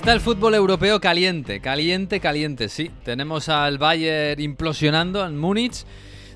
Está 0.00 0.14
el 0.14 0.20
fútbol 0.22 0.54
europeo 0.54 0.98
caliente, 0.98 1.60
caliente, 1.60 2.20
caliente, 2.20 2.70
sí. 2.70 2.90
Tenemos 3.04 3.50
al 3.50 3.76
Bayern 3.76 4.40
implosionando 4.40 5.22
en 5.26 5.36
Múnich. 5.36 5.84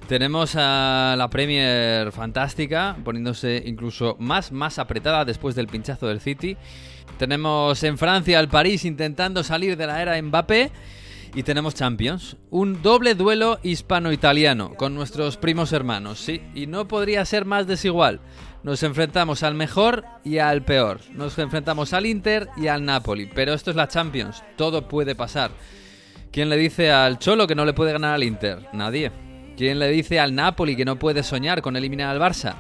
Tenemos 0.07 0.55
a 0.55 1.15
la 1.17 1.31
Premier 1.31 2.13
fantástica, 2.13 2.95
poniéndose 3.03 3.63
incluso 3.65 4.17
más, 4.21 4.53
más 4.53 4.79
apretada 4.79 5.25
después 5.25 5.55
del 5.55 5.69
pinchazo 5.69 6.07
del 6.07 6.21
City. 6.21 6.59
Tenemos 7.17 7.83
en 7.85 7.97
Francia 7.97 8.39
al 8.39 8.49
París 8.49 8.85
intentando 8.85 9.43
salir 9.43 9.79
de 9.79 9.87
la 9.87 10.03
era 10.03 10.21
Mbappé. 10.21 10.71
Y 11.35 11.43
tenemos 11.43 11.75
Champions. 11.75 12.37
Un 12.51 12.83
doble 12.83 13.15
duelo 13.15 13.59
hispano-italiano 13.63 14.75
con 14.75 14.95
nuestros 14.95 15.39
primos 15.39 15.73
hermanos, 15.73 16.19
sí. 16.19 16.43
Y 16.55 16.67
no 16.67 16.87
podría 16.87 17.25
ser 17.25 17.47
más 17.47 17.67
desigual. 17.67 18.21
Nos 18.65 18.83
enfrentamos 18.83 19.43
al 19.43 19.55
mejor 19.55 20.07
y 20.25 20.39
al 20.39 20.63
peor. 20.63 21.01
Nos 21.13 21.39
enfrentamos 21.39 21.93
al 21.93 22.07
Inter 22.07 22.49
y 22.57 22.69
al 22.69 22.83
Napoli. 22.83 23.27
Pero 23.27 23.53
esto 23.53 23.71
es 23.71 23.77
la 23.77 23.89
Champions. 23.89 24.43
Todo 24.57 24.89
puede 24.89 25.15
pasar. 25.15 25.51
¿Quién 26.33 26.49
le 26.49 26.57
dice 26.57 26.91
al 26.91 27.19
Cholo 27.19 27.47
que 27.47 27.55
no 27.55 27.67
le 27.67 27.75
puede 27.75 27.93
ganar 27.93 28.15
al 28.15 28.25
Inter? 28.25 28.67
Nadie. 28.73 29.13
¿Quién 29.59 29.79
le 29.79 29.89
dice 29.91 30.19
al 30.19 30.35
Napoli 30.35 30.77
que 30.77 30.87
no 30.87 30.99
puede 30.99 31.23
soñar 31.23 31.61
con 31.61 31.77
eliminar 31.77 32.09
al 32.09 32.19
Barça? 32.19 32.55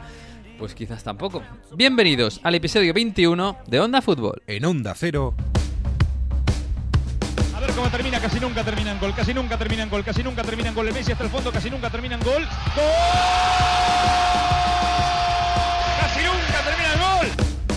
Pues 0.58 0.74
quizás 0.74 1.02
tampoco. 1.02 1.42
Bienvenidos 1.74 2.38
al 2.42 2.54
episodio 2.54 2.92
21 2.92 3.60
de 3.66 3.80
Onda 3.80 4.02
Fútbol. 4.02 4.42
En 4.46 4.66
Onda 4.66 4.92
Cero. 4.94 5.34
A 7.56 7.60
ver 7.60 7.70
cómo 7.70 7.88
termina, 7.88 8.20
casi 8.20 8.38
nunca 8.38 8.62
termina 8.62 8.92
en 8.92 9.00
gol, 9.00 9.14
casi 9.14 9.32
nunca 9.32 9.56
termina 9.56 9.84
en 9.84 9.88
gol, 9.88 10.04
casi 10.04 10.22
nunca 10.22 10.42
termina 10.42 10.68
en 10.68 10.74
gol. 10.74 10.86
El 10.86 10.92
Messi 10.92 11.12
hasta 11.12 11.24
el 11.24 11.30
fondo, 11.30 11.50
casi 11.50 11.70
nunca 11.70 11.88
termina 11.88 12.16
en 12.16 12.20
gol. 12.20 12.42
¡Gol! 12.76 14.63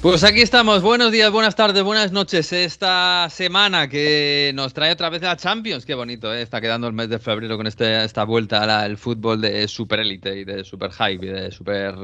Pues 0.00 0.22
aquí 0.22 0.42
estamos, 0.42 0.80
buenos 0.80 1.10
días, 1.10 1.32
buenas 1.32 1.56
tardes, 1.56 1.82
buenas 1.82 2.12
noches. 2.12 2.52
Esta 2.52 3.26
semana 3.30 3.88
que 3.88 4.52
nos 4.54 4.72
trae 4.72 4.92
otra 4.92 5.10
vez 5.10 5.22
la 5.22 5.36
Champions, 5.36 5.84
qué 5.84 5.94
bonito, 5.94 6.32
¿eh? 6.32 6.40
está 6.40 6.60
quedando 6.60 6.86
el 6.86 6.92
mes 6.92 7.08
de 7.08 7.18
febrero 7.18 7.56
con 7.56 7.66
este, 7.66 8.04
esta 8.04 8.22
vuelta 8.22 8.82
al 8.82 8.96
fútbol 8.96 9.40
de 9.40 9.66
super 9.66 9.98
élite 9.98 10.38
y 10.38 10.44
de 10.44 10.62
super 10.62 10.92
hype 10.92 11.26
y 11.26 11.28
de 11.28 11.50
super 11.50 11.96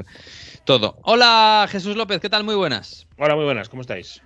todo. 0.65 0.97
Hola 1.03 1.67
Jesús 1.69 1.95
López, 1.95 2.19
¿qué 2.19 2.29
tal? 2.29 2.43
Muy 2.43 2.55
buenas. 2.55 3.07
Hola, 3.17 3.33
muy 3.33 3.45
buenas, 3.45 3.69
¿cómo 3.69 3.81
estáis? 3.81 4.21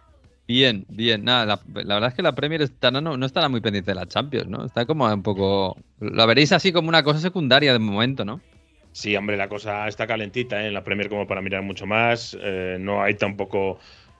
Bien, 0.47 0.87
bien, 0.89 1.23
nada, 1.23 1.45
la, 1.45 1.83
la 1.83 1.93
verdad 1.93 2.09
es 2.09 2.15
que 2.15 2.23
la 2.23 2.33
Premier 2.33 2.63
está, 2.63 2.89
no, 2.89 3.01
no 3.01 3.23
estará 3.23 3.49
muy 3.49 3.61
pendiente 3.61 3.91
de 3.91 3.95
la 3.95 4.07
Champions, 4.07 4.47
¿no? 4.47 4.65
Está 4.65 4.87
como 4.87 5.05
un 5.05 5.21
poco... 5.21 5.77
La 5.99 6.25
veréis 6.25 6.51
así 6.53 6.71
como 6.71 6.89
una 6.89 7.03
cosa 7.03 7.19
secundaria 7.19 7.71
de 7.71 7.77
momento, 7.77 8.25
¿no? 8.25 8.41
Sí, 8.99 9.15
hombre, 9.15 9.37
la 9.37 9.47
cosa 9.47 9.87
está 9.87 10.05
calentita 10.05 10.61
¿eh? 10.61 10.67
en 10.67 10.73
la 10.73 10.83
Premier 10.83 11.07
como 11.07 11.25
para 11.25 11.41
mirar 11.41 11.61
mucho 11.61 11.85
más. 11.85 12.37
Eh, 12.37 12.75
no 12.81 13.01
hay 13.01 13.13
tampoco 13.13 13.79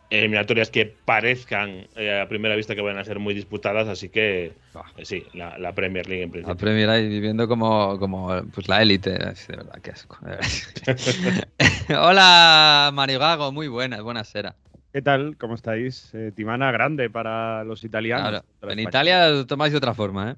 eliminatorias 0.10 0.70
que 0.70 0.86
parezcan 0.86 1.86
eh, 1.98 2.22
a 2.22 2.30
primera 2.30 2.56
vista 2.56 2.76
que 2.76 2.82
van 2.82 2.98
a 2.98 3.04
ser 3.04 3.20
muy 3.20 3.34
disputadas, 3.34 3.90
así 3.90 4.08
que 4.08 4.54
eh, 4.96 5.04
sí, 5.04 5.26
la, 5.34 5.58
la 5.58 5.74
Premier 5.74 6.08
League 6.08 6.24
en 6.24 6.30
La 6.30 6.32
principio. 6.32 6.56
Premier 6.56 6.90
ahí 6.90 7.10
viviendo 7.10 7.46
como, 7.50 8.00
como 8.00 8.42
pues 8.54 8.70
la 8.70 8.82
élite, 8.82 9.10
de 9.10 9.34
verdad, 9.50 9.82
qué 9.84 9.92
asco. 9.92 10.18
Hola 11.90 12.90
Mario 12.94 13.20
Gago, 13.20 13.52
muy 13.52 13.68
buenas, 13.68 14.02
buenas 14.02 14.30
sera. 14.30 14.56
¿Qué 14.94 15.02
tal? 15.02 15.36
¿Cómo 15.38 15.56
estáis? 15.56 16.10
Eh, 16.14 16.32
Timana 16.34 16.72
grande 16.72 17.10
para 17.10 17.66
los 17.66 17.84
italianos. 17.84 18.30
Claro, 18.30 18.46
en 18.62 18.80
España. 18.80 18.90
Italia 18.90 19.30
lo 19.30 19.46
tomáis 19.46 19.74
de 19.74 19.78
otra 19.78 19.94
forma, 19.94 20.32
¿eh? 20.32 20.36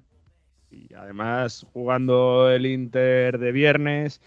Y 0.71 0.93
además, 0.93 1.65
jugando 1.73 2.49
el 2.49 2.65
Inter 2.65 3.37
de 3.37 3.51
viernes, 3.51 4.21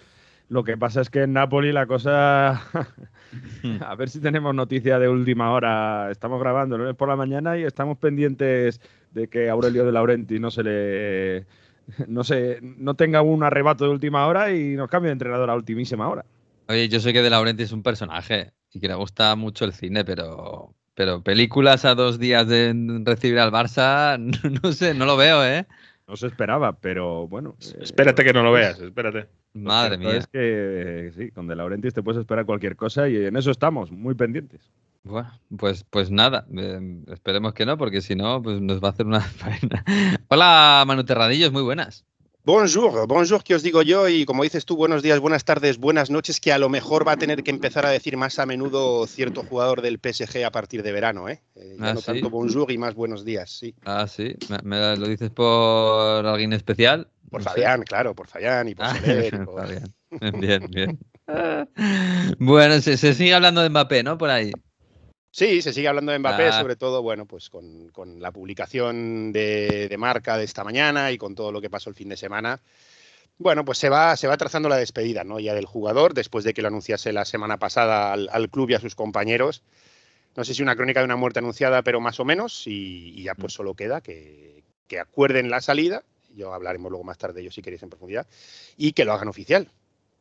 lo 0.48 0.62
que 0.62 0.76
pasa 0.76 1.00
es 1.00 1.08
que 1.10 1.22
en 1.22 1.32
Napoli 1.32 1.72
la 1.72 1.86
cosa. 1.86 2.62
A 3.80 3.94
ver 3.96 4.10
si 4.10 4.20
tenemos 4.20 4.54
noticia 4.54 4.98
de 4.98 5.08
última 5.08 5.52
hora. 5.52 6.10
Estamos 6.10 6.38
grabando 6.40 6.76
el 6.76 6.82
lunes 6.82 6.96
por 6.96 7.08
la 7.08 7.16
mañana 7.16 7.56
y 7.58 7.64
estamos 7.64 7.98
pendientes 7.98 8.80
de 9.12 9.28
que 9.28 9.48
Aurelio 9.48 9.86
de 9.86 9.92
Laurenti 9.92 10.38
no 10.38 10.50
se 10.50 10.62
le. 10.62 11.46
No 12.08 12.24
se, 12.24 12.60
no 12.62 12.94
tenga 12.94 13.20
un 13.22 13.42
arrebato 13.42 13.84
de 13.84 13.90
última 13.90 14.26
hora 14.26 14.52
y 14.52 14.74
nos 14.74 14.88
cambie 14.88 15.08
de 15.08 15.14
entrenador 15.14 15.50
a 15.50 15.54
ultimísima 15.54 16.08
hora. 16.08 16.24
Oye, 16.68 16.88
yo 16.88 16.98
sé 17.00 17.12
que 17.12 17.20
De 17.20 17.28
Laurenti 17.28 17.62
es 17.62 17.72
un 17.72 17.82
personaje 17.82 18.52
y 18.72 18.80
que 18.80 18.88
le 18.88 18.94
gusta 18.94 19.36
mucho 19.36 19.66
el 19.66 19.74
cine, 19.74 20.02
pero, 20.02 20.74
pero 20.94 21.22
películas 21.22 21.84
a 21.84 21.94
dos 21.94 22.18
días 22.18 22.48
de 22.48 22.74
recibir 23.04 23.38
al 23.38 23.52
Barça, 23.52 24.18
no 24.62 24.72
sé, 24.72 24.94
no 24.94 25.04
lo 25.04 25.18
veo, 25.18 25.44
¿eh? 25.44 25.66
No 26.06 26.16
se 26.16 26.26
esperaba, 26.26 26.72
pero 26.78 27.26
bueno. 27.28 27.56
eh, 27.60 27.78
Espérate 27.80 28.24
que 28.24 28.32
no 28.32 28.42
lo 28.42 28.52
veas, 28.52 28.78
espérate. 28.78 29.28
Madre 29.54 29.96
mía. 29.96 30.16
Es 30.16 30.26
que 30.26 31.12
sí, 31.16 31.30
con 31.30 31.46
De 31.46 31.56
Laurentiis 31.56 31.94
te 31.94 32.02
puedes 32.02 32.20
esperar 32.20 32.44
cualquier 32.44 32.76
cosa 32.76 33.08
y 33.08 33.16
en 33.16 33.36
eso 33.36 33.50
estamos, 33.50 33.90
muy 33.90 34.14
pendientes. 34.14 34.70
Bueno, 35.04 35.30
pues, 35.58 35.84
pues 35.90 36.10
nada, 36.10 36.46
eh, 36.56 37.02
esperemos 37.08 37.52
que 37.54 37.66
no, 37.66 37.76
porque 37.78 38.00
si 38.00 38.16
no, 38.16 38.42
pues 38.42 38.60
nos 38.60 38.82
va 38.82 38.88
a 38.88 38.90
hacer 38.92 39.06
una 39.06 39.20
faena. 39.20 39.84
Hola, 40.28 40.84
Manu 40.86 41.04
Terradillos, 41.04 41.52
muy 41.52 41.62
buenas. 41.62 42.04
Bonjour, 42.46 43.06
bonjour, 43.08 43.42
que 43.42 43.54
os 43.54 43.62
digo 43.62 43.80
yo, 43.80 44.06
y 44.06 44.26
como 44.26 44.42
dices 44.42 44.66
tú, 44.66 44.76
buenos 44.76 45.02
días, 45.02 45.18
buenas 45.18 45.44
tardes, 45.46 45.78
buenas 45.78 46.10
noches, 46.10 46.40
que 46.40 46.52
a 46.52 46.58
lo 46.58 46.68
mejor 46.68 47.08
va 47.08 47.12
a 47.12 47.16
tener 47.16 47.42
que 47.42 47.50
empezar 47.50 47.86
a 47.86 47.90
decir 47.90 48.18
más 48.18 48.38
a 48.38 48.44
menudo 48.44 49.06
cierto 49.06 49.42
jugador 49.42 49.80
del 49.80 49.98
PSG 49.98 50.44
a 50.44 50.50
partir 50.50 50.82
de 50.82 50.92
verano, 50.92 51.30
¿eh? 51.30 51.40
Eh, 51.56 51.76
ya 51.78 51.86
Ah, 51.90 51.94
no 51.94 52.00
¿sí? 52.00 52.06
tanto 52.06 52.28
bonjour 52.28 52.70
y 52.70 52.76
más 52.76 52.94
buenos 52.94 53.24
días, 53.24 53.50
sí. 53.50 53.74
Ah, 53.86 54.06
sí, 54.06 54.34
¿me, 54.50 54.58
me 54.62 54.96
lo 54.98 55.08
dices 55.08 55.30
por 55.30 56.26
alguien 56.26 56.52
especial? 56.52 57.08
Por 57.30 57.40
No 57.40 57.44
sé. 57.46 57.50
Fabián, 57.52 57.82
claro, 57.82 58.14
por 58.14 58.28
Fabián 58.28 58.68
y 58.68 58.74
por 58.74 58.84
Ah, 58.86 58.94
Soler 59.00 59.34
y 59.34 59.38
por- 59.38 59.62
Fabián. 59.62 59.94
Bien, 60.40 60.66
bien. 60.70 60.98
Bueno, 62.38 62.78
se, 62.82 62.98
se 62.98 63.14
sigue 63.14 63.32
hablando 63.32 63.62
de 63.62 63.70
Mbappé, 63.70 64.02
¿no? 64.02 64.18
Por 64.18 64.28
ahí. 64.28 64.52
Sí, 65.36 65.62
se 65.62 65.72
sigue 65.72 65.88
hablando 65.88 66.12
de 66.12 66.20
Mbappé, 66.20 66.46
Ah. 66.46 66.60
sobre 66.60 66.76
todo, 66.76 67.02
bueno, 67.02 67.26
pues 67.26 67.50
con, 67.50 67.88
con 67.88 68.20
la 68.22 68.30
publicación 68.30 69.32
de, 69.32 69.88
de 69.88 69.96
marca 69.98 70.38
de 70.38 70.44
esta 70.44 70.62
mañana 70.62 71.10
y 71.10 71.18
con 71.18 71.34
todo 71.34 71.50
lo 71.50 71.60
que 71.60 71.68
pasó 71.68 71.90
el 71.90 71.96
fin 71.96 72.08
de 72.08 72.16
semana. 72.16 72.60
Bueno, 73.36 73.64
pues 73.64 73.78
se 73.78 73.88
va, 73.88 74.16
se 74.16 74.28
va 74.28 74.36
trazando 74.36 74.68
la 74.68 74.76
despedida, 74.76 75.24
¿no? 75.24 75.40
Ya 75.40 75.52
del 75.54 75.64
jugador, 75.66 76.14
después 76.14 76.44
de 76.44 76.54
que 76.54 76.62
lo 76.62 76.68
anunciase 76.68 77.12
la 77.12 77.24
semana 77.24 77.56
pasada 77.58 78.12
al, 78.12 78.28
al 78.30 78.48
club 78.48 78.70
y 78.70 78.74
a 78.74 78.80
sus 78.80 78.94
compañeros. 78.94 79.64
No 80.36 80.44
sé 80.44 80.54
si 80.54 80.62
una 80.62 80.76
crónica 80.76 81.00
de 81.00 81.06
una 81.06 81.16
muerte 81.16 81.40
anunciada, 81.40 81.82
pero 81.82 82.00
más 82.00 82.20
o 82.20 82.24
menos, 82.24 82.68
y, 82.68 83.12
y 83.18 83.24
ya 83.24 83.34
pues 83.34 83.54
solo 83.54 83.74
queda 83.74 84.00
que, 84.02 84.62
que 84.86 85.00
acuerden 85.00 85.50
la 85.50 85.60
salida, 85.60 86.04
yo 86.32 86.54
hablaremos 86.54 86.92
luego 86.92 87.02
más 87.02 87.18
tarde 87.18 87.34
de 87.34 87.40
ello 87.40 87.50
si 87.50 87.60
queréis 87.60 87.82
en 87.82 87.90
profundidad, 87.90 88.28
y 88.76 88.92
que 88.92 89.04
lo 89.04 89.12
hagan 89.12 89.26
oficial, 89.26 89.68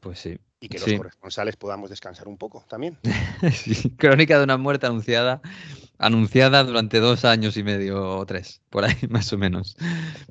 Pues 0.04 0.20
sí. 0.20 0.38
y 0.60 0.68
que 0.70 0.78
Sí. 0.80 0.92
los 0.92 0.98
corresponsales 1.00 1.56
podamos 1.56 1.90
descansar 1.90 2.28
un 2.28 2.38
poco 2.38 2.64
también. 2.70 2.98
Sí, 3.54 3.90
Crónica 3.98 4.38
de 4.38 4.44
una 4.44 4.58
muerte 4.58 4.86
anunciada, 4.86 5.42
anunciada 5.98 6.64
durante 6.64 7.00
dos 7.00 7.26
años 7.26 7.58
y 7.58 7.64
medio 7.64 8.18
o 8.18 8.26
tres, 8.26 8.62
por 8.70 8.84
ahí 8.86 8.96
más 9.10 9.32
o 9.34 9.38
menos. 9.38 9.76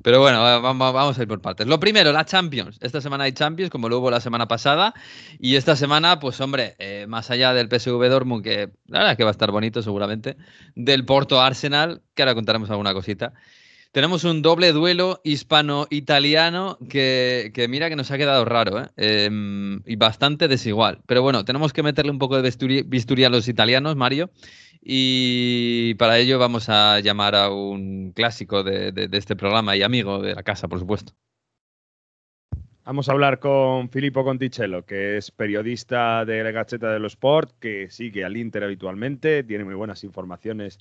Pero 0.03 0.19
bueno, 0.19 0.41
va- 0.41 0.59
vamos, 0.59 0.93
vamos 0.93 1.17
a 1.19 1.21
ir 1.21 1.27
por 1.27 1.41
partes. 1.41 1.67
Lo 1.67 1.79
primero, 1.79 2.11
la 2.11 2.25
Champions. 2.25 2.77
Esta 2.81 3.01
semana 3.01 3.25
hay 3.25 3.33
Champions, 3.33 3.69
como 3.71 3.89
lo 3.89 3.99
hubo 3.99 4.09
la 4.11 4.19
semana 4.21 4.47
pasada. 4.47 4.93
Y 5.39 5.55
esta 5.55 5.75
semana, 5.75 6.19
pues 6.19 6.39
hombre, 6.41 6.75
eh, 6.79 7.05
más 7.07 7.29
allá 7.31 7.53
del 7.53 7.67
PSV 7.69 8.09
Dortmund, 8.09 8.43
que 8.43 8.71
la 8.87 8.99
verdad 8.99 9.11
es 9.11 9.17
que 9.17 9.23
va 9.23 9.29
a 9.29 9.37
estar 9.37 9.51
bonito 9.51 9.81
seguramente, 9.81 10.37
del 10.75 11.05
Porto 11.05 11.41
Arsenal, 11.41 12.01
que 12.15 12.21
ahora 12.23 12.35
contaremos 12.35 12.69
alguna 12.69 12.93
cosita. 12.93 13.33
Tenemos 13.93 14.23
un 14.23 14.41
doble 14.41 14.71
duelo 14.71 15.21
hispano-italiano 15.23 16.79
que, 16.89 17.51
mira 17.69 17.89
que 17.89 17.95
nos 17.95 18.09
ha 18.09 18.17
quedado 18.17 18.43
raro 18.43 18.81
¿eh? 18.81 18.87
Em, 18.97 19.81
y 19.85 19.95
bastante 19.97 20.47
desigual. 20.47 21.01
Pero 21.05 21.21
bueno, 21.21 21.45
tenemos 21.45 21.73
que 21.73 21.83
meterle 21.83 22.09
un 22.09 22.17
poco 22.17 22.41
de 22.41 22.83
bisturí, 22.87 23.23
a 23.23 23.29
los 23.29 23.47
italianos, 23.47 23.95
Mario. 23.95 24.31
Y 24.81 25.93
para 25.93 26.17
ello 26.17 26.39
vamos 26.39 26.69
a 26.69 26.99
llamar 27.01 27.35
a 27.35 27.51
un 27.51 28.13
clásico 28.15 28.63
de, 28.63 28.91
de- 28.91 29.07
de 29.07 29.17
este 29.19 29.35
programa 29.35 29.75
y 29.77 29.83
amigo 29.83 30.19
de 30.23 30.33
la 30.33 30.41
casa, 30.41 30.67
por 30.67 30.79
supuesto. 30.79 31.13
Vamos 32.85 33.07
a 33.07 33.11
hablar 33.11 33.37
con 33.37 33.89
Filippo 33.89 34.23
Conticello, 34.23 34.85
que 34.87 35.17
es 35.17 35.29
periodista 35.29 36.25
de 36.25 36.43
la 36.43 36.49
Gaceta 36.49 36.91
dello 36.91 37.05
Sport, 37.05 37.59
que 37.59 37.91
sigue 37.91 38.25
al 38.25 38.35
Inter 38.37 38.63
habitualmente, 38.63 39.43
tiene 39.43 39.63
muy 39.65 39.75
buenas 39.75 40.03
informaciones 40.03 40.79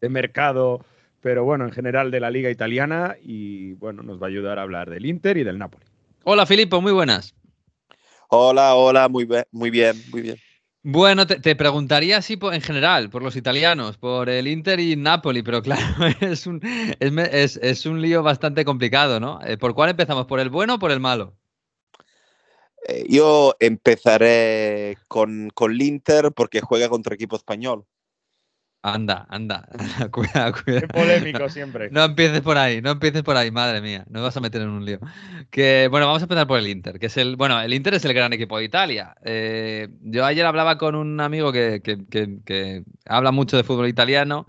de 0.00 0.08
mercado, 0.08 0.84
pero 1.20 1.44
bueno, 1.44 1.64
en 1.64 1.72
general 1.72 2.10
de 2.10 2.20
la 2.20 2.30
liga 2.30 2.50
italiana 2.50 3.16
y 3.22 3.74
bueno, 3.74 4.02
nos 4.02 4.20
va 4.20 4.26
a 4.26 4.30
ayudar 4.30 4.58
a 4.58 4.62
hablar 4.62 4.90
del 4.90 5.06
Inter 5.06 5.36
y 5.36 5.44
del 5.44 5.58
Napoli. 5.58 5.84
Hola, 6.24 6.46
Filippo, 6.46 6.80
muy 6.80 6.92
buenas. 6.92 7.34
Hola, 8.28 8.74
hola, 8.74 9.08
muy 9.08 9.24
bien, 9.24 9.44
muy 9.50 9.70
bien, 9.70 9.96
muy 10.10 10.22
bien. 10.22 10.36
Bueno, 10.82 11.26
te, 11.26 11.56
preguntaría 11.56 12.18
así 12.18 12.38
en 12.40 12.62
general, 12.62 13.10
por 13.10 13.22
los 13.22 13.36
italianos, 13.36 13.98
por 13.98 14.28
el 14.28 14.46
Inter 14.46 14.78
y 14.80 14.96
Napoli, 14.96 15.42
pero 15.42 15.60
claro, 15.62 16.06
es 16.20 16.46
un, 16.46 16.60
es, 17.00 17.86
un 17.86 18.00
lío 18.00 18.22
bastante 18.22 18.64
complicado, 18.64 19.18
¿no? 19.18 19.40
Eh, 19.44 19.58
¿Por 19.58 19.74
cuál 19.74 19.90
empezamos? 19.90 20.26
¿Por 20.26 20.40
el 20.40 20.50
bueno 20.50 20.74
o 20.74 20.78
por 20.78 20.90
el 20.90 21.00
malo? 21.00 21.36
Eh, 22.86 23.06
yo 23.08 23.54
empezaré 23.58 24.96
con, 25.08 25.50
con 25.50 25.72
el 25.72 25.82
Inter 25.82 26.32
porque 26.32 26.60
juega 26.60 26.88
contra 26.88 27.14
equipo 27.14 27.36
español. 27.36 27.84
Anda, 28.82 29.26
anda. 29.28 29.68
cuidado, 30.12 30.52
cuidado. 30.52 30.86
Qué 30.86 30.88
polémico 30.88 31.48
siempre. 31.48 31.90
No 31.90 32.04
empieces 32.04 32.42
por 32.42 32.56
ahí, 32.56 32.80
no 32.80 32.92
empieces 32.92 33.22
por 33.22 33.36
ahí, 33.36 33.50
madre 33.50 33.80
mía. 33.80 34.04
No 34.08 34.22
vas 34.22 34.36
a 34.36 34.40
meter 34.40 34.62
en 34.62 34.68
un 34.68 34.84
lío. 34.84 35.00
Que, 35.50 35.88
bueno, 35.90 36.06
vamos 36.06 36.22
a 36.22 36.26
empezar 36.26 36.46
por 36.46 36.60
el 36.60 36.68
Inter, 36.68 36.98
que 37.00 37.06
es 37.06 37.16
el. 37.16 37.34
Bueno, 37.34 37.60
el 37.60 37.74
Inter 37.74 37.94
es 37.94 38.04
el 38.04 38.14
gran 38.14 38.32
equipo 38.32 38.56
de 38.58 38.64
Italia. 38.64 39.16
Eh, 39.24 39.88
yo 40.02 40.24
ayer 40.24 40.46
hablaba 40.46 40.78
con 40.78 40.94
un 40.94 41.20
amigo 41.20 41.50
que, 41.52 41.82
que, 41.82 42.84
habla 43.06 43.32
mucho 43.32 43.56
de 43.56 43.64
fútbol 43.64 43.88
italiano 43.88 44.46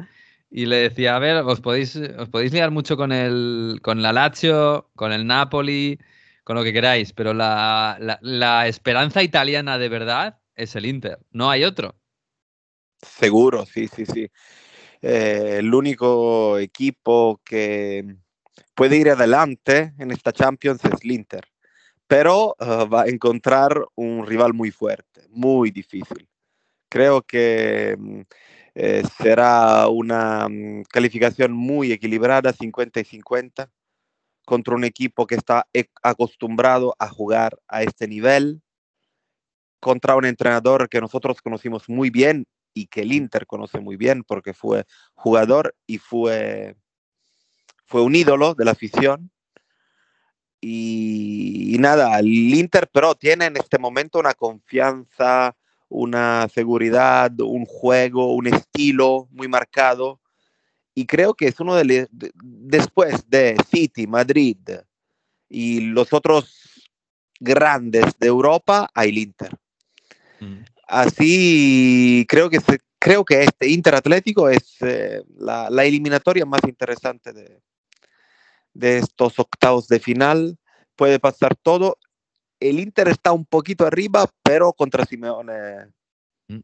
y 0.52 0.68
le 0.68 0.78
decía, 0.78 1.16
a 1.16 1.20
ver, 1.20 1.38
os 1.38 1.60
podéis, 1.62 1.96
os 1.96 2.30
podéis 2.30 2.54
liar 2.54 2.70
mucho 2.70 2.98
con 2.98 3.12
el, 3.12 3.80
con 3.82 4.04
la 4.04 4.14
Lazio, 4.14 4.90
con 4.96 5.12
el 5.12 5.26
Napoli, 5.26 6.00
con 6.44 6.56
lo 6.56 6.64
que 6.64 6.74
queráis, 6.74 7.14
pero 7.14 7.34
la, 7.34 7.98
la, 8.00 8.20
la 8.22 8.68
esperanza 8.68 9.24
italiana 9.24 9.80
de 9.80 9.90
verdad 9.90 10.38
es 10.56 10.76
el 10.76 10.86
Inter. 10.86 11.20
No 11.32 11.50
hay 11.50 11.64
otro. 11.64 11.99
Seguro, 13.02 13.66
sí, 13.66 13.88
sí, 13.88 14.06
sí. 14.06 14.30
Eh, 15.02 15.58
el 15.60 15.74
único 15.74 16.58
equipo 16.58 17.40
que 17.46 18.18
puede 18.76 18.98
ir 18.98 19.10
adelante 19.10 19.94
en 19.98 20.12
esta 20.12 20.34
Champions 20.34 20.84
es 20.84 21.02
el 21.02 21.12
Inter, 21.12 21.46
pero 22.08 22.56
eh, 22.60 22.86
va 22.92 23.04
a 23.04 23.08
encontrar 23.08 23.86
un 23.96 24.26
rival 24.28 24.54
muy 24.54 24.72
fuerte, 24.72 25.22
muy 25.30 25.72
difícil. 25.72 26.28
Creo 26.90 27.22
que 27.22 27.96
mm, 27.98 28.22
eh, 28.76 29.04
será 29.22 29.88
una 29.88 30.50
mm, 30.50 30.84
calificación 30.90 31.54
muy 31.54 31.94
equilibrada, 31.94 32.52
50 32.54 33.00
y 33.00 33.06
50, 33.06 33.72
contra 34.46 34.76
un 34.76 34.84
equipo 34.84 35.28
que 35.28 35.36
está 35.36 35.68
acostumbrado 36.04 36.96
a 37.00 37.08
jugar 37.08 37.60
a 37.68 37.84
este 37.84 38.08
nivel, 38.08 38.62
contra 39.80 40.16
un 40.16 40.26
entrenador 40.26 40.90
que 40.90 41.00
nosotros 41.00 41.42
conocimos 41.42 41.88
muy 41.88 42.10
bien 42.10 42.46
y 42.74 42.88
que 42.88 43.02
el 43.02 43.14
Inter 43.14 43.46
conoce 43.46 43.80
muy 43.80 43.98
bien 43.98 44.24
porque 44.24 44.54
fue 44.54 44.86
jugador 45.14 45.76
y 45.88 45.98
fue, 45.98 46.76
fue 47.86 48.02
un 48.02 48.16
ídolo 48.16 48.54
de 48.54 48.66
la 48.66 48.72
afición. 48.72 49.32
Y, 50.62 51.78
nada, 51.80 52.20
el 52.20 52.28
Inter 52.28 52.90
pero 52.92 53.16
tiene 53.16 53.46
en 53.46 53.58
este 53.58 53.80
momento 53.80 54.20
una 54.20 54.34
confianza, 54.34 55.56
una 55.88 56.48
seguridad, 56.50 57.32
un 57.40 57.66
juego, 57.66 58.34
un 58.34 58.48
estilo 58.48 59.28
muy 59.32 59.48
marcado. 59.48 60.20
Y 60.94 61.06
creo 61.06 61.34
que 61.34 61.48
es 61.48 61.60
uno 61.60 61.76
de, 61.76 62.08
después 62.12 63.30
de 63.30 63.56
City, 63.72 64.06
Madrid 64.06 64.58
y 65.48 65.80
los 65.80 66.12
otros 66.12 66.84
grandes 67.40 68.18
de 68.20 68.28
Europa, 68.28 68.90
hay 68.94 69.10
el 69.10 69.18
Inter. 69.18 69.58
Mm. 70.42 70.64
Así 70.90 72.26
creo 72.28 72.50
que, 72.50 72.60
creo 72.98 73.24
que 73.24 73.44
este 73.44 73.70
Inter 73.70 73.94
Atlético 73.94 74.50
es 74.50 74.76
eh, 74.82 75.22
la, 75.38 75.68
eliminatoria 75.86 76.48
más 76.48 76.62
interesante 76.68 77.32
de, 77.32 77.62
de 78.74 78.98
estos 78.98 79.38
octavos 79.38 79.88
de 79.88 80.00
final. 80.00 80.58
Puede 80.96 81.20
pasar 81.20 81.56
todo. 81.56 82.00
El 82.60 82.80
Inter 82.80 83.08
está 83.08 83.32
un 83.34 83.46
poquito 83.46 83.86
arriba, 83.86 84.26
pero 84.42 84.74
contra 84.74 85.06
Simeone 85.06 85.92
mm. 86.48 86.60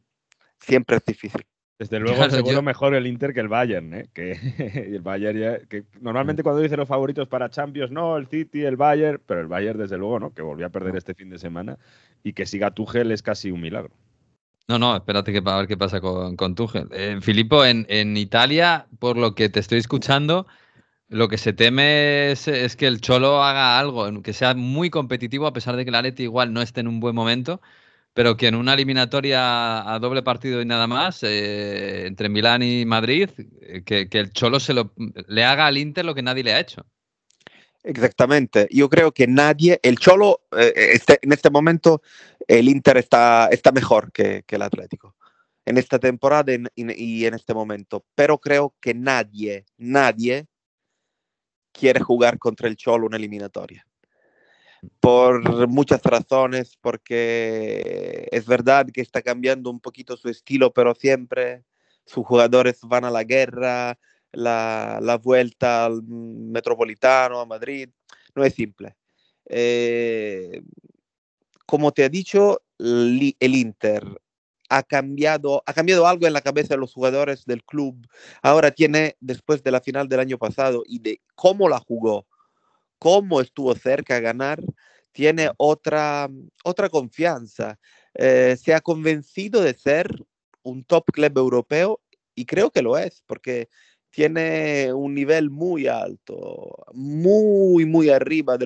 siempre 0.60 0.98
es 0.98 1.06
difícil. 1.06 1.46
Desde 1.78 2.00
luego, 2.00 2.28
seguro 2.32 2.64
mejor 2.64 2.96
el 2.96 3.06
Inter 3.06 3.32
que 3.32 3.42
el 3.42 3.48
Bayern, 3.48 3.94
¿eh? 3.94 4.10
que 4.12 4.32
el 4.96 5.02
Bayern 5.02 5.40
ya, 5.40 5.60
que 5.60 5.84
normalmente 6.02 6.42
cuando 6.42 6.62
dicen 6.62 6.80
los 6.80 6.88
favoritos 6.88 7.28
para 7.28 7.52
Champions, 7.52 7.92
no, 7.92 8.18
el 8.18 8.26
City, 8.26 8.64
el 8.64 8.76
Bayern, 8.76 9.22
pero 9.24 9.42
el 9.42 9.48
Bayern 9.48 9.78
desde 9.78 9.98
luego, 9.98 10.20
¿no? 10.20 10.34
Que 10.34 10.42
volvió 10.42 10.66
a 10.66 10.70
perder 10.70 10.96
este 10.96 11.14
fin 11.14 11.30
de 11.30 11.38
semana 11.38 11.78
y 12.24 12.34
que 12.34 12.48
siga 12.48 12.72
Tuchel 12.72 13.12
es 13.12 13.22
casi 13.22 13.52
un 13.52 13.62
milagro. 13.62 13.94
No, 14.68 14.80
no, 14.80 14.96
espérate 14.96 15.32
que, 15.32 15.42
a 15.46 15.58
ver 15.58 15.68
qué 15.68 15.78
pasa 15.78 16.02
con, 16.02 16.36
con 16.36 16.56
Tuchel. 16.56 16.88
Eh, 16.92 17.20
Filippo, 17.22 17.64
en, 17.64 17.86
en, 17.88 18.18
Italia, 18.18 18.88
por 18.98 19.16
lo 19.16 19.36
que 19.36 19.48
te 19.48 19.60
estoy 19.60 19.78
escuchando, 19.78 20.48
lo 21.08 21.28
que 21.30 21.38
se 21.38 21.54
teme 21.54 22.32
es, 22.32 22.76
que 22.76 22.88
el 22.88 23.00
Cholo 23.00 23.44
haga 23.44 23.80
algo, 23.80 24.24
que 24.24 24.34
sea 24.34 24.56
muy 24.56 24.90
competitivo, 24.90 25.46
a 25.46 25.54
pesar 25.54 25.76
de 25.76 25.86
que 25.86 25.92
la 25.92 26.02
Leti 26.02 26.24
igual 26.24 26.52
no 26.52 26.62
esté 26.64 26.82
en 26.82 26.88
un 26.88 27.00
buen 27.00 27.14
momento, 27.16 27.62
pero 28.14 28.38
que 28.38 28.48
en 28.48 28.56
una 28.56 28.74
eliminatoria 28.74 29.94
a 29.94 30.00
doble 30.00 30.24
partido 30.24 30.62
y 30.62 30.66
nada 30.66 30.88
más, 30.88 31.22
eh, 31.24 32.08
entre 32.08 32.30
Milán 32.30 32.64
y 32.64 32.86
Madrid, 32.86 33.30
eh, 33.62 33.84
que, 33.86 34.10
que, 34.10 34.20
el 34.20 34.32
Cholo 34.34 34.60
se 34.60 34.74
lo, 34.74 34.94
le 35.28 35.44
haga 35.44 35.68
al 35.68 35.78
Inter 35.78 36.06
lo 36.06 36.16
que 36.16 36.24
nadie 36.24 36.44
le 36.44 36.54
ha 36.54 36.60
hecho. 36.60 36.86
Exactamente. 37.84 38.68
Yo 38.72 38.90
creo 38.90 39.12
que 39.12 39.28
nadie, 39.28 39.80
el 39.84 40.00
Cholo, 40.00 40.42
este, 40.76 41.20
en 41.22 41.32
este 41.34 41.52
momento, 41.52 42.02
el 42.48 42.70
Inter 42.70 42.98
está, 42.98 43.48
está 43.52 43.72
mejor 43.72 44.12
que, 44.12 44.44
el 44.48 44.62
Atlético. 44.62 45.16
En 45.66 45.78
esta 45.78 45.98
temporada 45.98 46.54
y 46.76 47.26
en 47.26 47.34
este 47.34 47.54
momento. 47.54 48.06
Pero 48.14 48.38
creo 48.38 48.76
que 48.80 48.94
nadie, 48.94 49.66
nadie 49.78 50.48
quiere 51.72 52.00
jugar 52.00 52.38
contra 52.38 52.68
el 52.68 52.78
Cholo 52.78 53.08
una 53.08 53.18
eliminatoria. 53.18 53.86
Por 55.00 55.68
muchas 55.68 56.02
razones, 56.04 56.78
porque 56.80 58.28
es 58.32 58.46
verdad 58.46 58.88
que 58.94 59.02
está 59.02 59.22
cambiando 59.22 59.72
un 59.72 59.80
poquito 59.80 60.16
su 60.16 60.30
estilo, 60.30 60.72
pero 60.72 60.94
siempre 60.94 61.64
sus 62.06 62.26
jugadores 62.26 62.80
van 62.84 63.06
a 63.06 63.12
la 63.12 63.24
guerra, 63.24 63.98
la, 64.32 65.20
vuelta 65.22 65.86
al 65.86 66.04
metropolitano, 66.04 67.40
a 67.40 67.46
Madrid. 67.46 67.90
No 68.36 68.44
es 68.44 68.54
simple. 68.54 68.96
Eh, 69.48 70.62
como 71.66 71.92
te 71.92 72.06
he 72.06 72.10
dicho, 72.10 72.62
el 72.78 73.36
Inter 73.40 74.04
ha 74.70 74.84
cambiado, 74.84 75.64
ha 75.66 75.74
cambiado 75.74 76.08
algo 76.08 76.28
en 76.28 76.34
la 76.34 76.42
cabeza 76.42 76.74
de 76.74 76.80
los 76.80 76.94
jugadores 76.94 77.46
del 77.46 77.64
club. 77.64 78.08
Ahora 78.42 78.72
tiene, 78.72 79.16
después 79.20 79.64
de 79.64 79.72
la 79.72 79.82
final 79.82 80.08
del 80.08 80.20
año 80.20 80.38
pasado 80.38 80.84
y 80.86 81.00
de 81.00 81.22
cómo 81.36 81.70
la 81.70 81.80
jugó, 81.80 82.26
cómo 83.00 83.42
estuvo 83.42 83.76
cerca 83.76 84.18
a 84.18 84.22
ganar, 84.22 84.62
tiene 85.12 85.52
otra, 85.58 86.30
otra 86.64 86.90
confianza. 86.90 87.80
Eh, 88.16 88.58
se 88.62 88.74
ha 88.74 88.82
convencido 88.82 89.62
de 89.62 89.74
ser 89.74 90.10
un 90.64 90.84
top 90.84 91.06
club 91.12 91.38
europeo 91.38 92.02
y 92.34 92.46
creo 92.46 92.72
que 92.72 92.82
lo 92.82 92.98
es, 92.98 93.24
porque 93.26 93.70
tiene 94.16 94.94
un 94.94 95.14
nivel 95.14 95.50
muy 95.50 95.88
alto, 95.88 96.86
muy, 96.94 97.86
muy 97.86 98.10
arriba. 98.10 98.58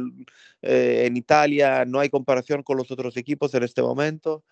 Eh, 0.62 1.06
en 1.08 1.18
Italia 1.18 1.86
no 1.86 2.00
hay 2.00 2.10
comparación 2.10 2.62
con 2.62 2.78
los 2.78 2.92
otros 2.92 3.18
equipos 3.18 3.52
en 3.56 3.64
este 3.64 3.82
momento. 3.82 4.44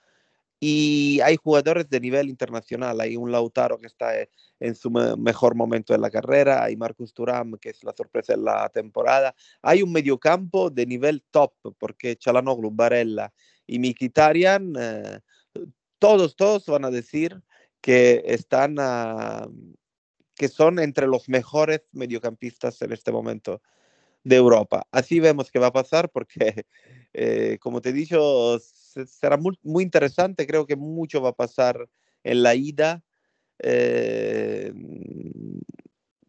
Y 0.59 1.19
hay 1.21 1.35
jugadores 1.35 1.87
de 1.87 1.99
nivel 1.99 2.29
internacional. 2.29 2.99
Hay 2.99 3.15
un 3.15 3.31
Lautaro 3.31 3.77
que 3.77 3.85
está 3.85 4.19
eh, 4.19 4.31
en 4.59 4.73
su 4.73 4.89
mejor 4.89 5.53
momento 5.53 5.93
en 5.93 6.01
la 6.01 6.09
carrera. 6.09 6.63
Hay 6.63 6.75
Marcus 6.75 7.13
Turam, 7.13 7.59
que 7.59 7.69
es 7.69 7.83
la 7.83 7.93
sorpresa 7.95 8.33
de 8.33 8.41
la 8.41 8.67
temporada. 8.69 9.35
Hay 9.61 9.83
un 9.83 9.91
mediocampo 9.91 10.71
de 10.71 10.87
nivel 10.87 11.23
top, 11.29 11.53
porque 11.77 12.15
Chalanoglu, 12.15 12.71
Barella 12.71 13.31
y 13.67 13.77
Mikitarian, 13.77 14.73
eh, 14.79 15.19
todos, 15.99 16.35
todos 16.35 16.65
van 16.65 16.85
a 16.85 16.89
decir 16.89 17.39
que 17.81 18.23
están 18.25 18.77
a, 18.79 19.47
que 20.37 20.47
son 20.47 20.79
entre 20.79 21.07
los 21.07 21.27
mejores 21.27 21.81
mediocampistas 21.91 22.81
en 22.81 22.93
este 22.93 23.11
momento 23.11 23.61
de 24.23 24.35
Europa. 24.35 24.87
Así 24.91 25.19
vemos 25.19 25.51
qué 25.51 25.59
va 25.59 25.67
a 25.67 25.73
pasar 25.73 26.09
porque, 26.09 26.65
eh, 27.13 27.57
como 27.59 27.81
te 27.81 27.89
he 27.89 27.93
dicho, 27.93 28.59
será 28.59 29.37
muy, 29.37 29.57
muy, 29.63 29.83
interesante. 29.83 30.47
Creo 30.47 30.65
que 30.65 30.75
mucho 30.75 31.21
va 31.21 31.29
a 31.29 31.35
pasar 31.35 31.89
en 32.23 32.43
la 32.43 32.55
ida. 32.55 33.03
Eh, 33.59 34.71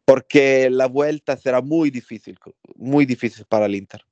porque 0.06 0.70
la 0.70 0.86
vuelta 0.86 1.36
será 1.36 1.60
muy 1.60 1.90
difícil, 1.90 2.38
muy 2.76 3.04
difícil 3.04 3.44
para 3.44 3.66
el 3.66 3.74
Inter. 3.74 4.06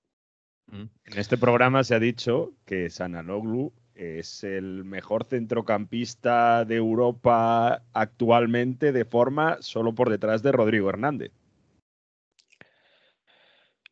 En 0.70 0.90
este 1.18 1.38
programa 1.38 1.84
se 1.84 1.94
ha 1.94 1.98
dicho 1.98 2.52
que 2.66 2.90
Sananoglu 2.90 3.72
es 3.96 4.44
el 4.44 4.84
mejor 4.84 5.24
centrocampista 5.24 6.64
de 6.64 6.76
Europa 6.76 7.82
actualmente 7.92 8.92
de 8.92 9.04
forma 9.04 9.56
solo 9.60 9.94
por 9.94 10.10
detrás 10.10 10.42
de 10.42 10.52
Rodrigo 10.52 10.90
Hernández. 10.90 11.32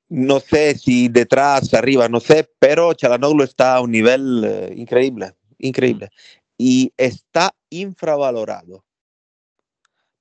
No 0.08 0.38
sé 0.38 0.76
si 0.76 1.08
detrás, 1.08 1.72
arriba, 1.72 2.08
no 2.08 2.20
sé, 2.20 2.48
pero 2.58 2.92
Chalanoglu 2.92 3.42
está 3.42 3.76
a 3.76 3.80
un 3.80 3.90
nivel 3.90 4.44
eh, 4.44 4.74
increíble, 4.76 5.34
increíble. 5.58 6.10
Y 6.58 6.92
está 6.96 7.54
infravalorado, 7.70 8.84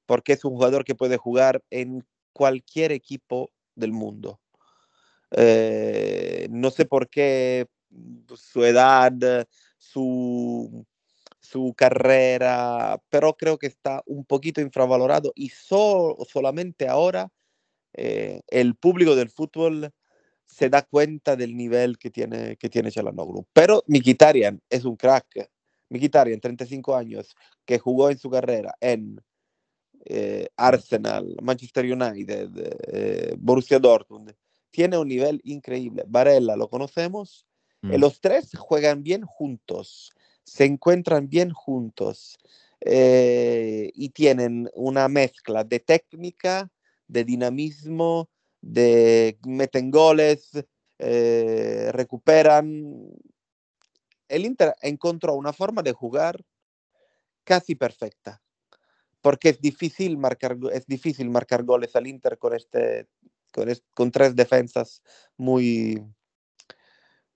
porque 0.06 0.34
es 0.34 0.46
un 0.46 0.54
jugador 0.54 0.86
que 0.86 0.96
puede 0.96 1.18
jugar 1.18 1.62
en 1.70 2.06
cualquier 2.32 2.92
equipo 2.94 3.52
del 3.75 3.92
mundo. 3.92 4.40
Eh, 5.32 6.48
no 6.50 6.72
sé 6.72 6.86
por 6.86 7.10
qué 7.10 7.68
su 8.36 8.63
edad, 8.63 9.13
su, 9.93 10.85
su 11.41 11.73
carrera, 11.77 13.01
pero 13.09 13.35
creo 13.35 13.57
que 13.59 13.67
está 13.67 14.03
un 14.07 14.25
poquito 14.25 14.62
infravalorado 14.62 15.33
y 15.35 15.50
so- 15.50 16.17
solamente 16.29 16.88
ahora 16.89 17.29
eh, 17.95 18.41
el 18.50 18.75
público 18.75 19.15
del 19.15 19.29
fútbol 19.29 19.91
se 20.45 20.69
da 20.69 20.83
cuenta 20.83 21.35
del 21.35 21.55
nivel 21.57 21.97
que 22.00 22.09
tiene, 22.12 22.57
que 22.57 22.69
tiene 22.69 22.91
Çalhanoğlu. 22.91 23.47
Pero 23.53 23.83
Mkhitaryan 23.88 24.62
es 24.69 24.85
un 24.85 24.95
crack. 24.97 25.50
Mkhitaryan, 25.89 26.39
35 26.41 26.95
años, 26.95 27.35
que 27.65 27.79
jugó 27.79 28.09
en 28.12 28.17
su 28.19 28.29
carrera 28.29 28.75
en 28.81 29.21
eh, 30.05 30.50
Arsenal, 30.57 31.38
Manchester 31.41 31.85
United, 31.85 32.50
eh, 32.88 33.35
Borussia 33.39 33.79
Dortmund. 33.79 34.33
Tiene 34.71 34.97
un 34.97 35.07
nivel 35.07 35.41
increíble. 35.45 36.03
Varela, 36.07 36.55
lo 36.57 36.69
conocemos. 36.69 37.47
Mm. 37.84 37.96
Los 38.00 38.22
tres 38.22 38.52
juegan 38.58 39.04
bien 39.04 39.24
juntos, 39.24 40.13
se 40.44 40.63
encuentran 40.63 41.28
bien 41.30 41.52
juntos 41.52 42.38
eh, 42.80 43.92
y 43.94 44.10
tienen 44.10 44.70
una 44.74 45.08
mezcla 45.10 45.63
de 45.66 45.80
técnica, 45.82 46.72
de 47.08 47.25
dinamismo, 47.25 48.30
de 48.62 49.38
meten 49.46 49.92
goles, 49.92 50.52
eh, 51.00 51.90
recuperan. 51.92 53.10
El 54.30 54.46
Inter 54.46 54.74
encontró 54.82 55.34
una 55.36 55.52
forma 55.52 55.84
de 55.84 55.92
jugar 55.92 56.42
casi 57.44 57.75
perfecta, 57.75 58.42
porque 59.22 59.50
es 59.50 59.60
difícil 59.60 60.18
marcar, 60.18 60.58
es 60.72 60.86
difícil 60.88 61.30
marcar 61.30 61.63
goles 61.63 61.94
al 61.98 62.08
Inter 62.08 62.38
con, 62.38 62.56
este, 62.56 63.08
con, 63.52 63.68
es- 63.70 63.84
con 63.94 64.10
tres 64.10 64.34
defensas 64.38 65.02
muy 65.36 66.02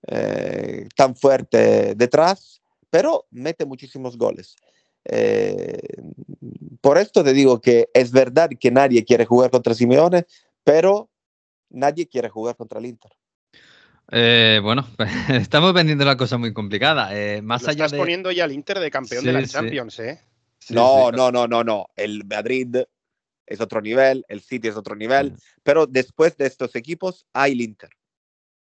eh, 0.06 0.88
tan 0.96 1.16
fuerte 1.16 1.94
detrás, 1.94 2.60
pero 2.90 3.26
mete 3.30 3.64
muchísimos 3.66 4.16
goles. 4.16 4.56
Eh, 5.04 5.78
por 6.80 6.98
esto 6.98 7.24
te 7.24 7.32
digo 7.32 7.60
que 7.60 7.88
es 7.94 8.10
verdad 8.12 8.50
que 8.58 8.70
nadie 8.70 9.04
quiere 9.04 9.24
jugar 9.24 9.50
contra 9.50 9.74
Simeone, 9.74 10.26
pero 10.64 11.10
nadie 11.70 12.06
quiere 12.08 12.28
jugar 12.28 12.56
contra 12.56 12.78
el 12.78 12.86
Inter. 12.86 13.12
Eh, 14.10 14.60
bueno, 14.62 14.86
estamos 15.28 15.72
vendiendo 15.74 16.04
la 16.04 16.16
cosa 16.16 16.38
muy 16.38 16.52
complicada. 16.52 17.10
Eh, 17.14 17.42
más 17.42 17.62
Lo 17.62 17.68
allá 17.70 17.84
estás 17.86 17.92
de. 17.92 17.98
poniendo 17.98 18.30
ya 18.30 18.44
al 18.44 18.52
Inter 18.52 18.78
de 18.80 18.90
campeón 18.90 19.20
Sí, 19.22 19.26
de 19.26 19.32
la 19.32 19.42
sí. 19.42 19.52
Champions, 19.52 19.98
¿eh? 20.00 20.20
Sí, 20.58 20.74
no, 20.74 21.08
sí. 21.10 21.16
no, 21.16 21.30
no, 21.30 21.46
no, 21.46 21.64
no. 21.64 21.86
El 21.96 22.24
Madrid 22.24 22.76
es 23.46 23.60
otro 23.60 23.80
nivel, 23.80 24.24
el 24.28 24.40
City 24.40 24.68
es 24.68 24.76
otro 24.76 24.94
nivel, 24.96 25.34
pero 25.62 25.86
después 25.86 26.36
de 26.36 26.46
estos 26.46 26.74
equipos 26.74 27.26
hay 27.32 27.52
el 27.52 27.60
Inter. 27.62 27.90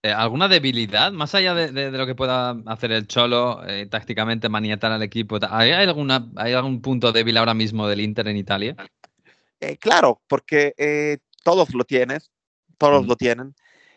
Eh, 0.06 0.12
¿Alguna 0.12 0.46
debilidad? 0.46 1.10
Más 1.10 1.34
allá 1.34 1.52
de, 1.52 1.72
de- 1.72 1.90
de 1.90 1.98
lo 1.98 2.06
que 2.06 2.14
pueda 2.14 2.50
hacer 2.66 2.92
el 2.92 3.08
Cholo, 3.08 3.66
eh, 3.66 3.86
tácticamente 3.86 4.48
maniatar 4.48 4.92
al 4.92 5.02
equipo, 5.02 5.38
¿hay, 5.50 5.72
alguna, 5.72 6.28
¿hay 6.36 6.52
algún 6.52 6.80
punto 6.80 7.10
débil 7.10 7.36
ahora 7.36 7.54
mismo 7.54 7.88
del 7.88 8.00
Inter 8.02 8.28
en 8.28 8.36
Italia? 8.36 8.76
Eh, 9.58 9.76
claro, 9.78 10.22
porque 10.28 11.18
todos 11.42 11.74
lo 11.74 11.82
tienes, 11.84 12.30
todos 12.78 13.04
Mm. 13.04 13.08
lo 13.08 13.16
tienen. 13.16 13.54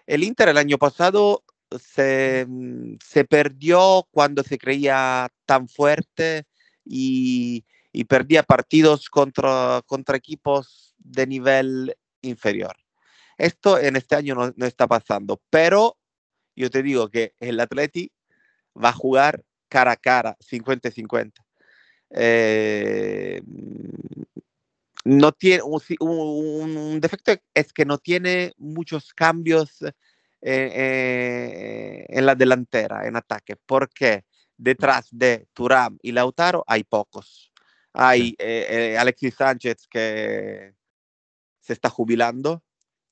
El 0.07 0.23
Inter 0.23 0.49
el 0.49 0.57
año 0.57 0.79
pasado 0.79 1.43
se, 1.79 2.45
mm, 2.47 2.95
se 3.05 3.25
perdió 3.25 4.07
cuando 4.09 4.41
se 4.41 4.57
creía 4.57 5.29
tan 5.45 5.67
fuerte 5.67 6.45
y, 6.83 7.63
y 7.91 8.05
perdía 8.05 8.41
partidos 8.41 9.09
contra, 9.09 9.83
contra 9.85 10.17
equipos 10.17 10.95
de 10.97 11.27
nivel 11.27 11.95
inferior. 12.23 12.75
Esto 13.37 13.77
en 13.77 13.95
este 13.95 14.15
año 14.15 14.33
no, 14.33 14.51
no 14.55 14.65
está 14.65 14.87
pasando, 14.87 15.39
pero 15.51 15.97
yo 16.59 16.69
te 16.69 16.83
digo 16.83 17.09
que 17.09 17.33
el 17.39 17.59
Atleti 17.59 18.11
va 18.75 18.89
a 18.89 18.93
jugar 18.93 19.43
cara 19.69 19.93
a 19.93 19.95
cara, 19.97 20.35
50-50. 20.41 21.45
Eh, 22.11 23.41
no 25.05 25.31
tiene 25.31 25.63
un, 25.63 25.79
si- 25.79 25.95
un- 25.99 26.75
un 26.77 26.99
defecto 26.99 27.31
es 27.53 27.71
que 27.71 27.85
no 27.85 27.97
tiene 27.97 28.53
muchos 28.57 29.13
cambios 29.13 29.81
eh, 29.81 29.91
eh, 30.41 32.05
en 32.09 32.25
la 32.25 32.35
delantera, 32.35 33.07
en 33.07 33.15
ataque, 33.15 33.55
porque 33.65 34.25
detrás 34.57 35.07
de 35.11 35.47
Turam 35.53 35.97
y 36.01 36.11
Lautaro 36.11 36.63
hay 36.67 36.83
pocos. 36.83 37.51
Hay 37.93 38.35
Alexis 38.99 39.35
Sánchez 39.35 39.87
que 39.89 40.73
se 41.61 41.73
está 41.73 41.89
jubilando. 41.89 42.63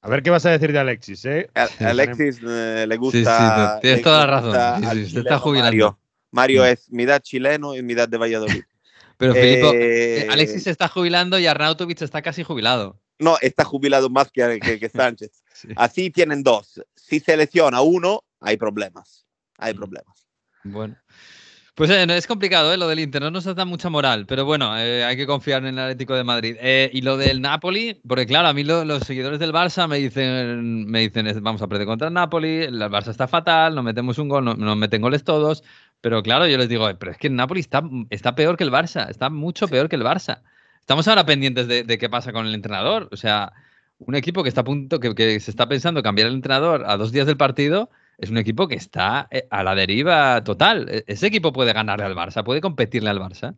A 0.02 0.10
ver 0.10 0.24
qué 0.24 0.30
vas 0.30 0.46
a 0.46 0.52
decir 0.52 0.72
de 0.72 0.80
Alexis, 0.80 1.26
¿eh? 1.26 1.50
A- 1.56 1.68
Sí. 1.68 1.84
Alexis 1.84 2.40
eh, 2.48 2.86
le 2.88 2.96
sí, 2.96 3.00
gusta. 3.00 3.74
no, 3.76 3.80
tienes 3.82 4.00
le 4.00 4.04
toda 4.04 4.26
la 4.28 4.42
razón. 4.42 4.84
Sí, 4.96 5.06
sí, 5.08 5.18
está 5.20 5.40
jubilando. 5.40 5.66
Mario. 5.72 6.00
Mario 6.32 6.66
es 6.66 6.92
mitad 6.92 7.20
chileno 7.20 7.76
y 7.76 7.82
mitad 7.82 8.08
de 8.08 8.18
Valladolid. 8.18 8.64
Pero 9.18 9.34
Filipo, 9.34 9.72
Eh, 9.74 10.28
Alexis 10.30 10.64
se 10.64 10.70
está 10.72 10.88
jubilando 10.88 11.40
y 11.40 11.48
Arnautovic 11.48 12.02
está 12.02 12.22
casi 12.22 12.44
jubilado. 12.44 13.00
No, 13.20 13.38
está 13.42 13.64
jubilado 13.64 14.10
más 14.10 14.30
que, 14.32 14.60
que- 14.60 14.80
que 14.80 14.90
Sánchez. 14.90 15.44
Sí. 15.54 15.70
Así 15.76 16.12
tienen 16.12 16.44
dos. 16.44 16.82
Si 16.96 17.20
se 17.20 17.36
lesiona 17.36 17.82
uno, 17.82 18.24
hay 18.40 18.58
problemas. 18.58 19.26
Hay 19.58 19.74
Mm. 19.74 19.78
problemas. 19.78 20.28
Bueno. 20.64 20.96
Pues 21.78 21.92
eh, 21.92 22.08
es 22.10 22.26
complicado 22.26 22.74
¿eh? 22.74 22.78
lo 22.78 22.88
del 22.88 22.98
Inter, 23.00 23.22
no 23.22 23.30
nos 23.30 23.44
da 23.44 23.64
mucha 23.64 23.88
moral, 23.92 24.26
pero 24.26 24.46
bueno, 24.46 24.76
eh, 24.80 25.04
hay 25.06 25.16
que 25.16 25.28
confiar 25.28 25.62
en 25.64 25.76
el 25.76 25.80
Atlético 25.80 26.16
de 26.16 26.24
Madrid. 26.24 26.56
Eh, 26.60 26.90
y 26.92 27.02
lo 27.02 27.18
del 27.18 27.40
Napoli, 27.40 28.02
porque 28.08 28.26
claro, 28.26 28.48
a 28.48 28.54
mí 28.54 28.64
lo- 28.64 28.84
los 28.84 29.04
seguidores 29.04 29.38
del 29.38 29.54
Barça 29.54 29.88
me 29.88 29.98
dicen, 29.98 30.88
me 30.88 31.02
dicen, 31.02 31.28
vamos 31.44 31.62
a 31.62 31.68
perder 31.68 31.86
contra 31.86 32.08
el 32.08 32.16
Napoli, 32.16 32.64
el 32.64 32.80
Barça 32.80 33.10
está 33.12 33.28
fatal, 33.28 33.76
nos 33.76 33.84
metemos 33.84 34.18
un 34.18 34.28
gol, 34.28 34.44
no- 34.44 34.56
nos 34.56 34.76
meten 34.76 35.04
goles 35.04 35.24
todos, 35.24 35.64
pero 36.02 36.24
claro, 36.24 36.48
yo 36.48 36.58
les 36.58 36.68
digo, 36.68 36.90
"Eh, 36.90 36.96
pero 36.96 37.12
es 37.12 37.20
que 37.20 37.28
el 37.28 37.36
Napoli 37.36 37.60
está, 37.60 37.84
está 38.10 38.34
peor 38.34 38.58
que 38.58 38.64
el 38.64 38.72
Barça, 38.72 39.08
está 39.12 39.30
mucho 39.30 39.68
peor 39.68 39.88
que 39.88 39.98
el 39.98 40.04
Barça. 40.04 40.42
Estamos 40.80 41.08
ahora 41.08 41.28
pendientes 41.28 41.68
de, 41.68 41.84
de 41.84 41.98
qué 42.00 42.10
pasa 42.10 42.34
con 42.34 42.48
el 42.48 42.56
entrenador, 42.56 43.08
o 43.12 43.18
sea, 43.18 43.54
un 44.00 44.16
equipo 44.16 44.42
que 44.42 44.50
está 44.50 44.62
a 44.62 44.64
punto, 44.64 45.00
que, 45.00 45.14
que 45.14 45.40
se 45.40 45.52
está 45.52 45.68
pensando 45.70 46.02
cambiar 46.02 46.28
el 46.30 46.34
entrenador 46.34 46.86
a 46.88 46.98
dos 46.98 47.12
días 47.12 47.28
del 47.28 47.38
partido, 47.38 47.92
es 48.18 48.32
un 48.32 48.38
equipo 48.38 48.68
que 48.68 48.76
está 48.76 49.28
eh, 49.32 49.48
a 49.50 49.64
la 49.64 49.76
deriva 49.76 50.44
total. 50.44 50.90
E- 50.90 51.04
Ese 51.08 51.28
equipo 51.28 51.54
puede 51.54 51.74
ganarle 51.74 52.06
al 52.06 52.16
Barça, 52.16 52.44
puede 52.44 52.62
competirle 52.62 53.10
al 53.10 53.20
Barça. 53.20 53.56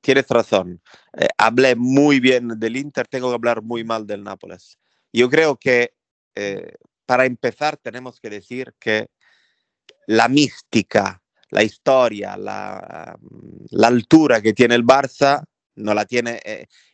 Tienes 0.00 0.28
razón. 0.28 0.82
Eh, 1.16 1.28
hablé 1.38 1.76
muy 1.76 2.20
bien 2.20 2.48
del 2.58 2.76
Inter, 2.76 3.06
tengo 3.08 3.28
que 3.28 3.34
hablar 3.34 3.62
muy 3.62 3.84
mal 3.84 4.06
del 4.06 4.22
Nápoles. 4.22 4.78
Yo 5.12 5.28
creo 5.28 5.56
que 5.56 5.94
eh, 6.34 6.74
para 7.06 7.24
empezar 7.24 7.76
tenemos 7.76 8.20
que 8.20 8.30
decir 8.30 8.74
que 8.78 9.08
la 10.06 10.28
mística, 10.28 11.22
la 11.50 11.62
historia, 11.62 12.36
la, 12.36 13.18
altura 13.82 14.40
que 14.40 14.52
tiene 14.52 14.74
el 14.74 14.84
Barça, 14.84 15.44
no 15.76 15.94
la 15.94 16.04
tiene 16.04 16.40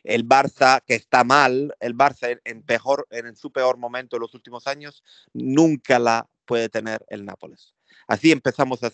el 0.03 0.27
Barça 0.27 0.81
que 0.85 0.95
está 0.95 1.23
mal, 1.23 1.73
el 1.79 1.95
Barça 1.95 2.39
en, 2.43 2.63
peor, 2.63 3.07
en 3.09 3.35
su 3.35 3.51
peor 3.51 3.77
momento 3.77 4.15
en 4.15 4.21
los 4.21 4.33
últimos 4.33 4.67
años, 4.67 5.03
nunca 5.33 5.99
la 5.99 6.27
puede 6.47 6.69
tener 6.69 7.05
el 7.09 7.25
Nápoles. 7.25 7.75
Así 8.07 8.31
empezamos 8.31 8.83
a... 8.83 8.87
eh, 8.87 8.91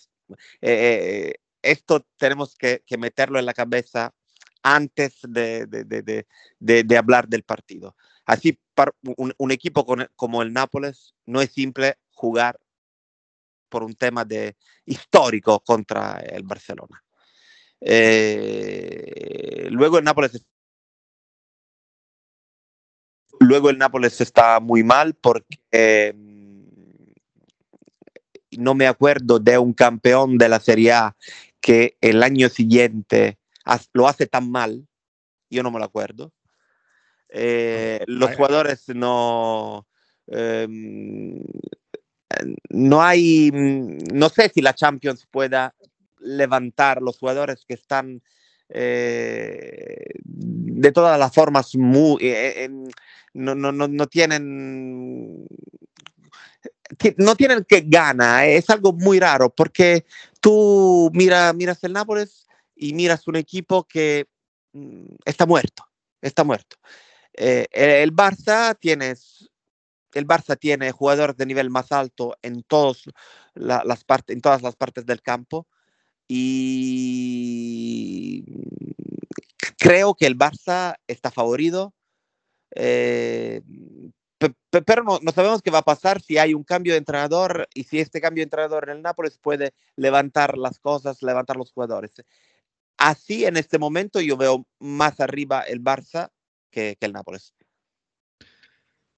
eh, 0.61 1.35
esto 1.61 2.05
tenemos 2.17 2.55
que, 2.57 2.83
que 2.85 2.97
meterlo 2.97 3.39
en 3.39 3.45
la 3.45 3.53
cabeza 3.53 4.13
antes 4.63 5.19
de, 5.21 5.65
de- 5.67 5.85
de- 5.85 6.83
de- 6.83 6.97
hablar 6.97 7.27
del 7.27 7.43
partido. 7.43 7.95
Así, 8.25 8.59
un, 9.17 9.33
un 9.37 9.51
equipo 9.51 9.85
con- 9.85 10.09
como 10.15 10.41
el 10.41 10.51
Nápoles 10.51 11.13
no 11.25 11.41
es 11.41 11.51
simple 11.53 11.97
jugar 12.11 12.59
por 13.69 13.83
un 13.83 13.95
tema 13.95 14.25
de 14.25 14.55
histórico 14.85 15.59
contra 15.61 16.19
el 16.19 16.43
Barcelona. 16.43 17.03
Eh, 17.81 19.67
luego 19.69 19.97
el 19.97 20.03
Nápoles 20.05 20.45
luego 23.39 23.69
el 23.69 23.77
Nápoles 23.77 24.21
está 24.21 24.59
muy 24.59 24.83
mal 24.83 25.15
porque 25.15 25.59
eh, 25.71 26.13
no 28.57 28.73
me 28.75 28.87
acuerdo 28.87 29.39
de 29.39 29.57
un 29.57 29.73
campeón 29.73 30.37
de 30.37 30.49
la 30.49 30.59
Serie 30.59 30.91
A 30.93 31.15
que 31.61 31.97
el 32.01 32.23
año 32.23 32.49
siguiente 32.49 33.37
lo 33.93 34.07
hace 34.07 34.27
tan 34.27 34.51
mal, 34.51 34.87
yo 35.49 35.63
no 35.63 35.71
me 35.71 35.79
lo 35.79 35.85
acuerdo. 35.85 36.31
Eh, 37.29 38.03
los 38.07 38.29
jugadores 38.35 38.89
no... 38.89 39.87
em, 40.27 41.43
no 42.69 43.01
hay, 43.03 43.51
no 43.51 44.29
sé 44.29 44.49
si 44.49 44.61
la 44.61 44.73
Champions 44.73 45.27
pueda 45.29 45.75
levantar 46.19 47.01
los 47.01 47.17
jugadores 47.17 47.63
que 47.67 47.75
están 47.75 48.21
eh, 48.69 50.05
de 50.23 50.91
todas 50.91 51.19
las 51.19 51.33
formas 51.33 51.75
muy, 51.75 52.17
eh, 52.21 52.69
no, 53.33 53.55
no, 53.55 53.71
no, 53.71 53.87
no 53.87 54.07
tienen 54.07 55.47
ti- 55.47 55.82
no 57.17 57.35
tienen 57.35 57.63
que 57.65 57.81
gana, 57.81 58.45
eh, 58.45 58.57
es 58.57 58.69
algo 58.69 58.93
muy 58.93 59.19
raro 59.19 59.49
porque 59.49 60.05
tú 60.39 61.09
mira, 61.13 61.53
miras 61.53 61.83
el 61.83 61.93
Nápoles 61.93 62.47
y 62.75 62.93
miras 62.93 63.27
un 63.27 63.35
equipo 63.35 63.83
que 63.85 64.27
mm, 64.73 65.05
está 65.25 65.45
muerto, 65.45 65.85
está 66.21 66.43
muerto. 66.43 66.77
Eh, 67.33 67.67
el 67.71 68.13
Barça 68.15 68.77
tienes 68.79 69.49
el 70.13 70.27
Barça 70.27 70.57
tiene 70.57 70.91
jugadores 70.91 71.37
de 71.37 71.45
nivel 71.45 71.69
más 71.69 71.91
alto 71.91 72.37
en, 72.41 72.63
todos 72.63 73.03
la- 73.55 73.83
las 73.83 74.03
partes, 74.03 74.35
en 74.35 74.41
todas 74.41 74.61
las 74.61 74.75
partes 74.75 75.05
del 75.05 75.21
campo 75.21 75.67
y 76.27 77.33
creo 79.77 80.13
que 80.15 80.25
el 80.25 80.37
Barça 80.37 80.95
está 81.07 81.31
favorito, 81.31 81.93
eh, 82.75 83.61
pero 84.85 85.03
no, 85.03 85.19
no, 85.21 85.31
sabemos 85.31 85.61
qué 85.61 85.71
va 85.71 85.79
a 85.79 85.83
pasar 85.83 86.21
si 86.21 86.37
hay 86.37 86.53
un 86.53 86.63
cambio 86.63 86.93
de 86.93 86.99
entrenador 86.99 87.67
y 87.73 87.83
si 87.83 87.99
este 87.99 88.21
cambio 88.21 88.41
de 88.41 88.45
entrenador 88.45 88.89
en 88.89 88.97
el 88.97 89.01
Nápoles 89.01 89.37
puede 89.37 89.73
levantar 89.95 90.57
las 90.57 90.79
cosas, 90.79 91.21
levantar 91.21 91.57
los 91.57 91.71
jugadores. 91.71 92.11
Así 92.97 93.45
en 93.45 93.57
este 93.57 93.79
momento 93.79 94.21
yo 94.21 94.37
veo 94.37 94.65
más 94.79 95.19
arriba 95.19 95.61
el 95.61 95.83
Barça 95.83 96.29
que, 96.71 96.95
que 96.99 97.05
el 97.05 97.13
Nápoles. 97.13 97.53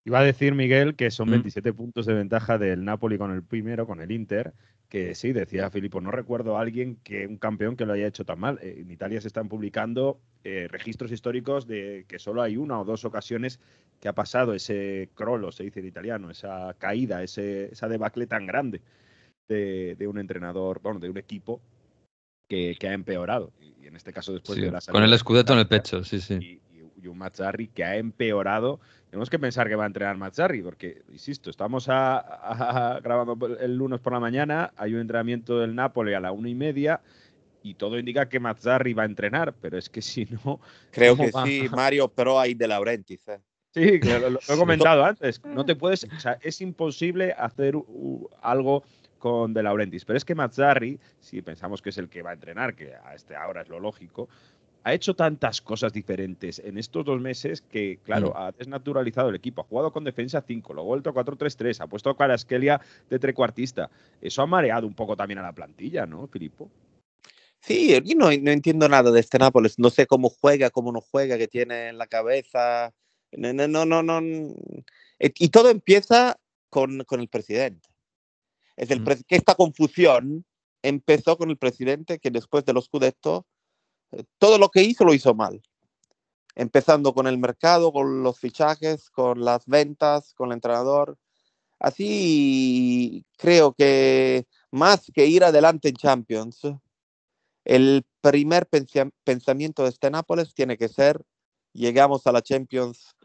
Iba 0.05 0.19
a 0.19 0.23
decir, 0.23 0.53
Miguel, 0.53 0.95
que 0.95 1.09
son 1.09 1.31
27 1.31 1.71
mm. 1.71 1.75
puntos 1.75 2.05
de 2.05 2.13
ventaja 2.13 2.59
del 2.59 2.85
Napoli 2.85 3.17
con 3.17 3.31
el 3.31 3.43
primero, 3.43 3.87
con 3.87 4.01
el 4.01 4.11
Inter, 4.11 4.53
que 4.95 5.13
sí, 5.13 5.33
decía 5.33 5.69
Filippo, 5.69 5.99
no 5.99 6.09
recuerdo 6.09 6.55
a 6.55 6.61
alguien 6.61 6.95
que 7.03 7.27
un 7.27 7.35
campeón 7.35 7.75
que 7.75 7.85
lo 7.85 7.91
haya 7.91 8.07
hecho 8.07 8.23
tan 8.23 8.39
mal. 8.39 8.59
Eh, 8.61 8.77
en 8.79 8.89
Italia 8.89 9.19
se 9.19 9.27
están 9.27 9.49
publicando 9.49 10.21
eh, 10.45 10.69
registros 10.71 11.11
históricos 11.11 11.67
de 11.67 12.05
que 12.07 12.17
solo 12.17 12.41
hay 12.41 12.55
una 12.55 12.79
o 12.79 12.85
dos 12.85 13.03
ocasiones 13.03 13.59
que 13.99 14.07
ha 14.07 14.13
pasado 14.13 14.53
ese 14.53 15.09
crollo, 15.13 15.51
se 15.51 15.65
dice 15.65 15.81
en 15.81 15.87
italiano, 15.87 16.31
esa 16.31 16.73
caída, 16.79 17.21
ese, 17.23 17.73
esa 17.73 17.89
debacle 17.89 18.25
tan 18.25 18.45
grande 18.45 18.79
de, 19.49 19.95
de, 19.95 20.07
un 20.07 20.17
entrenador, 20.17 20.79
bueno, 20.81 21.01
de 21.01 21.09
un 21.09 21.17
equipo 21.17 21.59
que, 22.47 22.77
que 22.79 22.87
ha 22.87 22.93
empeorado. 22.93 23.51
Y, 23.59 23.87
en 23.87 23.97
este 23.97 24.13
caso 24.13 24.31
después 24.31 24.61
de 24.61 24.71
la 24.71 24.79
Con 24.79 25.03
el 25.03 25.11
escudeto 25.11 25.51
en 25.51 25.59
el 25.59 25.67
pecho, 25.67 26.05
sí, 26.05 26.21
sí. 26.21 26.61
Y, 27.05 27.07
un 27.07 27.17
Mazzarri 27.17 27.67
que 27.67 27.83
ha 27.83 27.97
empeorado. 27.97 28.79
Tenemos 29.09 29.29
que 29.29 29.39
pensar 29.39 29.67
que 29.67 29.75
va 29.75 29.83
a 29.83 29.87
entrenar 29.87 30.17
Mazzarri, 30.17 30.61
porque, 30.61 31.03
insisto, 31.11 31.49
estamos 31.49 31.87
a, 31.89 32.99
grabando 33.03 33.37
el 33.57 33.77
lunes 33.77 33.99
por 33.99 34.13
la 34.13 34.19
mañana, 34.19 34.73
hay 34.75 34.93
un 34.93 35.01
entrenamiento 35.01 35.59
del 35.59 35.75
Napoli 35.75 36.13
a 36.13 36.19
la 36.19 36.31
una 36.31 36.49
y 36.49 36.55
media, 36.55 37.01
y 37.63 37.75
todo 37.75 37.97
indica 37.97 38.27
que 38.27 38.39
Mazzarri 38.39 38.93
va 38.93 39.03
a 39.03 39.07
entrenar, 39.07 39.53
pero 39.61 39.77
es 39.77 39.89
que 39.89 40.01
si 40.01 40.25
no... 40.25 40.59
Creo 40.91 41.15
que 41.15 41.31
sí, 41.43 41.67
Mario, 41.71 42.09
pero 42.09 42.39
hay 42.39 42.53
de 42.53 42.67
Laurentiis. 42.67 43.27
¿eh? 43.27 43.39
Sí, 43.73 43.99
lo, 43.99 44.29
lo, 44.29 44.39
he 44.39 44.57
comentado 44.57 45.03
antes. 45.05 45.43
No 45.43 45.65
te 45.65 45.75
puedes, 45.75 46.03
o 46.03 46.19
sea, 46.19 46.37
es 46.41 46.61
imposible 46.61 47.33
hacer 47.33 47.75
algo 48.41 48.83
con 49.25 49.53
De 49.55 49.63
Laurentiis. 49.63 50.05
Pero 50.05 50.17
es 50.17 50.23
que 50.23 50.35
Mazzarri, 50.35 50.99
si 51.19 51.41
pensamos 51.41 51.81
que 51.81 51.89
es 51.89 51.97
el 51.97 52.09
que 52.09 52.21
va 52.21 52.29
a 52.29 52.33
entrenar, 52.33 52.75
que 52.75 52.93
a 52.93 53.15
este 53.15 53.35
ahora 53.35 53.63
es 53.63 53.69
lo 53.69 53.79
lógico, 53.79 54.29
ha 54.85 54.93
hecho 54.93 55.15
tantas 55.15 55.61
cosas 55.61 55.91
diferentes 55.91 56.59
en 56.59 56.77
estos 56.77 57.03
dos 57.03 57.19
meses 57.19 57.61
que, 57.61 57.97
claro, 58.03 58.29
mm. 58.29 58.33
ha 58.37 58.51
desnaturalizado 58.51 59.29
el 59.29 59.35
equipo. 59.35 59.61
Ha 59.61 59.65
jugado 59.65 59.91
con 59.91 60.03
defensa 60.03 60.43
5, 60.45 60.75
lo 60.75 60.81
ha 60.81 60.85
vuelto 60.85 61.09
a 61.09 61.13
4-3-3, 61.13 61.81
ha 61.81 61.87
puesto 61.87 62.11
a 62.11 62.15
Caraskelia 62.15 62.79
de 63.09 63.17
trecuartista. 63.17 63.89
Eso 64.21 64.43
ha 64.43 64.45
mareado 64.45 64.85
un 64.85 64.93
poco 64.93 65.17
también 65.17 65.39
a 65.39 65.41
la 65.41 65.53
plantilla, 65.53 66.05
¿no, 66.05 66.27
Filippo? 66.27 66.69
Sí, 67.61 67.99
yo 68.03 68.15
no, 68.15 68.25
no, 68.25 68.51
entiendo 68.51 68.87
nada 68.87 69.09
de 69.09 69.21
este 69.21 69.39
Nápoles. 69.39 69.79
No 69.79 69.89
sé 69.89 70.05
cómo 70.05 70.29
juega, 70.29 70.69
cómo 70.69 70.91
no 70.91 71.01
juega, 71.01 71.39
qué 71.39 71.47
tiene 71.47 71.89
en 71.89 71.97
la 71.97 72.05
cabeza. 72.05 72.93
No, 73.31 73.53
no, 73.53 73.67
no, 73.67 73.85
no. 73.85 74.03
no. 74.03 74.53
Y 75.17 75.49
todo 75.49 75.71
empieza 75.71 76.37
con, 76.69 77.03
con 77.05 77.21
el 77.21 77.27
presidente. 77.27 77.89
Es 78.77 78.91
el 78.91 79.01
mm. 79.01 79.23
que 79.27 79.35
esta 79.35 79.55
confusión 79.55 80.45
empezó 80.83 81.39
con 81.39 81.49
el 81.49 81.57
presidente 81.57 82.19
que 82.19 82.29
después 82.29 82.65
de 82.65 82.73
los 82.73 82.85
Scudetto 82.85 83.47
todo 84.37 84.57
lo 84.57 84.69
que 84.69 84.83
hizo 84.83 85.03
lo 85.03 85.13
hizo 85.13 85.33
mal. 85.33 85.61
Empezando 86.55 87.13
con 87.13 87.27
el 87.27 87.37
mercado, 87.37 87.91
con 87.91 88.23
los 88.23 88.39
fichajes, 88.39 89.09
con 89.09 89.43
las 89.43 89.65
ventas, 89.65 90.33
con 90.33 90.49
el 90.49 90.53
entrenador. 90.53 91.17
Así 91.79 93.25
creo 93.37 93.73
que 93.73 94.45
más 94.71 95.11
que 95.13 95.25
ir 95.25 95.43
adelante 95.43 95.89
en 95.89 95.95
Champions, 95.95 96.61
el 97.65 98.05
primer 98.21 98.67
pensamiento 99.23 99.83
de 99.83 99.89
este 99.89 100.09
Nápoles 100.09 100.53
tiene 100.53 100.77
que 100.77 100.87
ser, 100.87 101.21
llegamos 101.73 102.25
a 102.27 102.31
la 102.31 102.41
Champions 102.41 103.15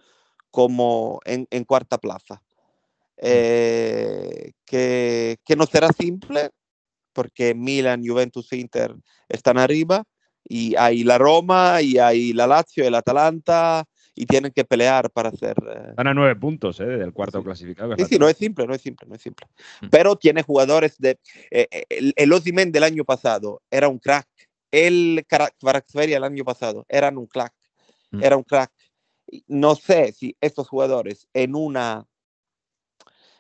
como 0.51 1.21
en, 1.25 1.47
cuarta 1.65 1.99
plaza. 1.99 2.43
Eh, 3.19 4.53
que, 4.65 5.39
que, 5.45 5.57
no 5.57 5.67
será 5.67 5.93
simple, 5.93 6.51
porque 7.13 7.55
Milan, 7.55 8.03
Juventus, 8.05 8.53
Inter 8.53 8.97
están 9.29 9.59
arriba, 9.59 10.05
y 10.45 10.75
hay 10.77 11.05
la 11.05 11.19
Roma, 11.19 11.83
y 11.83 11.99
hay 11.99 12.33
la 12.33 12.47
Lazio, 12.47 12.85
el 12.85 12.95
Atalanta, 12.95 13.85
y 14.15 14.27
tienen 14.27 14.53
que 14.53 14.65
pelear 14.65 15.11
para 15.11 15.31
hacer. 15.31 15.57
Eh, 15.67 15.87
Están 15.91 16.07
a 16.07 16.15
nueve 16.15 16.37
puntos 16.37 16.81
¿eh? 16.81 16.85
del 16.85 17.13
cuarto 17.13 17.39
sí. 17.39 17.45
clasificado. 17.45 17.95
Sí, 17.97 18.05
sí, 18.05 18.19
no 18.19 18.29
es 18.29 18.37
simple, 18.37 18.67
no 18.67 18.75
es 18.75 18.83
simple, 18.83 19.09
no 19.09 19.15
es 19.15 19.23
simple. 19.23 19.47
Mm. 19.81 19.89
Pero 19.91 20.17
tiene 20.17 20.43
jugadores 20.43 20.99
de. 20.99 21.19
Eh, 21.51 21.69
eh 21.71 21.85
el, 21.89 22.13
el 22.17 22.33
Osimen 22.33 22.73
del 22.73 22.85
año 22.85 23.05
pasado 23.05 23.63
era 23.71 23.89
un 23.89 23.99
crack. 23.99 24.29
El 24.71 25.25
Kvaratskhelia 25.59 26.17
el 26.19 26.25
año 26.25 26.45
pasado 26.45 26.85
eran 26.89 27.17
un 27.17 27.27
crack. 27.27 27.55
Mm. 28.11 28.23
Era 28.23 28.37
un 28.37 28.45
crack. 28.45 28.73
No 29.47 29.75
sé 29.75 30.13
si 30.13 30.37
estos 30.41 30.69
jugadores 30.69 31.29
en 31.33 31.55
una 31.55 32.07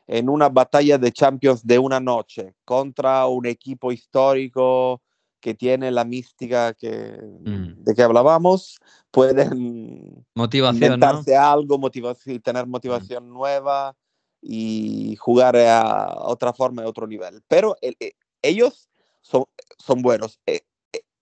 en 0.06 0.28
una 0.28 0.48
batalla 0.48 0.98
de 0.98 1.12
Champions 1.12 1.64
de 1.64 1.78
una 1.78 2.00
noche 2.00 2.54
contra 2.64 3.26
un 3.26 3.46
equipo 3.46 3.92
histórico 3.92 5.02
que 5.40 5.54
tiene 5.54 5.90
la 5.90 6.04
mística 6.04 6.74
que, 6.74 7.18
mm. 7.44 7.82
de 7.82 7.94
que 7.94 8.02
hablábamos, 8.02 8.78
pueden 9.10 10.24
motivación, 10.34 10.84
inventarse 10.84 11.34
¿no? 11.34 11.40
algo, 11.40 11.78
motivación, 11.78 12.40
tener 12.40 12.66
mm. 12.66 12.70
motivación 12.70 13.28
mm. 13.28 13.32
nueva 13.32 13.96
y 14.42 15.16
jugar 15.16 15.56
a 15.56 16.14
otra 16.20 16.52
forma, 16.52 16.82
a 16.82 16.88
otro 16.88 17.06
nivel. 17.06 17.42
Pero 17.48 17.76
el, 17.80 17.96
el, 17.98 18.12
ellos 18.42 18.88
son, 19.22 19.44
son 19.78 20.02
buenos. 20.02 20.38
El, 20.46 20.60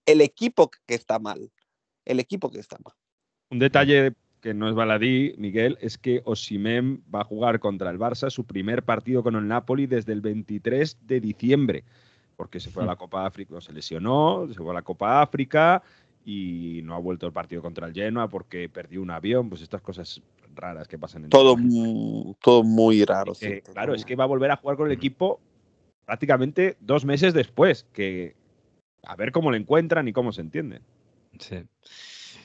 el 0.05 0.21
equipo 0.21 0.69
que 0.85 0.95
está 0.95 1.19
mal, 1.19 1.51
el 2.05 2.19
equipo 2.19 2.49
que 2.49 2.59
está 2.59 2.77
mal. 2.83 2.93
Un 3.49 3.59
detalle 3.59 4.13
que 4.41 4.53
no 4.53 4.69
es 4.69 4.75
baladí, 4.75 5.35
Miguel, 5.37 5.77
es 5.81 5.97
que 5.97 6.21
Osimem 6.25 7.01
va 7.13 7.21
a 7.21 7.25
jugar 7.25 7.59
contra 7.59 7.89
el 7.89 7.99
Barça 7.99 8.29
su 8.29 8.45
primer 8.45 8.83
partido 8.83 9.21
con 9.21 9.35
el 9.35 9.47
Napoli 9.47 9.85
desde 9.85 10.13
el 10.13 10.21
23 10.21 10.97
de 11.01 11.19
diciembre 11.19 11.83
porque 12.39 12.61
se 12.61 12.71
fue 12.71 12.83
a 12.83 12.85
la 12.85 12.95
Copa 12.95 13.25
África, 13.25 13.59
se 13.59 13.73
lesionó, 13.73 14.47
se 14.47 14.53
fue 14.53 14.71
a 14.71 14.75
la 14.75 14.81
Copa 14.81 15.21
África 15.21 15.83
y 16.23 16.79
no 16.85 16.95
ha 16.95 16.97
vuelto 16.97 17.25
el 17.25 17.33
partido 17.33 17.61
contra 17.61 17.85
el 17.85 17.93
Genoa 17.93 18.29
porque 18.29 18.69
perdió 18.69 19.01
un 19.01 19.11
avión, 19.11 19.49
pues 19.49 19.61
estas 19.61 19.81
cosas 19.81 20.21
raras 20.55 20.87
que 20.87 20.97
pasan 20.97 21.25
en 21.25 21.31
todo, 21.31 21.57
muy, 21.57 22.33
todo 22.41 22.63
muy 22.63 23.03
raro. 23.03 23.35
Sí, 23.35 23.45
eh, 23.47 23.63
claro, 23.73 23.93
es 23.93 24.05
que 24.05 24.15
va 24.15 24.23
a 24.23 24.27
volver 24.27 24.51
a 24.51 24.55
jugar 24.55 24.77
con 24.77 24.87
el 24.87 24.93
equipo 24.93 25.41
prácticamente 26.05 26.77
dos 26.79 27.03
meses 27.03 27.33
después, 27.33 27.85
que 27.91 28.37
a 29.03 29.17
ver 29.17 29.33
cómo 29.33 29.51
le 29.51 29.57
encuentran 29.57 30.07
y 30.07 30.13
cómo 30.13 30.31
se 30.31 30.39
entienden. 30.39 30.81
Sí. 31.39 31.57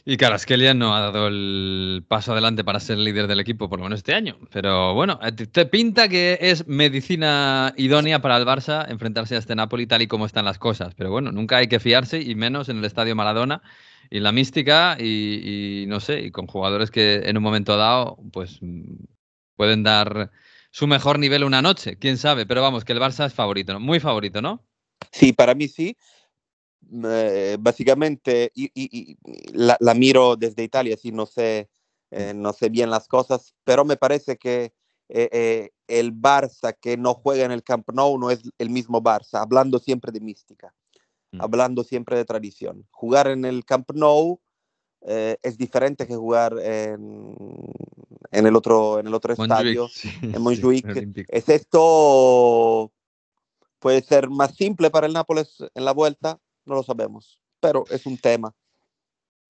Y 0.07 0.19
Caraskelia 0.19 0.75
no 0.75 0.95
ha 0.95 1.01
dado 1.01 1.29
el 1.29 2.05
paso 2.07 2.33
adelante 2.33 2.63
para 2.63 2.79
ser 2.79 2.99
líder 2.99 3.27
del 3.27 3.41
equipo, 3.41 3.71
por 3.71 3.79
lo 3.79 3.85
menos 3.85 4.01
este 4.01 4.15
año. 4.15 4.37
Pero 4.53 4.93
bueno, 4.93 5.19
eh, 5.23 5.33
te 5.33 5.65
pinta 5.65 6.09
que 6.09 6.37
es 6.43 6.69
medicina 6.69 7.73
idónea 7.79 8.21
para 8.21 8.37
el 8.37 8.45
Barça 8.45 8.85
enfrentarse 8.91 9.35
a 9.35 9.39
este 9.39 9.55
Napoli 9.55 9.87
tal 9.87 10.03
y 10.03 10.07
como 10.07 10.27
están 10.27 10.45
las 10.45 10.59
cosas. 10.59 10.95
Pero 10.95 11.11
bueno, 11.11 11.33
nunca 11.33 11.57
hay 11.57 11.69
que 11.69 11.81
fiarse 11.81 12.21
y 12.21 12.35
menos 12.35 12.69
en 12.69 12.79
el 12.79 12.85
Estadio 12.85 13.17
Maradona 13.17 13.63
y 14.11 14.21
la 14.21 14.31
mística 14.31 14.99
y, 15.01 15.85
y 15.85 15.87
no 15.87 16.01
sé, 16.01 16.21
y 16.21 16.31
con 16.31 16.47
jugadores 16.47 16.91
que 16.91 17.23
en 17.25 17.39
un 17.39 17.43
momento 17.43 17.79
dado 17.79 18.19
pues 18.31 18.61
pueden 19.57 19.85
dar 19.85 20.31
su 20.71 20.87
mejor 20.87 21.19
nivel 21.19 21.45
una 21.45 21.63
noche, 21.63 21.97
quién 21.97 22.19
sabe. 22.19 22.45
Pero 22.45 22.61
vamos, 22.61 22.85
que 22.85 22.93
el 22.93 23.01
Barça 23.01 23.25
es 23.25 23.33
favorito, 23.33 23.73
¿no? 23.73 23.81
Muy 23.81 24.01
favorito, 24.01 24.43
¿no? 24.43 24.67
Sí, 25.13 25.33
para 25.33 25.55
mí 25.55 25.69
sí. 25.69 25.97
Eh, 27.05 27.57
básicamente 27.61 28.51
y, 28.55 28.71
y, 28.75 29.17
la, 29.53 29.77
la, 29.81 29.95
miro 29.95 30.37
desde 30.37 30.63
Italia, 30.63 30.97
sí, 30.97 31.13
no 31.13 31.27
sé, 31.27 31.69
eh, 32.11 32.33
no 32.35 32.53
sé 32.53 32.69
bien 32.69 32.91
las 32.91 33.09
cosas, 33.09 33.55
pero 33.65 33.85
me 33.85 33.97
parece 33.97 34.37
que 34.37 34.73
eh, 35.09 35.29
eh, 35.33 35.71
el 35.89 36.15
Barça 36.15 36.77
que 36.81 36.97
no 36.97 37.15
juega 37.15 37.45
en 37.45 37.53
el 37.53 37.63
Camp 37.63 37.91
Nou 37.93 38.19
no 38.19 38.31
es 38.31 38.43
el 38.59 38.71
mismo 38.71 39.03
Barça, 39.03 39.41
hablando 39.41 39.79
siempre 39.79 40.13
de 40.13 40.21
mística, 40.21 40.75
mm. 41.33 41.41
hablando 41.41 41.83
siempre 41.83 42.17
de 42.17 42.25
tradición. 42.25 42.87
Jugar 42.91 43.27
en 43.27 43.45
el 43.45 43.65
Camp 43.65 43.91
Nou 43.93 44.41
es 45.07 45.59
diferente 45.59 46.07
que 46.07 46.17
jugar 46.17 46.57
en, 46.63 47.37
en, 48.31 48.47
el 48.47 48.57
otro, 48.57 48.99
en 49.01 49.07
el 49.07 49.13
otro 49.13 49.35
Montjuic, 49.37 49.51
estadio, 49.51 49.89
sí, 49.93 50.09
en 50.23 50.41
Montjuic. 50.41 50.93
Sí, 50.95 51.25
es 51.29 51.49
esto 51.51 52.91
puede 53.85 54.01
ser 54.01 54.31
más 54.31 54.55
simple 54.55 54.89
para 54.89 55.07
el 55.07 55.13
Nápoles 55.13 55.59
en 55.75 55.85
la 55.85 55.93
vuelta, 55.93 56.41
no 56.67 56.75
lo 56.75 56.83
sabemos, 56.83 57.39
pero 57.61 57.85
es 57.91 58.07
un 58.07 58.19
tema. 58.19 58.55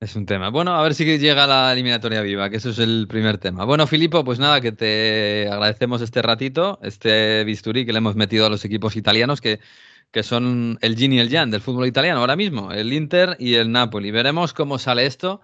Es 0.01 0.17
un 0.17 0.27
tema. 0.27 0.51
Bueno, 0.51 0.75
a 0.75 0.83
ver 0.83 0.95
si 0.95 1.05
llega 1.19 1.47
la 1.47 1.73
eliminatoria 1.73 2.21
viva, 2.21 2.51
que 2.51 2.57
eso 2.57 2.71
es 2.71 2.79
el 2.79 3.07
primer 3.09 3.39
tema. 3.39 3.65
Bueno, 3.65 3.87
Filipo, 3.87 4.25
pues 4.25 4.39
nada, 4.39 4.61
que 4.61 4.73
te 4.73 5.49
agradecemos 5.51 6.03
este 6.03 6.21
ratito, 6.21 6.79
este 6.83 7.43
bisturí 7.45 7.87
que 7.87 7.93
le 7.93 7.99
hemos 7.99 8.15
metido 8.15 8.45
a 8.45 8.51
los 8.51 8.65
equipos 8.65 8.97
italianos, 8.97 9.41
que, 9.41 9.61
que 10.11 10.23
son 10.23 10.79
el 10.83 10.97
yin 10.97 11.15
y 11.15 11.21
el 11.21 11.31
yang 11.31 11.51
del 11.51 11.63
fútbol 11.63 11.87
italiano 11.87 12.21
ahora 12.21 12.37
mismo, 12.37 12.71
el 12.73 12.93
Inter 12.93 13.37
y 13.39 13.55
el 13.55 13.73
Napoli. 13.73 14.11
Veremos 14.11 14.53
cómo 14.53 14.79
sale 14.79 15.07
esto, 15.07 15.41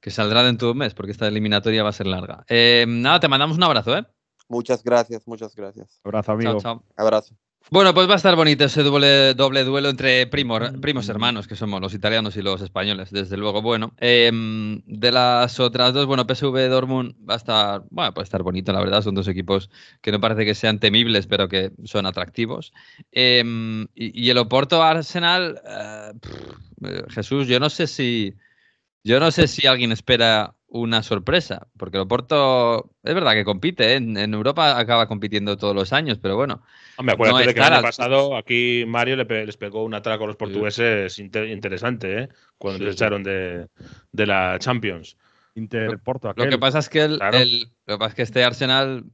que 0.00 0.10
saldrá 0.10 0.42
dentro 0.42 0.68
de 0.68 0.72
un 0.72 0.78
mes, 0.78 0.94
porque 0.94 1.12
esta 1.12 1.28
eliminatoria 1.28 1.82
va 1.82 1.90
a 1.90 1.92
ser 1.92 2.06
larga. 2.06 2.44
Eh, 2.48 2.86
nada, 2.88 3.20
te 3.20 3.28
mandamos 3.28 3.58
un 3.58 3.64
abrazo, 3.64 3.96
¿eh? 3.96 4.06
Muchas 4.48 4.82
gracias, 4.82 5.26
muchas 5.26 5.54
gracias. 5.54 6.00
Abrazo, 6.04 6.32
amigo. 6.32 6.52
Chao, 6.52 6.60
chao. 6.60 6.84
Abrazo. 6.96 7.36
Bueno, 7.70 7.92
pues 7.92 8.08
va 8.08 8.14
a 8.14 8.16
estar 8.16 8.34
bonito 8.34 8.64
ese 8.64 8.82
doble, 8.82 9.34
duelo 9.34 9.90
entre 9.90 10.26
primos, 10.26 10.70
primos 10.80 11.06
hermanos, 11.10 11.46
que 11.46 11.54
somos 11.54 11.82
los 11.82 11.92
italianos 11.92 12.34
y 12.38 12.42
los 12.42 12.62
españoles, 12.62 13.10
desde 13.10 13.36
luego. 13.36 13.60
Bueno, 13.60 13.92
em, 13.98 14.80
de 14.86 15.12
las 15.12 15.60
otras 15.60 15.92
dos, 15.92 16.06
bueno, 16.06 16.24
PSV 16.26 16.68
Dortmund 16.70 17.14
va 17.28 17.34
a 17.34 17.36
estar, 17.36 17.82
bueno, 17.90 18.14
puede 18.14 18.24
estar 18.24 18.42
bonito, 18.42 18.72
la 18.72 18.80
verdad. 18.80 19.02
Son 19.02 19.14
dos 19.14 19.28
equipos 19.28 19.68
que 20.00 20.12
no 20.12 20.18
parece 20.18 20.46
que 20.46 20.54
sean 20.54 20.78
temibles, 20.78 21.26
pero 21.26 21.46
que 21.48 21.72
son 21.84 22.06
atractivos. 22.06 22.72
Em, 23.12 23.86
y, 23.94 24.30
el 24.30 24.38
Oporto 24.38 24.82
Arsenal, 24.82 25.60
eh, 25.66 26.12
eh, 26.84 27.02
Jesús, 27.10 27.48
yo 27.48 27.60
no 27.60 27.68
sé 27.68 27.86
si, 27.86 28.34
yo 29.04 29.20
no 29.20 29.30
sé 29.30 29.46
si 29.46 29.66
alguien 29.66 29.92
espera 29.92 30.54
una 30.68 31.02
sorpresa, 31.02 31.66
porque 31.78 31.96
el 31.96 32.02
Oporto 32.02 32.90
es 33.02 33.14
verdad 33.14 33.32
que 33.32 33.44
compite, 33.44 33.94
¿eh? 33.94 33.96
en, 33.96 34.34
Europa 34.34 34.78
acaba 34.78 35.08
compitiendo 35.08 35.56
todos 35.56 35.74
los 35.74 35.92
años, 35.92 36.18
pero 36.20 36.36
bueno. 36.36 36.62
Me 37.02 37.12
acuerdo 37.12 37.38
de 37.38 37.54
que 37.54 37.60
el 37.60 37.72
año 37.72 37.82
pasado 37.82 38.36
aquí 38.36 38.84
Mario 38.86 39.16
les 39.16 39.56
pegó 39.56 39.84
un 39.84 39.94
atraco 39.94 40.24
a 40.24 40.26
los 40.26 40.36
portugueses 40.36 41.18
interesante, 41.18 42.22
¿eh? 42.22 42.28
cuando 42.58 42.84
les 42.84 42.94
echaron 42.94 43.22
de, 43.22 43.68
la 44.12 44.58
Champions. 44.58 45.16
Inter 45.54 45.98
Porto. 45.98 46.32
Lo 46.36 46.48
que 46.48 46.58
pasa 46.58 46.78
es 46.78 46.88
que 46.88 47.02
el, 47.02 47.18
lo 47.18 47.94
que 47.94 47.98
pasa 47.98 48.08
es 48.08 48.14
que 48.14 48.22
este 48.22 48.44
Arsenal 48.44 49.04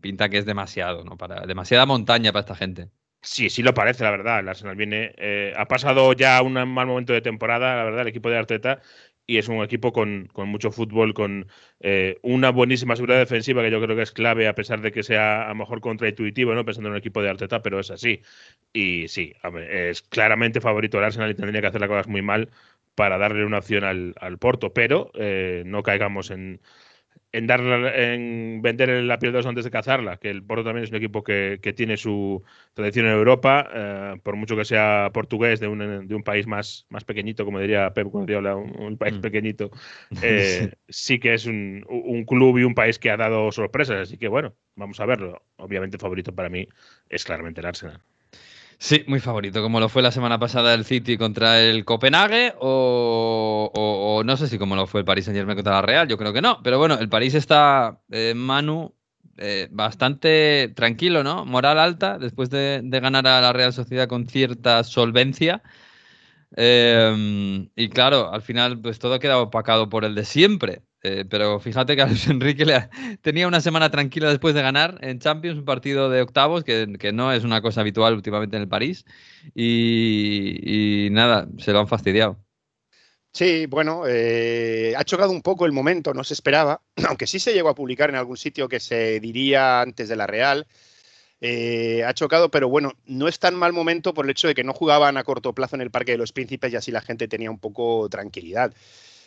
pinta 0.00 0.28
que 0.28 0.38
es 0.38 0.46
demasiado, 0.46 1.04
¿no? 1.04 1.16
Para, 1.16 1.46
demasiada 1.46 1.86
montaña 1.86 2.32
para 2.32 2.40
esta 2.40 2.56
gente. 2.56 2.88
Sí, 3.20 3.50
sí 3.50 3.62
lo 3.62 3.72
parece, 3.72 4.02
la 4.02 4.10
verdad. 4.10 4.40
El 4.40 4.48
Arsenal 4.48 4.74
viene. 4.74 5.14
Eh, 5.16 5.54
ha 5.56 5.66
pasado 5.66 6.12
ya 6.12 6.42
un 6.42 6.54
mal 6.54 6.86
momento 6.86 7.12
de 7.12 7.20
temporada, 7.20 7.76
la 7.76 7.84
verdad, 7.84 8.00
el 8.00 8.08
equipo 8.08 8.28
de 8.28 8.36
Arteta 8.36 8.80
y 9.26 9.38
es 9.38 9.48
un 9.48 9.62
equipo 9.62 9.92
con, 9.92 10.28
mucho 10.34 10.70
fútbol, 10.72 11.14
con 11.14 11.46
eh, 11.80 12.18
una 12.22 12.50
buenísima 12.50 12.96
seguridad 12.96 13.18
defensiva 13.18 13.62
que 13.62 13.70
yo 13.70 13.80
creo 13.80 13.96
que 13.96 14.02
es 14.02 14.12
clave, 14.12 14.48
a 14.48 14.54
pesar 14.54 14.80
de 14.80 14.92
que 14.92 15.02
sea 15.02 15.44
a 15.44 15.48
lo 15.48 15.54
mejor 15.54 15.80
contraintuitivo, 15.80 16.54
¿no? 16.54 16.64
pensando 16.64 16.88
en 16.88 16.92
un 16.92 16.98
equipo 16.98 17.22
de 17.22 17.30
Arteta, 17.30 17.62
pero 17.62 17.80
es 17.80 17.90
así. 17.90 18.22
Y 18.72 19.08
sí, 19.08 19.34
es 19.70 20.02
claramente 20.02 20.60
favorito 20.60 20.98
el 20.98 21.04
Arsenal 21.04 21.30
y 21.30 21.34
tendría 21.34 21.60
que 21.60 21.68
hacer 21.68 21.80
las 21.80 21.90
cosas 21.90 22.08
muy 22.08 22.22
mal 22.22 22.50
para 22.94 23.18
darle 23.18 23.44
una 23.44 23.58
opción 23.58 23.84
al, 23.84 24.14
al 24.20 24.38
Porto, 24.38 24.72
pero 24.74 25.10
eh, 25.14 25.62
no 25.66 25.82
caigamos 25.82 26.30
en, 26.30 26.60
en, 27.32 27.46
dar, 27.46 27.60
en 27.60 28.60
vender 28.62 28.90
la 29.04 29.18
piel 29.18 29.32
de 29.32 29.38
antes 29.48 29.64
de 29.64 29.70
cazarla, 29.70 30.18
que 30.18 30.30
el 30.30 30.42
Porto 30.42 30.64
también 30.64 30.84
es 30.84 30.90
un 30.90 30.96
equipo 30.96 31.24
que, 31.24 31.58
tiene 31.74 31.96
su 31.96 32.42
tradición 32.74 33.06
en 33.06 33.12
Europa, 33.12 33.68
eh, 33.74 34.20
por 34.22 34.36
mucho 34.36 34.56
que 34.56 34.64
sea 34.64 35.10
portugués 35.12 35.58
de 35.58 35.68
un, 35.68 36.06
de 36.06 36.14
un 36.14 36.22
país 36.22 36.46
más, 36.46 36.86
más 36.90 37.04
pequeñito, 37.04 37.44
como 37.44 37.58
diría 37.58 37.92
Pep 37.94 38.06
Guardiola, 38.06 38.56
un, 38.56 38.78
un 38.78 38.98
país 38.98 39.14
mm. 39.14 39.20
pequeñito, 39.20 39.70
eh, 40.22 40.72
sí 40.88 41.18
que 41.18 41.34
es 41.34 41.46
un, 41.46 41.84
un, 41.88 42.24
club 42.24 42.58
y 42.58 42.64
un 42.64 42.74
país 42.74 42.98
que 42.98 43.10
ha 43.10 43.16
dado 43.16 43.50
sorpresas, 43.50 44.08
así 44.08 44.18
que 44.18 44.28
bueno, 44.28 44.54
vamos 44.76 45.00
a 45.00 45.06
verlo. 45.06 45.42
Obviamente 45.56 45.98
favorito 45.98 46.34
para 46.34 46.48
mí 46.48 46.68
es 47.08 47.24
claramente 47.24 47.60
el 47.60 47.66
Arsenal. 47.66 48.00
Sí, 48.84 49.04
muy 49.06 49.20
favorito, 49.20 49.62
como 49.62 49.78
lo 49.78 49.88
fue 49.88 50.02
la 50.02 50.10
semana 50.10 50.40
pasada 50.40 50.74
el 50.74 50.84
City 50.84 51.16
contra 51.16 51.60
el 51.60 51.84
Copenhague 51.84 52.54
o, 52.58 54.22
no 54.26 54.36
sé 54.36 54.48
si 54.48 54.58
como 54.58 54.74
lo 54.74 54.88
fue 54.88 55.00
el 55.02 55.04
Paris 55.04 55.26
Saint 55.26 55.38
Germain 55.38 55.56
contra 55.56 55.74
la 55.74 55.82
Real, 55.82 56.08
yo 56.08 56.18
creo 56.18 56.32
que 56.32 56.42
no, 56.42 56.60
pero 56.64 56.78
bueno, 56.78 56.98
el 56.98 57.08
París 57.08 57.34
está, 57.34 58.00
eh, 58.10 58.34
Manu, 58.34 58.92
eh, 59.36 59.68
bastante 59.70 60.72
tranquilo, 60.74 61.22
¿no? 61.22 61.44
Moral 61.44 61.78
alta, 61.78 62.18
después 62.18 62.50
de, 62.50 62.80
ganar 62.82 63.24
a 63.28 63.40
la 63.40 63.52
Real 63.52 63.72
Sociedad 63.72 64.08
con 64.08 64.26
cierta 64.26 64.82
solvencia. 64.82 65.62
Em, 66.56 67.70
y 67.76 67.88
claro, 67.88 68.32
al 68.32 68.42
final 68.42 68.80
pues 68.80 68.98
todo 68.98 69.14
ha 69.14 69.20
quedado 69.20 69.42
opacado 69.44 69.88
por 69.88 70.04
el 70.04 70.14
de 70.16 70.24
siempre. 70.24 70.82
Eh, 71.04 71.24
pero 71.28 71.58
fíjate 71.58 71.96
que 71.96 72.02
a 72.02 72.06
Luis 72.06 72.26
Enrique 72.28 72.64
tenía 73.20 73.48
una 73.48 73.60
semana 73.60 73.90
tranquila 73.90 74.28
después 74.28 74.54
de 74.54 74.62
ganar 74.62 74.98
en 75.02 75.18
Champions, 75.18 75.58
un 75.58 75.64
partido 75.64 76.08
de 76.08 76.22
octavos, 76.22 76.62
que, 76.62 76.86
no 77.12 77.32
es 77.32 77.44
una 77.44 77.60
cosa 77.60 77.80
habitual 77.80 78.14
últimamente 78.14 78.56
en 78.56 78.62
el 78.62 78.68
París. 78.68 79.04
Y, 79.54 81.08
nada, 81.10 81.48
se 81.58 81.72
lo 81.72 81.80
han 81.80 81.88
fastidiado. 81.88 82.38
Sí, 83.32 83.66
bueno, 83.66 84.02
eh, 84.06 84.94
ha 84.96 85.04
chocado 85.04 85.30
un 85.30 85.40
poco 85.40 85.64
el 85.64 85.72
momento, 85.72 86.12
no 86.12 86.22
se 86.22 86.34
esperaba, 86.34 86.82
aunque 87.08 87.26
sí 87.26 87.38
se 87.38 87.54
llegó 87.54 87.70
a 87.70 87.74
publicar 87.74 88.10
en 88.10 88.16
algún 88.16 88.36
sitio 88.36 88.68
que 88.68 88.78
se 88.78 89.20
diría 89.20 89.80
antes 89.80 90.08
de 90.08 90.16
la 90.16 90.26
Real. 90.26 90.66
Eh, 91.40 92.04
ha 92.04 92.14
chocado, 92.14 92.50
pero 92.50 92.68
bueno, 92.68 92.92
no 93.06 93.26
es 93.26 93.40
tan 93.40 93.56
mal 93.56 93.72
momento 93.72 94.14
por 94.14 94.26
el 94.26 94.30
hecho 94.30 94.46
de 94.46 94.54
que 94.54 94.62
no 94.62 94.74
jugaban 94.74 95.16
a 95.16 95.24
corto 95.24 95.54
plazo 95.54 95.74
en 95.74 95.82
el 95.82 95.90
Parque 95.90 96.12
de 96.12 96.18
los 96.18 96.32
Príncipes 96.32 96.72
y 96.72 96.76
así 96.76 96.92
la 96.92 97.00
gente 97.00 97.26
tenía 97.26 97.50
un 97.50 97.58
poco 97.58 98.08
tranquilidad. 98.08 98.72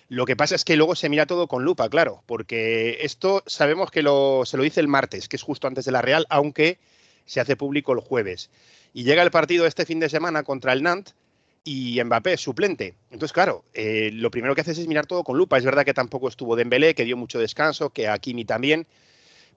Lo 0.07 0.25
que 0.25 0.35
pasa 0.35 0.55
es 0.55 0.63
que 0.63 0.75
luego 0.75 0.95
se 0.95 1.09
mira 1.09 1.25
todo 1.25 1.47
con 1.47 1.63
lupa, 1.63 1.89
claro, 1.89 2.21
porque 2.27 2.99
esto 3.01 3.43
sabemos 3.47 3.89
que 3.89 4.01
se 4.01 4.57
lo 4.57 4.63
dice 4.63 4.79
el 4.79 4.87
martes, 4.87 5.27
que 5.27 5.35
es 5.35 5.41
justo 5.41 5.67
antes 5.67 5.85
de 5.85 5.91
la 5.91 6.01
Real, 6.01 6.27
aunque 6.29 6.77
se 7.25 7.41
hace 7.41 7.55
público 7.55 7.91
el 7.93 7.99
jueves. 7.99 8.51
Y 8.93 9.03
llega 9.03 9.23
el 9.23 9.31
partido 9.31 9.65
este 9.65 9.85
fin 9.85 9.99
de 9.99 10.09
semana 10.09 10.43
contra 10.43 10.73
el 10.73 10.83
Nantes 10.83 11.15
y 11.63 12.01
Mbappé 12.03 12.33
es 12.33 12.41
suplente. 12.41 12.93
Entonces, 13.09 13.33
claro, 13.33 13.65
eh, 13.73 14.11
lo 14.13 14.29
primero 14.29 14.53
que 14.53 14.61
haces 14.61 14.77
es 14.77 14.87
mirar 14.87 15.07
todo 15.07 15.23
con 15.23 15.37
lupa. 15.37 15.57
Es 15.57 15.65
verdad 15.65 15.83
que 15.83 15.93
tampoco 15.93 16.27
estuvo 16.27 16.55
Dembélé, 16.55 16.93
que 16.93 17.03
dio 17.03 17.17
mucho 17.17 17.39
descanso, 17.39 17.89
que 17.89 18.07
Hakimi 18.07 18.45
también, 18.45 18.85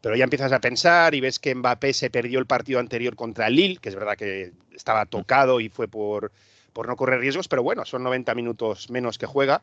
pero 0.00 0.16
ya 0.16 0.24
empiezas 0.24 0.52
a 0.52 0.60
pensar 0.60 1.14
y 1.14 1.20
ves 1.20 1.38
que 1.38 1.54
Mbappé 1.54 1.92
se 1.92 2.08
perdió 2.08 2.38
el 2.38 2.46
partido 2.46 2.80
anterior 2.80 3.14
contra 3.14 3.48
el 3.48 3.56
Lille, 3.56 3.78
que 3.80 3.90
es 3.90 3.94
verdad 3.94 4.16
que 4.16 4.52
estaba 4.74 5.04
tocado 5.04 5.60
y 5.60 5.68
fue 5.68 5.88
por, 5.88 6.32
por 6.72 6.88
no 6.88 6.96
correr 6.96 7.20
riesgos, 7.20 7.48
pero 7.48 7.62
bueno, 7.62 7.84
son 7.84 8.02
90 8.02 8.34
minutos 8.34 8.88
menos 8.88 9.18
que 9.18 9.26
juega. 9.26 9.62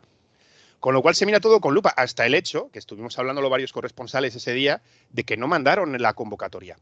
Con 0.80 0.94
lo 0.94 1.02
cual 1.02 1.16
se 1.16 1.26
mira 1.26 1.40
todo 1.40 1.60
con 1.60 1.74
lupa, 1.74 1.90
hasta 1.90 2.26
el 2.26 2.36
hecho, 2.36 2.70
que 2.72 2.80
estuvimos 2.80 3.18
hablando 3.18 3.48
varios 3.50 3.72
corresponsales 3.72 4.36
ese 4.36 4.54
día, 4.54 4.82
de 5.10 5.24
que 5.24 5.38
no 5.38 5.48
mandaron 5.48 6.00
la 6.02 6.14
convocatoria. 6.14 6.78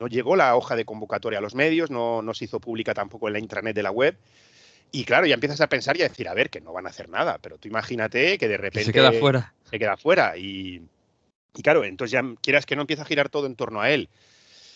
No 0.00 0.06
llegó 0.06 0.36
la 0.36 0.56
hoja 0.56 0.76
de 0.76 0.84
convocatoria 0.84 1.38
a 1.38 1.42
los 1.42 1.54
medios, 1.54 1.90
no, 1.90 2.22
no 2.22 2.34
se 2.34 2.46
hizo 2.46 2.60
pública 2.60 2.94
tampoco 2.94 3.28
en 3.28 3.34
la 3.34 3.38
intranet 3.38 3.74
de 3.76 3.82
la 3.82 3.90
web. 3.90 4.16
Y 4.90 5.04
claro, 5.04 5.26
ya 5.26 5.34
empiezas 5.34 5.60
a 5.60 5.68
pensar 5.68 5.96
y 5.96 6.02
a 6.02 6.08
decir, 6.08 6.28
a 6.28 6.34
ver, 6.34 6.50
que 6.50 6.60
no 6.60 6.72
van 6.72 6.86
a 6.86 6.90
hacer 6.90 7.08
nada, 7.08 7.38
pero 7.40 7.58
tú 7.58 7.68
imagínate 7.68 8.38
que 8.38 8.48
de 8.48 8.56
repente... 8.56 8.84
se 8.84 8.92
queda 8.92 9.12
fuera. 9.12 9.52
Se 9.68 9.78
queda 9.78 9.96
fuera. 9.96 10.36
Y, 10.36 10.82
y 11.54 11.62
claro, 11.62 11.84
entonces 11.84 12.12
ya 12.12 12.22
quieras 12.40 12.66
que 12.66 12.76
no 12.76 12.82
empieza 12.82 13.02
a 13.02 13.06
girar 13.06 13.28
todo 13.28 13.46
en 13.46 13.56
torno 13.56 13.80
a 13.80 13.90
él. 13.90 14.08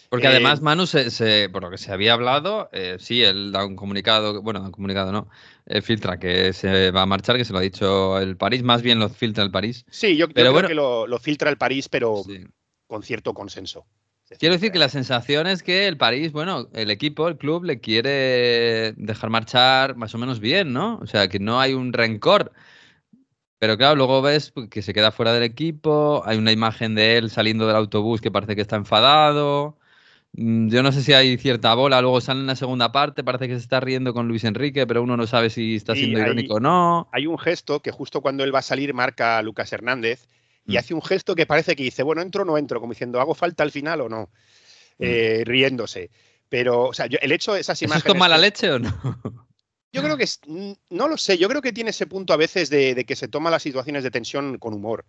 Porque 0.08 0.26
eh, 0.26 0.30
además 0.30 0.62
Manu, 0.62 0.86
se, 0.86 1.48
por 1.50 1.62
lo 1.62 1.70
que 1.70 1.78
se 1.78 1.92
había 1.92 2.14
hablado, 2.14 2.70
eh, 2.72 2.96
sí, 2.98 3.22
él 3.22 3.52
da 3.52 3.66
un 3.66 3.76
comunicado, 3.76 4.40
bueno, 4.42 4.62
un 4.62 4.72
comunicado 4.72 5.12
no, 5.12 5.28
eh, 5.66 5.82
filtra 5.82 6.18
que 6.18 6.52
se 6.52 6.90
va 6.90 7.02
a 7.02 7.06
marchar, 7.06 7.36
que 7.36 7.44
se 7.44 7.52
lo 7.52 7.58
ha 7.58 7.62
dicho 7.62 8.18
el 8.18 8.36
París, 8.36 8.62
más 8.62 8.82
bien 8.82 8.98
lo 8.98 9.08
filtra 9.10 9.44
el 9.44 9.50
París. 9.50 9.84
Sí, 9.90 10.16
yo, 10.16 10.28
creo 10.28 10.66
que 10.66 10.74
lo, 10.74 11.18
filtra 11.18 11.50
el 11.50 11.58
París, 11.58 11.88
pero 11.88 12.22
con 12.86 13.02
cierto 13.02 13.34
consenso. 13.34 13.86
Quiero 14.38 14.54
decir 14.54 14.72
que 14.72 14.78
la 14.78 14.90
sensación 14.90 15.46
es 15.46 15.62
que 15.62 15.86
el 15.86 15.96
París, 15.96 16.32
bueno, 16.32 16.68
el 16.74 16.90
equipo, 16.90 17.28
el 17.28 17.38
club, 17.38 17.64
le 17.64 17.80
quiere 17.80 18.92
dejar 18.92 19.30
marchar 19.30 19.96
más 19.96 20.14
o 20.14 20.18
menos 20.18 20.38
bien, 20.38 20.72
¿no? 20.72 20.98
O 21.02 21.06
sea, 21.06 21.28
que 21.28 21.38
no 21.38 21.60
hay 21.60 21.72
un 21.72 21.94
rencor. 21.94 22.52
Pero 23.58 23.76
claro, 23.78 23.96
luego 23.96 24.20
ves 24.20 24.52
que 24.70 24.82
se 24.82 24.92
queda 24.92 25.12
fuera 25.12 25.32
del 25.32 25.42
equipo, 25.42 26.22
hay 26.26 26.36
una 26.36 26.52
imagen 26.52 26.94
de 26.94 27.16
él 27.16 27.30
saliendo 27.30 27.66
del 27.66 27.76
autobús 27.76 28.20
que 28.20 28.30
parece 28.30 28.54
que 28.54 28.62
está 28.62 28.76
enfadado. 28.76 29.77
Mm, 30.40 30.68
yo 30.68 30.84
no 30.84 30.92
sé 30.92 31.02
si 31.02 31.12
hay 31.12 31.36
cierta 31.36 31.74
bola, 31.74 32.00
luego 32.00 32.20
sale 32.20 32.38
en 32.40 32.46
la 32.46 32.54
segunda 32.54 32.92
parte, 32.92 33.24
parece 33.24 33.48
que 33.48 33.54
se 33.54 33.60
está 33.60 33.80
riendo 33.80 34.14
con 34.14 34.28
Luis 34.28 34.44
Enrique, 34.44 34.86
pero 34.86 35.02
uno 35.02 35.16
no 35.16 35.26
sabe 35.26 35.50
si 35.50 35.74
está 35.74 35.96
siendo 35.96 36.20
irónico 36.20 36.54
o 36.54 36.60
no. 36.60 37.08
Hay 37.12 37.26
un 37.26 37.38
gesto 37.38 37.80
que 37.80 37.90
justo 37.90 38.20
cuando 38.20 38.44
él 38.44 38.54
va 38.54 38.60
a 38.60 38.62
salir 38.62 38.94
marca 38.94 39.38
a 39.38 39.42
Lucas 39.42 39.72
Hernández 39.72 40.28
y 40.64 40.74
mm. 40.74 40.78
hace 40.78 40.94
un 40.94 41.02
gesto 41.02 41.34
que 41.34 41.44
parece 41.44 41.74
que 41.74 41.82
dice, 41.82 42.04
bueno, 42.04 42.22
entro 42.22 42.42
o 42.42 42.44
no 42.44 42.56
entro, 42.56 42.78
como 42.78 42.92
diciendo, 42.92 43.20
¿hago 43.20 43.34
falta 43.34 43.64
al 43.64 43.72
final 43.72 44.00
o 44.00 44.08
no? 44.08 44.30
Mm. 44.98 45.04
Eh, 45.04 45.42
riéndose. 45.44 46.10
Pero, 46.48 46.84
o 46.84 46.94
sea, 46.94 47.06
el 47.06 47.32
hecho 47.32 47.54
de 47.54 47.60
esas 47.60 47.82
imágenes. 47.82 48.04
¿Es 48.04 48.08
con 48.08 48.18
mala 48.18 48.38
leche 48.38 48.70
o 48.70 48.78
no? 48.78 48.94
Yo 49.90 50.02
creo 50.02 50.18
que, 50.18 50.26
no 50.90 51.08
lo 51.08 51.16
sé, 51.16 51.38
yo 51.38 51.48
creo 51.48 51.62
que 51.62 51.72
tiene 51.72 51.90
ese 51.90 52.06
punto 52.06 52.34
a 52.34 52.36
veces 52.36 52.68
de 52.68 53.04
que 53.06 53.16
se 53.16 53.26
toma 53.26 53.50
las 53.50 53.62
situaciones 53.62 54.04
de 54.04 54.10
tensión 54.10 54.58
con 54.58 54.74
humor. 54.74 55.06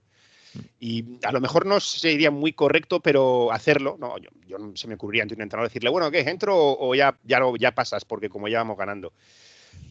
Y 0.80 1.06
a 1.24 1.32
lo 1.32 1.42
mejor 1.42 1.66
no 1.66 1.80
sería 1.80 2.32
muy 2.32 2.54
correcto, 2.54 3.00
pero 3.00 3.52
hacerlo, 3.52 3.98
no, 4.00 4.16
yo, 4.48 4.58
no 4.58 4.76
se 4.76 4.88
me 4.88 4.96
ocurriría 4.96 5.24
ante 5.24 5.36
un 5.36 5.42
entrenador 5.42 5.70
decirle, 5.70 5.90
bueno, 5.90 6.10
¿qué? 6.10 6.22
¿Entro 6.22 6.56
o, 6.58 6.96
ya, 6.96 7.18
ya, 7.24 7.40
ya 7.60 7.72
pasas? 7.72 8.06
Porque 8.06 8.30
como 8.30 8.48
ya 8.48 8.60
vamos 8.60 8.78
ganando. 8.78 9.14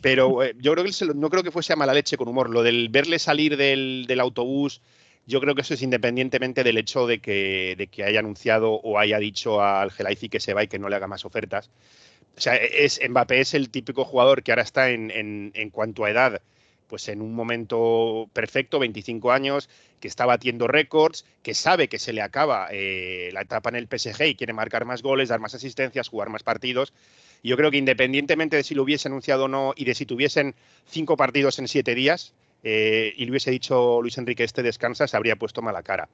Pero 0.00 0.42
eh, 0.42 0.54
yo 0.58 0.72
creo 0.72 0.84
que 0.84 0.92
no 1.14 1.30
creo 1.30 1.42
que 1.42 1.50
fuese 1.50 1.72
a 1.72 1.76
mala 1.76 1.94
leche 1.94 2.16
con 2.16 2.28
humor. 2.28 2.50
Lo 2.50 2.62
del 2.62 2.88
verle 2.88 3.18
salir 3.18 3.56
del, 3.56 4.18
autobús, 4.20 4.80
yo 5.26 5.40
creo 5.40 5.54
que 5.54 5.62
eso 5.62 5.74
es 5.74 5.82
independientemente 5.82 6.64
del 6.64 6.78
hecho 6.78 7.06
de 7.06 7.20
que, 7.20 7.74
de 7.76 7.86
que 7.86 8.04
haya 8.04 8.20
anunciado 8.20 8.72
o 8.72 8.98
haya 8.98 9.18
dicho 9.18 9.62
al 9.62 9.90
Gelaifi 9.90 10.28
que 10.28 10.40
se 10.40 10.54
va 10.54 10.64
y 10.64 10.68
que 10.68 10.78
no 10.78 10.88
le 10.88 10.96
haga 10.96 11.06
más 11.06 11.24
ofertas. 11.24 11.70
O 12.36 12.40
sea, 12.40 12.56
es, 12.56 13.00
Mbappé 13.08 13.40
es 13.40 13.54
el 13.54 13.70
típico 13.70 14.04
jugador 14.04 14.42
que 14.42 14.52
ahora 14.52 14.62
está 14.62 14.90
en, 14.90 15.10
en, 15.10 15.50
en 15.54 15.70
cuanto 15.70 16.04
a 16.04 16.10
edad 16.10 16.40
pues 16.88 17.08
en 17.08 17.22
un 17.22 17.34
momento 17.34 18.28
perfecto, 18.32 18.78
25 18.78 19.30
años, 19.30 19.68
que 20.00 20.08
está 20.08 20.26
batiendo 20.26 20.66
récords, 20.66 21.24
que 21.42 21.54
sabe 21.54 21.88
que 21.88 21.98
se 21.98 22.12
le 22.12 22.22
acaba 22.22 22.68
eh, 22.72 23.30
la 23.32 23.42
etapa 23.42 23.68
en 23.68 23.76
el 23.76 23.86
PSG 23.86 24.22
y 24.26 24.34
quiere 24.34 24.52
marcar 24.52 24.84
más 24.84 25.02
goles, 25.02 25.28
dar 25.28 25.40
más 25.40 25.54
asistencias, 25.54 26.08
jugar 26.08 26.30
más 26.30 26.42
partidos. 26.42 26.92
yo 27.42 27.56
creo 27.56 27.70
que 27.70 27.76
independientemente 27.76 28.56
de 28.56 28.64
si 28.64 28.74
lo 28.74 28.82
hubiese 28.82 29.08
anunciado 29.08 29.44
o 29.44 29.48
no 29.48 29.74
y 29.76 29.84
de 29.84 29.94
si 29.94 30.06
tuviesen 30.06 30.54
cinco 30.86 31.16
partidos 31.16 31.58
en 31.58 31.68
siete 31.68 31.94
días 31.94 32.34
eh, 32.64 33.12
y 33.16 33.24
le 33.24 33.30
hubiese 33.30 33.50
dicho 33.50 34.00
Luis 34.02 34.18
Enrique 34.18 34.44
este 34.44 34.62
descansa, 34.62 35.06
se 35.06 35.16
habría 35.16 35.36
puesto 35.36 35.62
mala 35.62 35.82
cara. 35.82 36.08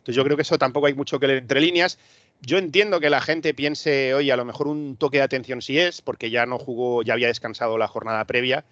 Entonces 0.00 0.16
yo 0.16 0.24
creo 0.24 0.36
que 0.36 0.42
eso 0.42 0.58
tampoco 0.58 0.86
hay 0.86 0.94
mucho 0.94 1.20
que 1.20 1.26
leer 1.26 1.40
entre 1.40 1.60
líneas. 1.60 1.98
yo 2.40 2.56
entiendo 2.56 3.00
que 3.00 3.10
la 3.10 3.20
gente 3.20 3.52
piense, 3.52 4.14
oye, 4.14 4.32
a 4.32 4.36
lo 4.36 4.46
mejor 4.46 4.66
un 4.66 4.96
toque 4.96 5.18
de 5.18 5.24
atención 5.24 5.60
sí 5.60 5.78
es, 5.78 6.00
porque 6.00 6.30
ya 6.30 6.46
no 6.46 6.58
jugó, 6.58 7.02
ya 7.02 7.12
había 7.12 7.26
descansado 7.28 7.76
la 7.76 7.86
jornada 7.86 8.24
previa, 8.24 8.64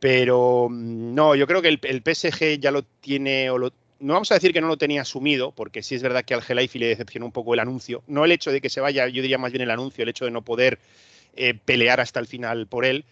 pero 0.00 0.68
mm, 0.70 1.14
no, 1.14 1.34
yo 1.34 1.46
creo 1.46 1.62
que 1.62 1.68
el, 1.68 2.02
PSG 2.02 2.58
ya 2.60 2.70
lo 2.70 2.82
tiene, 2.82 3.50
o 3.50 3.58
lo, 3.58 3.72
no 4.00 4.14
vamos 4.14 4.30
a 4.30 4.34
decir 4.34 4.52
que 4.52 4.60
no 4.60 4.68
lo 4.68 4.76
tenía 4.76 5.02
asumido, 5.02 5.52
porque 5.52 5.82
sí 5.82 5.94
es 5.94 6.02
verdad 6.02 6.24
que 6.24 6.34
al 6.34 6.42
Gelaifi 6.42 6.78
le 6.78 6.88
decepcionó 6.88 7.26
un 7.26 7.32
poco 7.32 7.54
el 7.54 7.60
anuncio. 7.60 8.02
No 8.06 8.24
el 8.24 8.32
hecho 8.32 8.52
de 8.52 8.60
que 8.60 8.70
se 8.70 8.80
vaya, 8.80 9.08
yo 9.08 9.22
diría 9.22 9.38
más 9.38 9.52
bien 9.52 9.62
el 9.62 9.70
anuncio, 9.70 10.02
el 10.02 10.10
hecho 10.10 10.24
de 10.24 10.30
no 10.30 10.42
poder 10.42 10.78
eh, 11.34 11.54
pelear 11.54 12.00
hasta 12.00 12.20
el 12.20 12.26
final 12.26 12.66
por 12.66 12.84
él, 12.84 13.04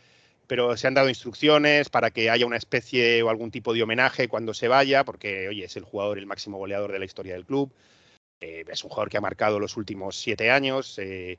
pero 0.47 0.77
se 0.77 0.87
han 0.87 0.95
dado 0.95 1.09
instrucciones 1.09 1.89
para 1.89 2.11
que 2.11 2.31
haya 2.31 2.47
una 2.47 2.57
especie 2.57 3.23
o 3.23 3.31
algún 3.31 3.51
tipo 3.51 3.73
de 3.73 3.83
homenaje 3.83 4.29
cuando 4.29 4.55
se 4.55 4.69
vaya, 4.69 5.05
porque, 5.05 5.49
oye, 5.49 5.65
es 5.65 5.77
el 5.77 5.85
jugador, 5.85 6.19
el 6.19 6.27
máximo 6.27 6.59
goleador 6.59 6.93
de 6.93 6.99
la 6.99 7.05
historia 7.07 7.35
del 7.35 7.47
club. 7.47 7.73
Eh, 8.41 8.65
es 8.69 8.85
un 8.85 8.91
jugador 8.91 9.09
que 9.11 9.17
ha 9.17 9.23
marcado 9.23 9.59
los 9.59 9.77
últimos 9.77 10.17
siete 10.17 10.51
años 10.51 10.99
eh, 10.99 11.39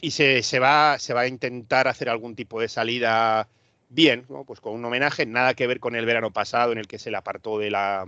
y 0.00 0.12
se, 0.12 0.42
se, 0.42 0.58
va, 0.58 0.98
se 0.98 1.12
va 1.12 1.22
a 1.22 1.28
intentar 1.28 1.88
hacer 1.88 2.08
algún 2.08 2.34
tipo 2.34 2.60
de 2.60 2.68
salida 2.68 3.48
bien, 3.92 4.24
¿no? 4.28 4.44
pues 4.44 4.60
con 4.60 4.72
un 4.74 4.84
homenaje, 4.84 5.26
nada 5.26 5.54
que 5.54 5.66
ver 5.66 5.80
con 5.80 5.94
el 5.94 6.06
verano 6.06 6.32
pasado 6.32 6.72
en 6.72 6.78
el 6.78 6.86
que 6.86 6.98
se 6.98 7.10
le 7.10 7.16
apartó 7.16 7.58
de 7.58 7.70
la, 7.70 8.04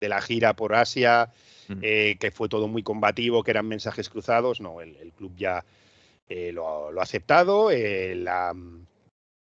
de 0.00 0.08
la 0.08 0.20
gira 0.20 0.54
por 0.54 0.74
Asia, 0.74 1.30
eh, 1.80 2.16
que 2.18 2.30
fue 2.30 2.48
todo 2.48 2.68
muy 2.68 2.82
combativo, 2.82 3.42
que 3.42 3.52
eran 3.52 3.68
mensajes 3.68 4.10
cruzados. 4.10 4.60
No, 4.60 4.80
el, 4.80 4.96
el 4.96 5.12
club 5.12 5.32
ya 5.36 5.64
eh, 6.28 6.52
lo, 6.52 6.90
lo, 6.90 7.00
ha 7.00 7.04
aceptado. 7.04 7.70
Eh, 7.70 8.14
la, 8.16 8.52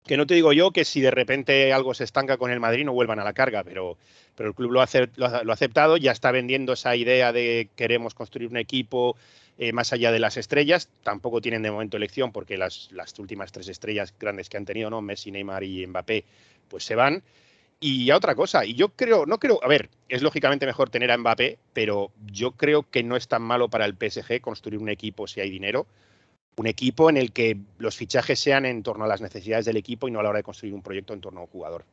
que 0.05 0.17
no 0.17 0.27
te 0.27 0.33
digo 0.33 0.53
yo 0.53 0.71
que 0.71 0.85
si 0.85 1.01
de 1.01 1.11
repente 1.11 1.71
algo 1.71 1.93
se 1.93 2.03
estanca 2.03 2.37
con 2.37 2.51
el 2.51 2.59
Madrid 2.59 2.85
no 2.85 2.93
vuelvan 2.93 3.19
a 3.19 3.23
la 3.23 3.33
carga, 3.33 3.63
pero, 3.63 3.97
pero 4.39 4.51
el 4.51 4.55
club 4.55 4.71
lo 4.71 4.79
ha, 4.79 5.51
aceptado, 5.51 5.97
ya 5.97 6.13
está 6.13 6.31
vendiendo 6.31 6.71
esa 6.71 6.95
idea 6.95 7.33
de 7.33 7.67
queremos 7.75 8.13
construir 8.13 8.49
un 8.49 8.55
equipo 8.55 9.17
eh, 9.57 9.73
más 9.73 9.91
allá 9.91 10.13
de 10.13 10.19
las 10.19 10.37
estrellas. 10.37 10.87
Tampoco 11.03 11.41
tienen 11.41 11.61
de 11.61 11.71
momento 11.71 11.97
elección 11.97 12.31
porque 12.31 12.57
las, 12.57 12.89
las 12.93 13.19
últimas 13.19 13.51
tres 13.51 13.67
estrellas 13.67 14.13
grandes 14.17 14.47
que 14.47 14.55
han 14.55 14.63
tenido, 14.63 14.89
¿no? 14.89 15.01
Messi, 15.01 15.29
Neymar 15.29 15.65
y 15.65 15.85
Mbappé, 15.85 16.23
pues 16.69 16.85
se 16.85 16.95
van. 16.95 17.21
Y 17.81 18.09
a 18.11 18.15
otra 18.15 18.33
cosa, 18.33 18.63
y 18.63 18.75
yo 18.75 18.87
creo, 18.87 19.25
no 19.25 19.39
creo, 19.39 19.59
a 19.61 19.67
ver, 19.67 19.89
es 20.07 20.21
lógicamente 20.21 20.65
mejor 20.65 20.89
tener 20.89 21.11
a 21.11 21.17
Mbappé, 21.17 21.59
pero 21.73 22.13
yo 22.25 22.51
creo 22.53 22.89
que 22.89 23.03
no 23.03 23.17
es 23.17 23.27
tan 23.27 23.41
malo 23.41 23.67
para 23.67 23.83
el 23.83 23.97
PSG 23.97 24.39
construir 24.39 24.79
un 24.79 24.87
equipo 24.87 25.27
si 25.27 25.41
hay 25.41 25.49
dinero. 25.49 25.85
Un 26.55 26.67
equipo 26.67 27.09
en 27.09 27.17
el 27.17 27.33
que 27.33 27.57
los 27.77 27.97
fichajes 27.97 28.39
sean 28.39 28.65
en 28.65 28.83
torno 28.83 29.03
a 29.03 29.09
las 29.09 29.19
necesidades 29.19 29.65
del 29.65 29.75
equipo 29.75 30.07
y 30.07 30.11
no 30.11 30.21
a 30.21 30.23
la 30.23 30.29
hora 30.29 30.39
de 30.39 30.43
construir 30.43 30.73
un 30.73 30.81
proyecto 30.81 31.13
en 31.13 31.19
torno 31.19 31.41
a 31.41 31.43
un 31.43 31.49
jugador. 31.49 31.83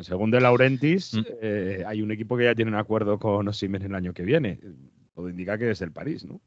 Según 0.00 0.30
De 0.30 0.40
Laurentiis, 0.40 1.14
mm. 1.14 1.20
eh, 1.42 1.84
hay 1.86 2.02
un 2.02 2.10
equipo 2.10 2.36
que 2.36 2.44
ya 2.44 2.54
tiene 2.54 2.70
un 2.70 2.76
acuerdo 2.76 3.18
con 3.18 3.46
Osimen 3.48 3.82
el 3.82 3.94
año 3.94 4.14
que 4.14 4.22
viene. 4.22 4.60
Todo 5.14 5.28
indica 5.28 5.58
que 5.58 5.70
es 5.70 5.80
el 5.82 5.92
París, 5.92 6.24
¿no? 6.24 6.40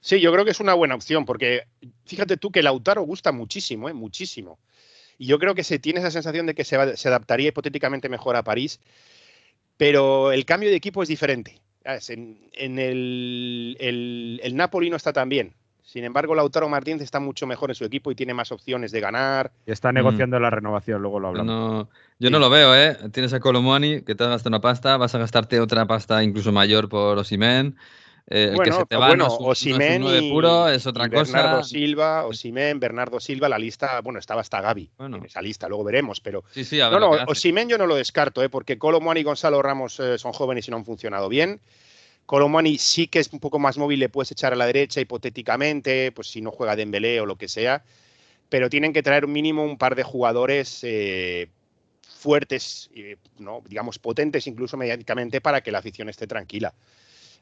Sí, 0.00 0.20
yo 0.20 0.32
creo 0.32 0.44
que 0.44 0.50
es 0.50 0.60
una 0.60 0.74
buena 0.74 0.94
opción, 0.94 1.26
porque 1.26 1.64
fíjate 2.06 2.38
tú 2.38 2.50
que 2.50 2.62
Lautaro 2.62 3.02
gusta 3.02 3.32
muchísimo, 3.32 3.88
¿eh? 3.88 3.92
muchísimo. 3.92 4.58
Y 5.18 5.26
yo 5.26 5.38
creo 5.38 5.54
que 5.54 5.64
se 5.64 5.78
tiene 5.78 6.00
esa 6.00 6.10
sensación 6.10 6.46
de 6.46 6.54
que 6.54 6.64
se, 6.64 6.78
va, 6.78 6.96
se 6.96 7.08
adaptaría 7.08 7.48
hipotéticamente 7.48 8.08
mejor 8.08 8.36
a 8.36 8.42
París, 8.42 8.80
pero 9.76 10.32
el 10.32 10.46
cambio 10.46 10.70
de 10.70 10.76
equipo 10.76 11.02
es 11.02 11.08
diferente. 11.08 11.60
En, 11.84 12.50
en 12.52 12.78
el, 12.78 13.76
el, 13.80 14.40
el, 14.42 14.56
Napoli 14.56 14.90
no 14.90 14.96
está 14.96 15.12
tan 15.12 15.28
bien. 15.28 15.54
Sin 15.84 16.04
embargo, 16.04 16.34
Lautaro 16.34 16.68
Martínez 16.68 17.02
está 17.02 17.20
mucho 17.20 17.46
mejor 17.46 17.70
en 17.70 17.74
su 17.74 17.84
equipo 17.84 18.10
y 18.10 18.14
tiene 18.14 18.34
más 18.34 18.52
opciones 18.52 18.92
de 18.92 19.00
ganar. 19.00 19.52
Y 19.66 19.72
está 19.72 19.92
negociando 19.92 20.38
mm. 20.38 20.42
la 20.42 20.50
renovación, 20.50 21.02
luego 21.02 21.20
lo 21.20 21.28
hablamos. 21.28 21.46
No, 21.46 21.88
yo 22.18 22.28
sí. 22.28 22.32
no 22.32 22.38
lo 22.38 22.50
veo, 22.50 22.74
¿eh? 22.76 22.96
Tienes 23.12 23.32
a 23.32 23.40
Colomwani, 23.40 24.02
que 24.02 24.14
te 24.14 24.24
has 24.24 24.30
gastado 24.30 24.50
una 24.50 24.60
pasta, 24.60 24.96
vas 24.96 25.14
a 25.14 25.18
gastarte 25.18 25.60
otra 25.60 25.86
pasta 25.86 26.22
incluso 26.22 26.52
mayor 26.52 26.88
por 26.88 27.18
Osimen. 27.18 27.76
Eh, 28.32 28.52
bueno, 28.54 28.62
el 28.62 28.70
que 28.70 28.76
se 28.76 28.86
te 28.86 28.96
va 28.96 29.08
bueno, 29.08 29.26
no 29.26 29.34
es, 29.34 29.38
Osimen 29.40 30.02
no 30.02 30.12
es 30.12 30.22
y, 30.22 30.30
puro, 30.30 30.68
es 30.68 30.86
otra 30.86 31.06
y 31.06 31.10
cosa. 31.10 31.32
Bernardo 31.36 31.64
Silva, 31.64 32.26
Osimen, 32.26 32.78
Bernardo 32.78 33.18
Silva, 33.18 33.48
la 33.48 33.58
lista, 33.58 34.00
bueno, 34.02 34.20
estaba 34.20 34.40
hasta 34.40 34.60
Gaby 34.60 34.88
Bueno. 34.98 35.16
en 35.16 35.24
esa 35.24 35.42
lista, 35.42 35.68
luego 35.68 35.82
veremos, 35.82 36.20
pero 36.20 36.44
Sí, 36.52 36.64
sí, 36.64 36.80
a 36.80 36.88
ver 36.88 37.00
no, 37.00 37.10
lo 37.10 37.16
no. 37.16 37.24
Osimen 37.26 37.68
yo 37.68 37.76
no 37.76 37.86
lo 37.86 37.96
descarto, 37.96 38.40
¿eh? 38.44 38.48
porque 38.48 38.78
Colomwani 38.78 39.20
y 39.20 39.22
Gonzalo 39.24 39.60
Ramos 39.60 39.98
eh, 39.98 40.16
son 40.16 40.32
jóvenes 40.32 40.68
y 40.68 40.70
no 40.70 40.76
han 40.76 40.84
funcionado 40.84 41.28
bien. 41.28 41.60
Colomwani 42.30 42.78
sí 42.78 43.08
que 43.08 43.18
es 43.18 43.32
un 43.32 43.40
poco 43.40 43.58
más 43.58 43.76
móvil, 43.76 43.98
le 43.98 44.08
puedes 44.08 44.30
echar 44.30 44.52
a 44.52 44.56
la 44.56 44.64
derecha 44.64 45.00
hipotéticamente, 45.00 46.12
pues 46.12 46.28
si 46.28 46.40
no 46.40 46.52
juega 46.52 46.76
Dembélé 46.76 47.20
o 47.20 47.26
lo 47.26 47.34
que 47.34 47.48
sea, 47.48 47.82
pero 48.48 48.70
tienen 48.70 48.92
que 48.92 49.02
traer 49.02 49.26
mínimo 49.26 49.64
un 49.64 49.76
par 49.76 49.96
de 49.96 50.04
jugadores 50.04 50.78
eh, 50.84 51.48
fuertes, 52.08 52.88
eh, 52.94 53.16
no, 53.40 53.64
digamos 53.66 53.98
potentes 53.98 54.46
incluso 54.46 54.76
mediáticamente 54.76 55.40
para 55.40 55.60
que 55.60 55.72
la 55.72 55.78
afición 55.78 56.08
esté 56.08 56.28
tranquila. 56.28 56.72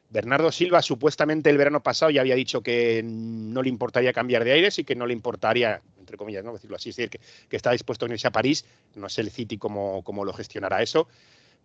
Bernardo 0.09 0.51
Silva 0.51 0.81
supuestamente 0.81 1.51
el 1.51 1.59
verano 1.59 1.83
pasado 1.83 2.11
ya 2.11 2.23
había 2.23 2.35
dicho 2.35 2.63
que 2.63 3.03
no 3.05 3.63
le 3.63 3.69
importaría 3.69 4.15
cambiar 4.15 4.43
de 4.43 4.53
aires 4.53 4.79
y 4.79 4.85
que 4.85 4.97
no 4.97 5.07
le 5.07 5.13
importaría, 5.13 5.83
entre 5.99 6.17
comillas, 6.17 6.45
¿no? 6.45 6.55
decirlo 6.55 6.77
así, 6.77 6.89
es 6.89 6.97
decir, 6.97 7.11
que, 7.11 7.21
que 7.51 7.57
está 7.57 7.73
dispuesto 7.73 8.07
a 8.07 8.09
irse 8.09 8.27
a 8.27 8.33
París. 8.33 8.65
No 8.95 9.11
sé 9.11 9.21
el 9.21 9.31
City 9.31 9.59
cómo, 9.59 10.03
cómo 10.03 10.25
lo 10.25 10.33
gestionará 10.33 10.83
eso, 10.83 11.09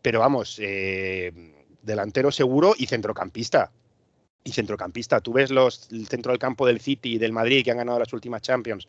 pero 0.02 0.20
vamos, 0.20 0.60
eh, 0.62 1.32
delantero 1.84 2.32
seguro 2.32 2.74
y 2.78 2.88
centrocampista. 2.88 3.72
Y 4.44 4.52
centrocampista, 4.52 5.22
tú 5.22 5.34
ves 5.34 5.52
los, 5.52 5.88
el 5.92 6.08
centro 6.08 6.32
del 6.32 6.40
campo 6.40 6.66
del 6.68 6.82
City 6.82 7.14
y 7.14 7.18
del 7.18 7.32
Madrid 7.32 7.64
que 7.64 7.72
han 7.72 7.78
ganado 7.78 8.00
las 8.00 8.12
últimas 8.12 8.42
Champions 8.42 8.88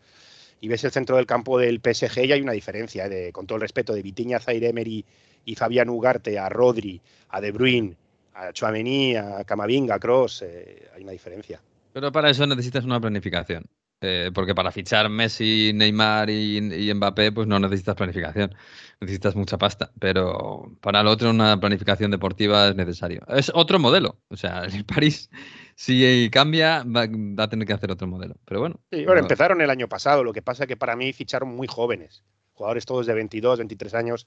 y 0.61 0.69
ves 0.69 0.83
el 0.83 0.91
centro 0.91 1.17
del 1.17 1.27
campo 1.27 1.59
del 1.59 1.81
PSG 1.81 2.25
y 2.25 2.33
hay 2.33 2.41
una 2.41 2.53
diferencia, 2.53 3.07
¿eh? 3.07 3.09
de, 3.09 3.33
con 3.33 3.47
todo 3.47 3.57
el 3.57 3.63
respeto, 3.63 3.93
de 3.93 4.03
Vitiña, 4.03 4.41
Zaire 4.41 4.69
Emery 4.69 5.05
y 5.45 5.55
Fabián 5.55 5.91
Ugarte 5.91 6.39
a 6.39 6.49
Rodri, 6.49 7.01
a 7.29 7.41
De 7.41 7.53
Bruyne, 7.53 7.97
a 8.35 8.53
Chouameni, 8.53 9.15
a 9.15 9.45
Camavinga, 9.45 9.97
a 9.97 9.99
Cross, 9.99 10.43
eh, 10.43 10.89
hay 10.95 11.03
una 11.03 11.13
diferencia. 11.13 11.61
Pero 11.93 12.11
para 12.11 12.31
eso 12.31 12.47
necesitas 12.47 12.85
una 12.85 13.01
planificación. 13.01 13.67
Eh, 14.07 14.31
porque 14.35 14.55
para 14.55 14.71
fichar 14.71 15.09
Messi, 15.09 15.73
Neymar 15.75 16.29
y, 16.29 16.59
y, 16.59 16.93
Mbappé, 16.93 17.33
pues 17.33 17.47
no 17.47 17.59
necesitas 17.59 17.95
planificación. 17.95 18.55
Necesitas 19.01 19.35
mucha 19.35 19.57
pasta. 19.57 19.91
Pero 19.99 20.77
para 20.83 21.03
lo 21.03 21.11
otro, 21.11 21.31
una 21.31 21.59
planificación 21.59 22.11
deportiva 22.11 22.69
es 22.69 22.77
necesario. 22.77 23.23
Es 23.29 23.51
otro 23.55 23.79
modelo. 23.79 24.19
O 24.29 24.37
sea, 24.37 24.65
el 24.73 24.85
París, 24.85 25.31
si 25.75 26.29
cambia, 26.31 26.85
va, 26.85 27.07
va 27.09 27.45
a 27.45 27.49
tener 27.49 27.67
que 27.67 27.73
hacer 27.73 27.91
otro 27.91 28.07
modelo. 28.07 28.37
Pero 28.45 28.61
bueno. 28.61 28.79
Sí, 28.93 29.07
bueno, 29.07 29.23
empezaron 29.23 29.63
el 29.63 29.71
año 29.71 29.89
pasado. 29.89 30.23
Lo 30.23 30.35
que 30.35 30.43
pasa 30.43 30.65
es 30.65 30.69
que 30.69 30.77
para 30.77 30.97
mí 30.97 31.15
ficharon 31.15 31.57
muy 31.57 31.67
jóvenes. 31.67 32.25
Jugadores 32.53 32.85
todos 32.85 33.07
de 33.07 33.15
22, 33.15 33.57
23 33.59 33.95
años. 33.95 34.27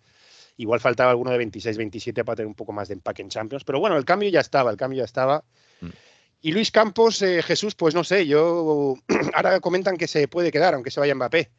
Igual 0.57 0.79
faltaba 0.79 1.11
alguno 1.11 1.29
de 1.29 1.37
26, 1.37 1.77
27 1.77 2.25
para 2.25 2.37
tener 2.37 2.47
un 2.47 2.55
poco 2.55 2.73
más 2.73 2.87
de 2.87 2.95
empaque 2.95 3.21
en 3.21 3.29
Champions. 3.29 3.63
Pero 3.63 3.79
bueno, 3.79 3.95
el 3.95 4.05
cambio 4.05 4.27
ya 4.29 4.39
estaba, 4.39 4.71
el 4.71 4.77
cambio 4.77 4.97
ya 4.97 5.05
estaba. 5.05 5.43
Mm. 5.81 5.89
Y 6.47 6.53
Luis 6.53 6.71
Campos, 6.71 7.21
eh, 7.23 7.43
Jesús, 7.43 7.75
pues 7.75 7.93
no 7.93 8.05
sé, 8.05 8.25
yo 8.25 8.95
ahora 9.33 9.59
comentan 9.59 9.97
que 9.97 10.07
se 10.07 10.29
puede 10.29 10.49
quedar, 10.49 10.75
aunque 10.75 10.91
se 10.91 11.01
vaya 11.01 11.13
Mbappé. 11.13 11.49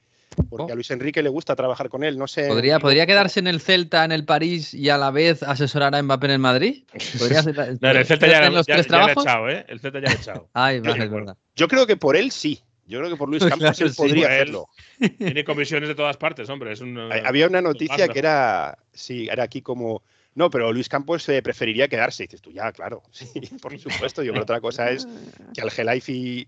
Porque 0.48 0.70
oh. 0.70 0.72
a 0.72 0.74
Luis 0.74 0.90
Enrique 0.90 1.22
le 1.22 1.28
gusta 1.28 1.54
trabajar 1.54 1.90
con 1.90 2.04
él, 2.04 2.16
no 2.16 2.26
sé. 2.26 2.48
¿Podría, 2.48 2.78
¿Podría 2.80 3.04
quedarse 3.04 3.38
en 3.38 3.48
el 3.48 3.60
Celta, 3.60 4.02
en 4.06 4.12
el 4.12 4.24
París 4.24 4.72
y 4.72 4.88
a 4.88 4.96
la 4.96 5.10
vez 5.10 5.42
asesorar 5.42 5.94
a 5.94 6.02
Mbappé 6.02 6.28
en 6.28 6.32
el 6.32 6.38
Madrid? 6.38 6.84
¿Podría 7.18 7.42
ser, 7.42 7.54
no, 7.82 7.90
el 7.90 8.06
Celta 8.06 8.28
ya, 8.28 8.48
los 8.48 8.66
ya, 8.66 8.76
tres 8.76 8.86
ya 8.86 8.88
trabajos? 8.88 9.24
le 9.26 9.30
ha 9.30 9.34
echado, 9.34 9.50
¿eh? 9.50 9.66
El 9.68 9.78
Celta 9.78 9.98
ya 10.00 10.06
le 10.06 10.10
ha 10.10 10.16
echado. 10.16 10.48
Ay, 10.54 10.80
vale, 10.80 11.04
es 11.04 11.10
verdad. 11.10 11.36
Yo 11.54 11.68
creo 11.68 11.86
que 11.86 11.98
por 11.98 12.16
él 12.16 12.30
sí. 12.30 12.62
Yo 12.86 13.00
creo 13.00 13.10
que 13.10 13.16
por 13.16 13.28
Luis 13.28 13.44
Campos 13.44 13.76
claro, 13.76 13.86
él 13.90 13.94
podría 13.94 14.26
hacerlo. 14.28 14.70
Tiene 15.18 15.44
comisiones 15.44 15.90
de 15.90 15.96
todas 15.96 16.16
partes, 16.16 16.48
hombre. 16.48 16.72
Es 16.72 16.80
un, 16.80 16.98
Había 17.12 17.46
una 17.46 17.60
noticia 17.60 18.08
que 18.08 18.18
era, 18.18 18.78
sí, 18.94 19.28
era 19.30 19.42
aquí 19.42 19.60
como, 19.60 20.02
no, 20.38 20.50
pero 20.50 20.72
Luis 20.72 20.88
Campos 20.88 21.28
eh, 21.28 21.42
preferiría 21.42 21.88
quedarse. 21.88 22.22
Dices 22.22 22.40
tú, 22.40 22.52
ya, 22.52 22.70
claro, 22.70 23.02
sí, 23.10 23.26
por 23.60 23.76
supuesto. 23.76 24.22
Yo 24.22 24.30
creo 24.30 24.44
otra 24.44 24.60
cosa 24.60 24.88
es 24.88 25.08
que 25.52 25.60
al 25.60 25.72
Gelaifi, 25.72 26.46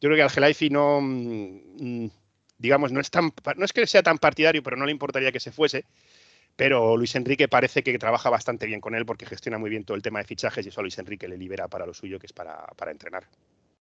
yo 0.00 0.08
creo 0.08 0.14
que 0.14 0.22
al 0.22 0.30
Gelaifi 0.30 0.70
no, 0.70 1.00
mm, 1.02 2.06
digamos, 2.56 2.92
no 2.92 3.00
es, 3.00 3.10
tan, 3.10 3.32
no 3.56 3.64
es 3.64 3.72
que 3.72 3.84
sea 3.88 4.04
tan 4.04 4.18
partidario, 4.18 4.62
pero 4.62 4.76
no 4.76 4.86
le 4.86 4.92
importaría 4.92 5.32
que 5.32 5.40
se 5.40 5.50
fuese. 5.50 5.86
Pero 6.54 6.96
Luis 6.96 7.16
Enrique 7.16 7.48
parece 7.48 7.82
que 7.82 7.98
trabaja 7.98 8.30
bastante 8.30 8.66
bien 8.66 8.80
con 8.80 8.94
él 8.94 9.04
porque 9.04 9.26
gestiona 9.26 9.58
muy 9.58 9.70
bien 9.70 9.84
todo 9.84 9.96
el 9.96 10.02
tema 10.02 10.20
de 10.20 10.24
fichajes 10.24 10.64
y 10.64 10.68
eso 10.68 10.78
a 10.78 10.84
Luis 10.84 10.98
Enrique 10.98 11.26
le 11.26 11.36
libera 11.36 11.66
para 11.66 11.84
lo 11.84 11.94
suyo, 11.94 12.20
que 12.20 12.26
es 12.26 12.32
para, 12.32 12.64
para 12.76 12.92
entrenar. 12.92 13.24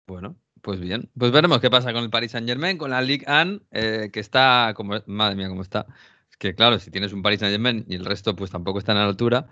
Bueno, 0.06 0.34
pues 0.62 0.80
bien. 0.80 1.10
Pues 1.18 1.30
veremos 1.30 1.60
qué 1.60 1.68
pasa 1.68 1.92
con 1.92 2.04
el 2.04 2.10
Paris 2.10 2.30
Saint 2.30 2.48
Germain, 2.48 2.78
con 2.78 2.90
la 2.90 3.02
Ligue 3.02 3.26
1, 3.28 3.60
eh, 3.70 4.08
que 4.10 4.20
está 4.20 4.72
como. 4.74 4.98
Madre 5.04 5.36
mía, 5.36 5.48
cómo 5.48 5.60
está. 5.60 5.86
Que 6.42 6.56
claro, 6.56 6.80
si 6.80 6.90
tienes 6.90 7.12
un 7.12 7.22
Paris 7.22 7.38
Saint 7.38 7.52
Germain 7.52 7.84
y 7.88 7.94
el 7.94 8.04
resto, 8.04 8.34
pues 8.34 8.50
tampoco 8.50 8.80
están 8.80 8.96
a 8.96 9.04
la 9.04 9.10
altura. 9.10 9.46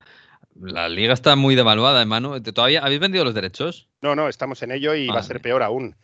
La 0.60 0.88
liga 0.88 1.14
está 1.14 1.36
muy 1.36 1.54
devaluada, 1.54 2.00
hermano. 2.00 2.42
¿Todavía 2.42 2.80
habéis 2.80 2.98
vendido 2.98 3.24
los 3.24 3.32
derechos? 3.32 3.88
No, 4.00 4.16
no, 4.16 4.28
estamos 4.28 4.60
en 4.64 4.72
ello 4.72 4.96
y 4.96 5.06
Madre. 5.06 5.14
va 5.14 5.20
a 5.20 5.22
ser 5.22 5.40
peor 5.40 5.62
aún. 5.62 5.94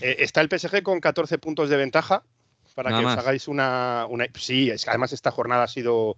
Eh, 0.00 0.16
está 0.20 0.40
el 0.40 0.48
PSG 0.48 0.82
con 0.82 0.98
14 0.98 1.36
puntos 1.36 1.68
de 1.68 1.76
ventaja. 1.76 2.22
Para 2.74 2.88
Nada 2.88 3.02
que 3.02 3.04
más. 3.04 3.18
os 3.18 3.22
hagáis 3.22 3.48
una, 3.48 4.06
una. 4.08 4.28
Sí, 4.32 4.70
es 4.70 4.82
que 4.82 4.88
además 4.88 5.12
esta 5.12 5.30
jornada 5.30 5.64
ha 5.64 5.68
sido. 5.68 6.16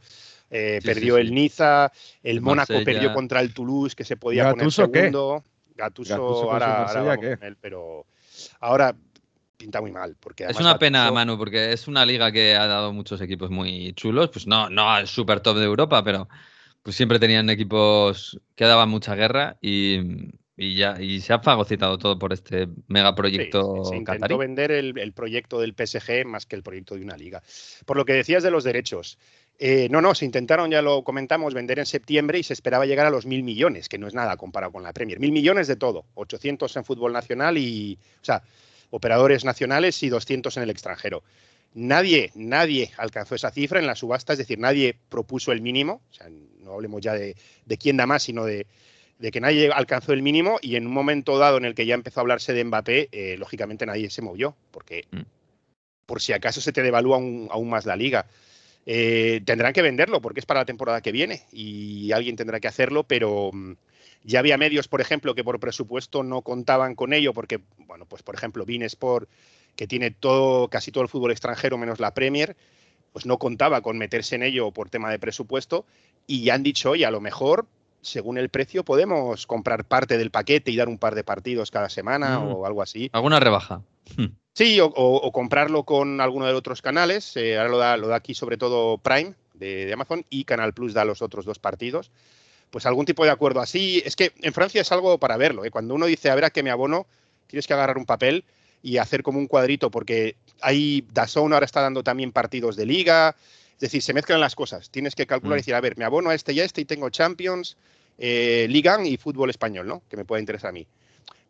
Eh, 0.50 0.78
sí, 0.80 0.86
perdió 0.86 1.16
sí, 1.16 1.22
sí. 1.22 1.26
el 1.26 1.34
Niza, 1.34 1.92
el 2.22 2.40
Mónaco 2.42 2.74
perdió 2.84 3.12
contra 3.12 3.40
el 3.40 3.52
Toulouse, 3.52 3.96
que 3.96 4.04
se 4.04 4.16
podía 4.16 4.44
¿Gatuso 4.44 4.86
poner 4.86 5.00
segundo. 5.00 5.44
Ahora, 5.80 6.84
ahora 6.84 7.02
vamos 7.02 7.16
con 7.16 7.42
él, 7.42 7.56
pero 7.60 8.06
ahora 8.60 8.94
pinta 9.62 9.80
muy 9.80 9.92
mal. 9.92 10.16
Porque 10.18 10.44
es 10.44 10.58
una 10.58 10.76
pena. 10.78 11.10
Manu, 11.12 11.38
porque 11.38 11.72
es 11.72 11.86
una 11.86 12.04
liga 12.04 12.32
que 12.32 12.56
ha 12.56 12.66
dado 12.66 12.92
muchos 12.92 13.20
equipos 13.20 13.50
muy 13.50 13.92
chulos. 13.94 14.28
Pues 14.30 14.46
no, 14.46 14.68
no 14.68 14.90
al 14.90 15.06
super 15.06 15.40
top 15.40 15.58
de 15.58 15.64
Europa, 15.64 16.02
pero 16.02 16.28
pues 16.82 16.96
siempre 16.96 17.20
tenían 17.20 17.48
equipos 17.48 18.40
que 18.56 18.64
daban 18.64 18.88
mucha 18.88 19.14
guerra 19.14 19.56
y, 19.60 20.00
Y 20.56 20.74
ya 20.74 21.00
y 21.00 21.20
se 21.20 21.32
ha 21.32 21.38
fagocitado 21.38 21.96
todo 21.96 22.18
por 22.18 22.32
este 22.32 22.68
megaproyecto 22.88 23.84
Sí, 23.84 23.90
se 23.90 23.96
intentó 23.96 24.36
vender 24.36 24.70
el, 24.70 24.98
el 24.98 25.12
proyecto 25.12 25.60
del 25.60 25.74
PSG 25.74 26.26
más 26.26 26.44
que 26.44 26.56
el 26.56 26.62
proyecto 26.62 26.94
de 26.94 27.02
una 27.02 27.16
liga. 27.16 27.42
Por 27.86 27.96
lo 27.96 28.04
que 28.04 28.12
decías 28.12 28.42
de 28.42 28.50
los 28.50 28.64
derechos. 28.64 29.16
eh, 29.58 29.88
no, 29.90 30.00
no, 30.00 30.14
se 30.14 30.24
intentaron, 30.24 30.70
ya 30.70 30.82
lo 30.82 31.04
comentamos, 31.04 31.54
vender 31.54 31.78
en 31.78 31.86
septiembre 31.86 32.38
y 32.38 32.42
se 32.42 32.52
esperaba 32.52 32.84
llegar 32.84 33.06
a 33.06 33.10
los 33.10 33.26
mil 33.26 33.42
millones, 33.44 33.88
que 33.88 33.98
no 33.98 34.06
es 34.08 34.14
nada 34.14 34.36
comparado 34.36 34.72
con 34.72 34.82
la 34.82 34.92
Premier. 34.92 35.20
Mil 35.20 35.32
millones 35.32 35.68
de 35.68 35.76
todo, 35.76 36.04
800 36.14 36.76
en 36.76 36.84
fútbol 36.84 37.12
nacional 37.12 37.56
y, 37.56 37.96
o 38.20 38.24
sea, 38.24 38.42
operadores 38.92 39.44
nacionales 39.44 40.00
y 40.02 40.08
200 40.08 40.56
en 40.56 40.62
el 40.62 40.70
extranjero. 40.70 41.24
Nadie, 41.74 42.30
nadie 42.34 42.90
alcanzó 42.98 43.34
esa 43.34 43.50
cifra 43.50 43.80
en 43.80 43.86
la 43.86 43.96
subasta, 43.96 44.34
es 44.34 44.38
decir, 44.38 44.58
nadie 44.58 44.94
propuso 45.08 45.50
el 45.52 45.62
mínimo, 45.62 46.02
o 46.10 46.14
sea, 46.14 46.28
no 46.60 46.74
hablemos 46.74 47.00
ya 47.00 47.14
de, 47.14 47.34
de 47.64 47.78
quién 47.78 47.96
da 47.96 48.06
más, 48.06 48.22
sino 48.22 48.44
de, 48.44 48.66
de 49.18 49.30
que 49.30 49.40
nadie 49.40 49.70
alcanzó 49.72 50.12
el 50.12 50.20
mínimo 50.20 50.58
y 50.60 50.76
en 50.76 50.86
un 50.86 50.92
momento 50.92 51.38
dado 51.38 51.56
en 51.56 51.64
el 51.64 51.74
que 51.74 51.86
ya 51.86 51.94
empezó 51.94 52.20
a 52.20 52.22
hablarse 52.22 52.52
de 52.52 52.64
Mbappé, 52.64 53.08
eh, 53.10 53.36
lógicamente 53.38 53.86
nadie 53.86 54.10
se 54.10 54.20
movió, 54.20 54.54
porque 54.70 55.06
Mm. 55.10 55.22
por 56.04 56.20
si 56.20 56.34
acaso 56.34 56.60
se 56.60 56.72
te 56.72 56.82
devalúa 56.82 57.16
aún, 57.16 57.48
aún 57.50 57.70
más 57.70 57.86
la 57.86 57.96
liga. 57.96 58.26
Eh, 58.84 59.40
tendrán 59.46 59.72
que 59.72 59.80
venderlo 59.80 60.20
porque 60.20 60.40
es 60.40 60.46
para 60.46 60.60
la 60.60 60.66
temporada 60.66 61.00
que 61.00 61.12
viene 61.12 61.42
y 61.52 62.12
alguien 62.12 62.36
tendrá 62.36 62.60
que 62.60 62.68
hacerlo, 62.68 63.04
pero 63.04 63.50
mm, 63.52 63.72
ya 64.24 64.38
había 64.40 64.56
medios, 64.58 64.88
por 64.88 65.00
ejemplo, 65.00 65.34
que 65.34 65.44
por 65.44 65.58
presupuesto 65.60 66.22
no 66.22 66.42
contaban 66.42 66.94
con 66.94 67.12
ello, 67.12 67.32
porque, 67.32 67.60
bueno, 67.78 68.06
pues 68.06 68.22
por 68.22 68.34
ejemplo, 68.34 68.64
Bein 68.64 68.82
Sport, 68.82 69.28
que 69.76 69.86
tiene 69.86 70.10
todo, 70.10 70.68
casi 70.68 70.92
todo 70.92 71.02
el 71.02 71.08
fútbol 71.08 71.30
extranjero 71.32 71.78
menos 71.78 71.98
la 72.00 72.14
Premier, 72.14 72.56
pues 73.12 73.26
no 73.26 73.38
contaba 73.38 73.80
con 73.82 73.98
meterse 73.98 74.34
en 74.36 74.42
ello 74.42 74.70
por 74.70 74.88
tema 74.90 75.10
de 75.10 75.18
presupuesto 75.18 75.84
y 76.26 76.44
ya 76.44 76.54
han 76.54 76.62
dicho, 76.62 76.90
oye, 76.90 77.04
a 77.04 77.10
lo 77.10 77.20
mejor, 77.20 77.66
según 78.00 78.38
el 78.38 78.48
precio, 78.48 78.84
podemos 78.84 79.46
comprar 79.46 79.84
parte 79.84 80.18
del 80.18 80.30
paquete 80.30 80.70
y 80.70 80.76
dar 80.76 80.88
un 80.88 80.98
par 80.98 81.14
de 81.14 81.24
partidos 81.24 81.70
cada 81.70 81.88
semana 81.88 82.38
Mm. 82.40 82.52
o 82.52 82.66
algo 82.66 82.82
así. 82.82 83.10
¿Alguna 83.12 83.38
rebaja? 83.40 83.82
Sí, 84.54 84.78
o, 84.80 84.86
o- 84.86 85.16
o 85.16 85.32
comprarlo 85.32 85.84
con 85.84 86.20
alguno 86.20 86.44
de 86.46 86.52
los 86.52 86.58
otros 86.60 86.82
canales. 86.82 87.36
eh, 87.36 87.56
ahora 87.58 87.70
lo 87.70 87.78
da, 87.78 87.96
lo 87.96 88.08
da 88.08 88.16
aquí 88.16 88.34
sobre 88.34 88.56
todo 88.56 88.98
Prime 88.98 89.34
de, 89.54 89.86
de 89.86 89.92
Amazon 89.92 90.24
y 90.30 90.44
Canal 90.44 90.74
Plus 90.74 90.92
da 90.94 91.04
los 91.04 91.22
otros 91.22 91.44
dos 91.44 91.58
partidos. 91.58 92.10
Pues 92.72 92.86
algún 92.86 93.04
tipo 93.04 93.22
de 93.24 93.30
acuerdo 93.30 93.60
así. 93.60 94.02
Es 94.04 94.16
que 94.16 94.32
en 94.40 94.52
Francia 94.54 94.80
es 94.80 94.90
algo 94.90 95.18
para 95.18 95.36
verlo. 95.36 95.64
¿eh? 95.64 95.70
Cuando 95.70 95.94
uno 95.94 96.06
dice, 96.06 96.30
a 96.30 96.34
ver 96.34 96.46
a 96.46 96.50
qué 96.50 96.62
me 96.62 96.70
abono, 96.70 97.06
tienes 97.46 97.66
que 97.66 97.74
agarrar 97.74 97.98
un 97.98 98.06
papel 98.06 98.44
y 98.82 98.96
hacer 98.96 99.22
como 99.22 99.38
un 99.38 99.46
cuadrito, 99.46 99.90
porque 99.90 100.36
hay 100.62 101.06
Dazón 101.12 101.52
ahora 101.52 101.66
está 101.66 101.82
dando 101.82 102.02
también 102.02 102.32
partidos 102.32 102.74
de 102.74 102.86
liga. 102.86 103.36
Es 103.74 103.80
decir, 103.80 104.00
se 104.02 104.14
mezclan 104.14 104.40
las 104.40 104.54
cosas. 104.54 104.88
Tienes 104.88 105.14
que 105.14 105.26
calcular 105.26 105.56
Mm. 105.56 105.58
y 105.58 105.60
decir, 105.60 105.74
a 105.74 105.80
ver, 105.82 105.98
me 105.98 106.04
abono 106.06 106.30
a 106.30 106.34
este 106.34 106.54
y 106.54 106.60
a 106.60 106.64
este 106.64 106.80
y 106.80 106.84
tengo 106.86 107.10
Champions, 107.10 107.76
eh, 108.16 108.66
Liga 108.70 108.98
y 109.04 109.18
fútbol 109.18 109.50
español, 109.50 109.86
¿no? 109.86 110.02
Que 110.08 110.16
me 110.16 110.24
puede 110.24 110.40
interesar 110.40 110.70
a 110.70 110.72
mí. 110.72 110.86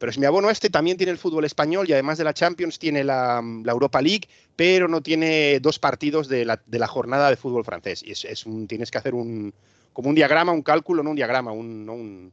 Pero 0.02 0.10
si 0.10 0.18
me 0.18 0.26
abono 0.26 0.50
este, 0.50 0.68
también 0.68 0.96
tiene 0.96 1.12
el 1.12 1.18
fútbol 1.18 1.44
español 1.44 1.88
y 1.88 1.92
además 1.92 2.18
de 2.18 2.24
la 2.24 2.34
Champions 2.34 2.76
tiene 2.80 3.04
la, 3.04 3.40
la 3.64 3.70
Europa 3.70 4.02
League, 4.02 4.26
pero 4.56 4.88
no 4.88 5.00
tiene 5.00 5.60
dos 5.60 5.78
partidos 5.78 6.26
de 6.26 6.44
la, 6.44 6.60
de 6.66 6.80
la 6.80 6.88
jornada 6.88 7.30
de 7.30 7.36
fútbol 7.36 7.64
francés. 7.64 8.02
Y 8.04 8.10
es, 8.10 8.24
es 8.24 8.44
un, 8.44 8.66
tienes 8.66 8.90
que 8.90 8.98
hacer 8.98 9.14
un, 9.14 9.54
como 9.92 10.08
un 10.08 10.16
diagrama, 10.16 10.50
un 10.50 10.62
cálculo, 10.62 11.04
no 11.04 11.10
un 11.10 11.14
diagrama, 11.14 11.52
un, 11.52 11.86
no 11.86 11.92
un- 11.92 12.32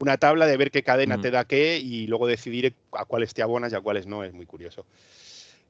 una 0.00 0.16
tabla 0.16 0.44
de 0.46 0.56
ver 0.56 0.72
qué 0.72 0.82
cadena 0.82 1.16
Mm. 1.16 1.20
te 1.20 1.30
da 1.30 1.44
qué 1.44 1.78
y 1.78 2.08
luego 2.08 2.26
decidir 2.26 2.74
a 2.90 3.04
cuáles 3.04 3.32
te 3.32 3.42
abonas 3.42 3.72
y 3.72 3.76
a 3.76 3.80
cuáles 3.80 4.08
no. 4.08 4.24
Es 4.24 4.32
muy 4.32 4.44
curioso. 4.46 4.84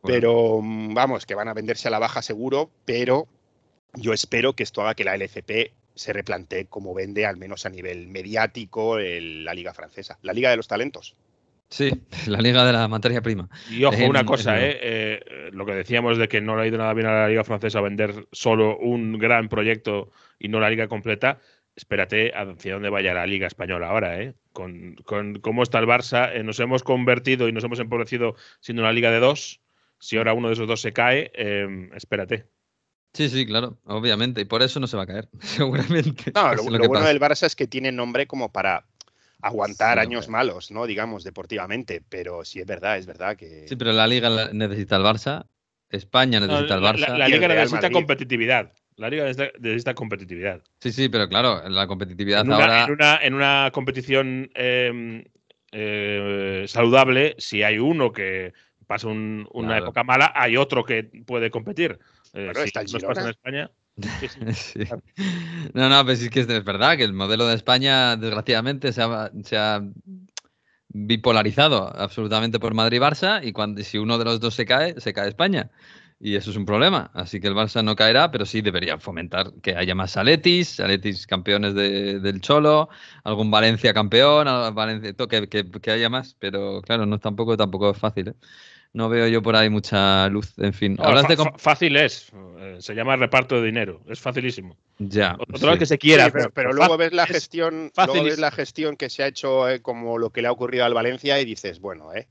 Bueno. 0.00 0.14
Pero 0.16 0.60
mm, 0.62 0.94
vamos, 0.94 1.26
que 1.26 1.34
van 1.34 1.48
a 1.48 1.52
venderse 1.52 1.88
a 1.88 1.90
la 1.90 1.98
baja 1.98 2.22
seguro, 2.22 2.70
pero 2.86 3.28
yo 3.92 4.14
espero 4.14 4.54
que 4.54 4.62
esto 4.62 4.80
haga 4.80 4.94
que 4.94 5.04
la 5.04 5.14
LFP 5.14 5.74
se 5.94 6.14
replantee 6.14 6.64
como 6.68 6.94
vende, 6.94 7.26
al 7.26 7.36
menos 7.36 7.66
a 7.66 7.68
nivel 7.68 8.08
mediático, 8.08 8.96
el- 8.98 9.44
la 9.44 9.52
Liga 9.52 9.74
Francesa, 9.74 10.18
la 10.22 10.32
Liga 10.32 10.48
de 10.48 10.56
los 10.56 10.68
Talentos. 10.68 11.14
Sí, 11.68 11.90
la 12.26 12.38
liga 12.40 12.64
de 12.64 12.72
la 12.72 12.86
materia 12.88 13.20
prima. 13.22 13.48
Y 13.70 13.84
ojo, 13.84 13.96
En- 13.96 14.10
una 14.10 14.24
cosa, 14.24 14.56
en- 14.58 14.64
¿eh? 14.70 14.78
Eh, 14.82 15.20
lo 15.52 15.66
que 15.66 15.72
decíamos 15.74 16.18
de 16.18 16.28
que 16.28 16.40
no 16.40 16.56
le 16.56 16.62
ha 16.62 16.66
ido 16.66 16.78
nada 16.78 16.94
bien 16.94 17.06
a 17.06 17.12
la 17.12 17.28
Liga 17.28 17.44
Francesa 17.44 17.80
vender 17.80 18.26
solo 18.32 18.76
un 18.78 19.18
gran 19.18 19.48
proyecto 19.48 20.10
y 20.38 20.48
no 20.48 20.60
la 20.60 20.70
Liga 20.70 20.88
completa. 20.88 21.38
Espérate 21.76 22.32
hacia 22.34 22.74
dónde 22.74 22.88
vaya 22.90 23.14
la 23.14 23.26
Liga 23.26 23.48
Española 23.48 23.88
ahora, 23.88 24.20
¿eh? 24.22 24.34
Con, 24.52 24.94
con 25.04 25.40
cómo 25.40 25.64
está 25.64 25.80
el 25.80 25.86
Barça, 25.86 26.30
eh, 26.32 26.44
nos 26.44 26.60
hemos 26.60 26.84
convertido 26.84 27.48
y 27.48 27.52
nos 27.52 27.64
hemos 27.64 27.80
empobrecido 27.80 28.36
siendo 28.60 28.82
una 28.82 28.92
Liga 28.92 29.10
de 29.10 29.18
dos. 29.18 29.60
Si 29.98 30.16
ahora 30.16 30.34
uno 30.34 30.48
de 30.48 30.54
esos 30.54 30.68
dos 30.68 30.80
se 30.80 30.92
cae, 30.92 31.32
eh, 31.34 31.88
espérate. 31.96 32.46
Sí, 33.14 33.28
sí, 33.28 33.46
claro, 33.46 33.78
obviamente. 33.84 34.40
Y 34.40 34.44
por 34.44 34.62
eso 34.62 34.78
no 34.80 34.86
se 34.86 34.96
va 34.96 35.04
a 35.04 35.06
caer, 35.06 35.28
seguramente. 35.40 36.30
No, 36.34 36.54
lo, 36.54 36.62
bueno 36.64 36.88
pasa. 36.92 37.08
del 37.08 37.20
Barça 37.20 37.46
es 37.46 37.56
que 37.56 37.66
tiene 37.66 37.90
nombre 37.90 38.26
como 38.26 38.52
para 38.52 38.86
aguantar 39.46 39.98
Sí, 39.98 40.06
años 40.06 40.26
hombre. 40.26 40.32
malos, 40.38 40.70
¿no? 40.70 40.86
Digamos, 40.86 41.24
deportivamente. 41.24 42.02
Pero 42.08 42.44
sí 42.44 42.60
es 42.60 42.66
verdad, 42.66 42.98
es 42.98 43.06
verdad 43.06 43.36
que. 43.36 43.66
Sí, 43.68 43.76
pero 43.76 43.92
la 43.92 44.06
liga 44.06 44.30
necesita 44.52 44.96
el 44.96 45.02
Barça, 45.02 45.46
España 45.90 46.40
No, 46.40 46.46
necesita 46.46 46.74
el 46.74 46.80
Barça. 46.82 47.16
la- 47.16 47.28
Liga 47.28 47.48
necesita 47.48 47.76
Madrid. 47.82 47.92
competitividad. 47.94 48.72
La 48.96 49.08
Liga 49.10 49.24
necesita, 49.24 49.50
necesita 49.58 49.94
competitividad. 49.94 50.62
Sí, 50.80 50.92
sí, 50.92 51.08
pero 51.08 51.28
claro, 51.28 51.68
la 51.68 51.86
competitividad 51.86 52.40
En 52.42 52.46
una, 52.48 52.56
ahora. 52.56 52.84
en 52.84 52.90
una- 52.92 53.18
en 53.22 53.34
una 53.34 53.70
competición 53.72 54.50
eh, 54.54 55.24
eh, 55.72 56.64
saludable, 56.68 57.34
si 57.38 57.62
hay 57.62 57.78
uno 57.78 58.12
que 58.12 58.52
pasa 58.86 59.08
un- 59.08 59.48
una 59.52 59.68
Claro. 59.68 59.84
época 59.86 60.04
mala, 60.04 60.32
hay 60.34 60.56
otro 60.56 60.84
que 60.84 61.04
puede 61.26 61.50
competir. 61.50 61.98
Eh, 62.34 62.44
Bueno, 62.46 62.60
si 62.60 62.66
está 62.66 62.80
en 62.82 62.86
Girona. 62.88 63.30
España. 63.30 63.70
sí, 64.20 64.28
sí. 64.28 64.38
Sí. 64.52 64.84
No, 65.72 65.88
no, 65.88 66.04
pero 66.04 66.16
sí 66.16 66.24
es 66.26 66.30
que 66.30 66.40
es 66.40 66.64
verdad 66.64 66.96
que 66.96 67.04
el 67.04 67.12
modelo 67.12 67.46
de 67.46 67.54
España, 67.54 68.16
desgraciadamente, 68.16 68.92
se 68.92 69.02
ha, 69.02 69.30
se 69.44 69.56
ha 69.56 69.82
bipolarizado 70.88 71.88
absolutamente 71.96 72.58
por 72.60 72.74
Madrid 72.74 72.98
y 72.98 73.00
Barça, 73.00 73.40
y 73.44 73.52
cuando, 73.52 73.82
si 73.82 73.98
uno 73.98 74.18
de 74.18 74.24
los 74.24 74.40
dos 74.40 74.54
se 74.54 74.64
cae, 74.66 75.00
se 75.00 75.12
cae 75.12 75.28
España. 75.28 75.70
Y 76.20 76.36
eso 76.36 76.50
es 76.52 76.56
un 76.56 76.64
problema. 76.64 77.10
Así 77.12 77.40
que 77.40 77.48
el 77.48 77.54
Barça 77.54 77.82
no 77.84 77.96
caerá, 77.96 78.30
pero 78.30 78.46
sí 78.46 78.62
debería 78.62 78.98
fomentar 78.98 79.52
que 79.62 79.74
haya 79.76 79.94
más 79.94 80.16
Aletis, 80.16 80.78
Aletis 80.80 81.26
campeones 81.26 81.74
de- 81.74 82.20
del 82.20 82.40
Cholo, 82.40 82.88
algún 83.24 83.50
Valencia 83.50 83.92
campeón, 83.92 84.46
al- 84.48 84.72
Valencia, 84.72 85.12
que, 85.28 85.48
que- 85.48 85.70
que 85.70 85.90
haya 85.90 86.08
más. 86.08 86.36
Pero 86.38 86.80
claro, 86.82 87.04
no 87.04 87.18
tampoco, 87.18 87.56
tampoco 87.56 87.90
es 87.90 87.98
fácil. 87.98 88.28
¿eh? 88.28 88.34
No 88.94 89.08
veo 89.08 89.26
yo 89.28 89.42
por 89.42 89.56
ahí 89.56 89.68
mucha 89.68 90.28
luz. 90.28 90.54
En 90.56 90.72
fin, 90.72 90.94
No, 90.96 91.04
hablas 91.04 91.26
de. 91.28 91.36
fácil 91.58 91.96
es. 91.96 92.30
eh, 92.58 92.76
se 92.78 92.94
llama 92.94 93.16
reparto 93.16 93.56
de 93.56 93.66
dinero. 93.66 94.00
Es 94.08 94.20
facilísimo. 94.20 94.76
Ya. 94.98 95.36
Otro 95.38 95.72
sí. 95.72 95.78
que 95.80 95.86
se 95.86 95.98
quiera. 95.98 96.26
Sí, 96.26 96.38
pero, 96.54 96.72
luego 96.72 96.96
ves 96.96 97.12
la 97.12 97.24
es 97.24 97.30
gestión, 97.30 97.90
fácil 97.92 98.14
luego 98.14 98.28
ves 98.30 98.38
la 98.38 98.52
gestión 98.52 98.96
que 98.96 99.10
se 99.10 99.24
ha 99.24 99.26
hecho 99.26 99.68
eh, 99.68 99.82
como 99.82 100.16
lo 100.16 100.30
que 100.30 100.42
le 100.42 100.48
ha 100.48 100.52
ocurrido 100.52 100.84
al 100.84 100.94
Valencia 100.94 101.40
y 101.40 101.44
dices, 101.44 101.80
bueno, 101.80 102.14
eh. 102.14 102.28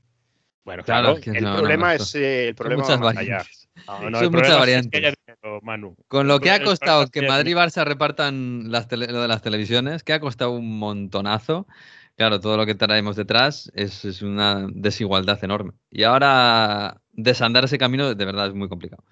Bueno, 0.64 0.82
Claro, 0.82 1.16
claro. 1.16 1.18
es 1.18 1.24
que 1.24 1.30
El 1.38 1.44
no, 1.44 1.56
problema 1.58 1.94
es 1.94 2.14
eh, 2.14 2.48
el 2.48 2.54
son 2.56 2.56
problema 2.56 2.82
muchas 2.82 3.00
variantes. 3.00 3.68
No, 3.86 4.18
Son 4.18 4.32
muchas 4.32 4.48
es 4.52 4.56
variantes. 4.58 4.90
que 4.90 5.06
haya 5.06 5.14
dinero, 5.26 5.60
Manu. 5.62 5.94
Con 6.08 6.26
lo 6.28 6.40
que 6.40 6.50
ha 6.50 6.62
costado 6.64 7.06
que 7.08 7.20
Madrid 7.28 7.50
y. 7.52 7.54
Barça 7.54 7.84
repartan 7.84 8.70
las 8.72 8.88
tele- 8.88 9.08
lo 9.12 9.20
de 9.20 9.28
las 9.28 9.42
televisiones, 9.42 10.02
que 10.02 10.14
ha 10.14 10.20
costado 10.20 10.52
un 10.52 10.78
montonazo. 10.78 11.66
Claro, 12.16 12.38
todo 12.40 12.56
lo 12.56 12.64
que 12.64 12.74
traemos 12.76 13.16
detrás 13.16 13.70
es, 13.74 14.04
es 14.04 14.22
una 14.22 14.66
desigualdad 14.70 15.42
enorme. 15.42 15.72
Y 15.90 16.04
ahora 16.04 17.00
desandar 17.12 17.64
ese 17.64 17.76
camino 17.78 18.14
de 18.14 18.24
verdad 18.24 18.46
es 18.48 18.54
muy 18.54 18.68
complicado. 18.68 19.02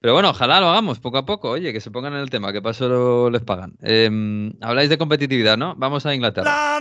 Pero 0.00 0.14
bueno, 0.14 0.30
ojalá 0.30 0.58
lo 0.60 0.68
hagamos 0.70 0.98
poco 0.98 1.18
a 1.18 1.26
poco. 1.26 1.50
Oye, 1.50 1.72
que 1.72 1.80
se 1.80 1.90
pongan 1.90 2.14
en 2.14 2.20
el 2.20 2.30
tema, 2.30 2.52
que 2.52 2.60
paso 2.62 2.88
lo- 2.88 3.30
les 3.30 3.42
pagan. 3.42 3.74
Em, 3.82 4.52
habláis 4.60 4.88
de 4.88 4.98
competitividad, 4.98 5.56
¿no? 5.56 5.74
Vamos 5.76 6.06
a 6.06 6.14
Inglaterra. 6.14 6.78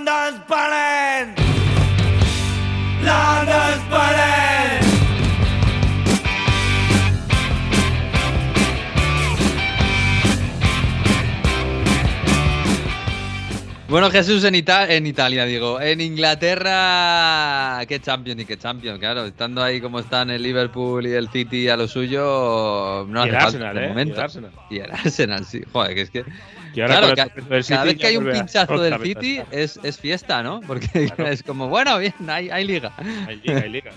London's! 3.04 3.51
Bueno, 13.92 14.10
Jesús, 14.10 14.42
en, 14.46 14.56
Ita- 14.56 14.90
en 14.90 15.06
Italia, 15.06 15.44
digo. 15.46 15.82
En 15.82 16.00
Inglaterra, 16.00 17.82
qué 17.88 18.00
champion 18.00 18.40
y 18.40 18.46
qué 18.46 18.58
champion, 18.58 18.98
claro. 19.00 19.26
Estando 19.26 19.62
ahí 19.62 19.82
como 19.82 20.00
están 20.00 20.30
el 20.30 20.42
Liverpool 20.42 21.06
y 21.06 21.12
el 21.12 21.28
City 21.30 21.68
a 21.68 21.76
lo 21.76 21.90
suyo, 21.90 23.06
no 23.10 23.26
Y 23.26 23.30
hace 23.30 23.30
el 23.30 23.34
falta 23.36 23.46
Arsenal, 23.48 23.76
de 23.76 23.84
¿eh? 23.86 23.88
momento. 23.90 24.14
Y 24.14 24.16
el 24.18 24.22
Arsenal. 24.24 24.52
Y 24.70 24.78
el 24.80 24.92
Arsenal, 24.92 25.46
sí. 25.46 25.62
Joder, 25.74 25.94
que 25.96 26.02
es 26.02 26.10
que. 26.10 26.24
Claro, 26.74 27.14
ca- 27.16 27.26
del 27.26 27.48
cada 27.50 27.64
City 27.64 27.78
vez 27.86 27.98
que 27.98 28.08
hay 28.08 28.16
un 28.18 28.32
pinchazo 28.32 28.82
del 28.82 28.98
City 29.02 29.42
es, 29.52 29.78
es 29.84 30.00
fiesta, 30.00 30.42
¿no? 30.42 30.62
Porque 30.62 30.88
Claro. 31.16 31.28
es 31.30 31.44
como, 31.44 31.68
bueno, 31.68 32.00
bien, 32.00 32.14
hay, 32.30 32.50
hay 32.50 32.64
liga. 32.66 32.94
Hay 33.28 33.42
liga, 33.44 33.60
hay 33.62 33.70
liga. 33.70 33.92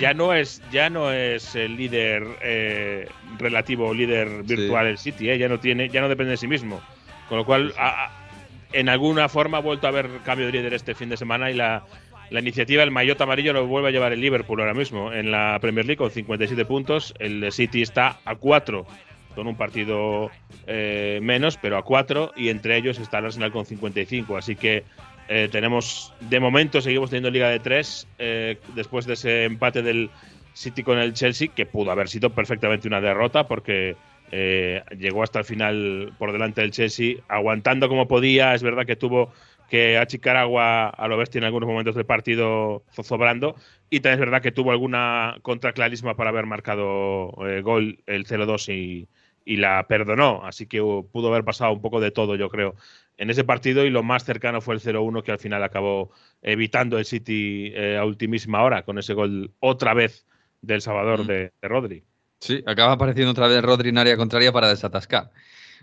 Ya 0.00 0.14
no 0.14 0.32
es, 0.32 0.62
ya 0.72 0.88
no 0.88 1.12
es 1.12 1.54
el 1.54 1.76
líder 1.76 2.24
eh, 2.42 3.08
relativo, 3.38 3.92
líder 3.92 4.42
virtual 4.44 4.86
el 4.86 4.96
City, 4.96 5.28
¿eh? 5.28 5.36
ya 5.38 5.48
no 5.48 5.60
tiene, 5.60 5.90
ya 5.90 6.00
no 6.00 6.08
depende 6.08 6.30
de 6.30 6.36
sí 6.38 6.46
mismo. 6.48 6.80
Con 7.28 7.36
lo 7.38 7.44
cual, 7.44 7.74
a- 7.78 8.10
en 8.74 8.88
alguna 8.88 9.28
forma 9.28 9.58
ha 9.58 9.60
vuelto 9.60 9.86
a 9.86 9.90
haber 9.90 10.08
cambio 10.24 10.46
de 10.46 10.52
líder 10.52 10.74
este 10.74 10.94
fin 10.94 11.08
de 11.08 11.16
semana 11.16 11.50
y 11.50 11.54
la, 11.54 11.84
la 12.30 12.40
iniciativa, 12.40 12.82
el 12.82 12.90
maillot 12.90 13.20
amarillo 13.20 13.52
lo 13.52 13.66
vuelve 13.66 13.88
a 13.88 13.92
llevar 13.92 14.12
el 14.12 14.20
Liverpool 14.20 14.60
ahora 14.60 14.74
mismo 14.74 15.12
en 15.12 15.30
la 15.30 15.58
Premier 15.60 15.86
League 15.86 15.98
con 15.98 16.10
57 16.10 16.64
puntos. 16.64 17.14
El 17.18 17.50
City 17.52 17.82
está 17.82 18.18
a 18.24 18.34
4 18.34 18.86
con 19.34 19.46
un 19.46 19.56
partido 19.56 20.30
eh, 20.66 21.18
menos, 21.22 21.56
pero 21.56 21.76
a 21.76 21.82
4 21.82 22.32
y 22.36 22.48
entre 22.50 22.76
ellos 22.76 22.98
está 22.98 23.18
el 23.18 23.26
Arsenal 23.26 23.52
con 23.52 23.64
55. 23.64 24.36
Así 24.36 24.56
que 24.56 24.84
Eh, 25.28 25.48
tenemos, 25.50 26.12
de 26.20 26.38
momento, 26.38 26.80
seguimos 26.80 27.10
teniendo 27.10 27.30
Liga 27.30 27.48
de 27.48 27.58
Tres 27.58 28.06
eh, 28.18 28.58
después 28.74 29.06
de 29.06 29.14
ese 29.14 29.44
empate 29.44 29.82
del 29.82 30.10
City 30.52 30.82
con 30.82 30.98
el 30.98 31.14
Chelsea, 31.14 31.48
que 31.48 31.66
pudo 31.66 31.90
haber 31.90 32.08
sido 32.08 32.30
perfectamente 32.30 32.86
una 32.88 33.00
derrota 33.00 33.46
porque 33.46 33.96
eh, 34.36 34.82
llegó 34.98 35.22
hasta 35.22 35.38
el 35.38 35.44
final 35.44 36.12
por 36.18 36.32
delante 36.32 36.60
del 36.60 36.72
Chelsea, 36.72 37.18
aguantando 37.28 37.88
como 37.88 38.08
podía. 38.08 38.52
Es 38.54 38.64
verdad 38.64 38.84
que 38.84 38.96
tuvo 38.96 39.32
que 39.70 39.96
achicar 39.96 40.36
agua 40.36 40.88
a 40.88 41.06
lo 41.08 41.16
bestia 41.16 41.38
en 41.38 41.44
algunos 41.44 41.68
momentos 41.68 41.94
del 41.94 42.04
partido 42.04 42.82
zozobrando. 42.92 43.54
Y 43.90 44.00
también 44.00 44.14
es 44.14 44.26
verdad 44.26 44.42
que 44.42 44.50
tuvo 44.52 44.72
alguna 44.72 45.36
contra 45.42 45.72
clarísima 45.72 46.16
para 46.16 46.30
haber 46.30 46.46
marcado 46.46 47.32
gol 47.62 48.00
el 48.06 48.26
0-2 48.26 48.72
y, 48.74 49.08
y 49.44 49.56
la 49.56 49.86
perdonó. 49.86 50.42
Así 50.44 50.66
que 50.66 50.80
uh, 50.80 51.06
pudo 51.12 51.28
haber 51.28 51.44
pasado 51.44 51.72
un 51.72 51.80
poco 51.80 52.00
de 52.00 52.10
todo, 52.10 52.34
yo 52.34 52.48
creo, 52.48 52.74
en 53.18 53.30
ese 53.30 53.44
partido. 53.44 53.84
Y 53.84 53.90
lo 53.90 54.02
más 54.02 54.24
cercano 54.24 54.60
fue 54.60 54.74
el 54.74 54.80
0-1, 54.80 55.22
que 55.22 55.32
al 55.32 55.38
final 55.38 55.62
acabó 55.62 56.10
evitando 56.42 56.98
el 56.98 57.04
City 57.04 57.72
eh, 57.74 57.96
a 57.98 58.04
ultimísima 58.04 58.62
hora, 58.64 58.82
con 58.82 58.98
ese 58.98 59.14
gol 59.14 59.52
otra 59.60 59.94
vez 59.94 60.26
del 60.60 60.80
Salvador 60.80 61.20
Mm. 61.24 61.26
de, 61.26 61.52
de 61.62 61.68
Rodri. 61.68 62.04
Sí, 62.44 62.62
acaba 62.66 62.92
apareciendo 62.92 63.30
otra 63.30 63.48
vez 63.48 63.62
Rodri 63.62 63.88
en 63.88 63.96
área 63.96 64.18
contraria 64.18 64.52
para 64.52 64.68
desatascar. 64.68 65.30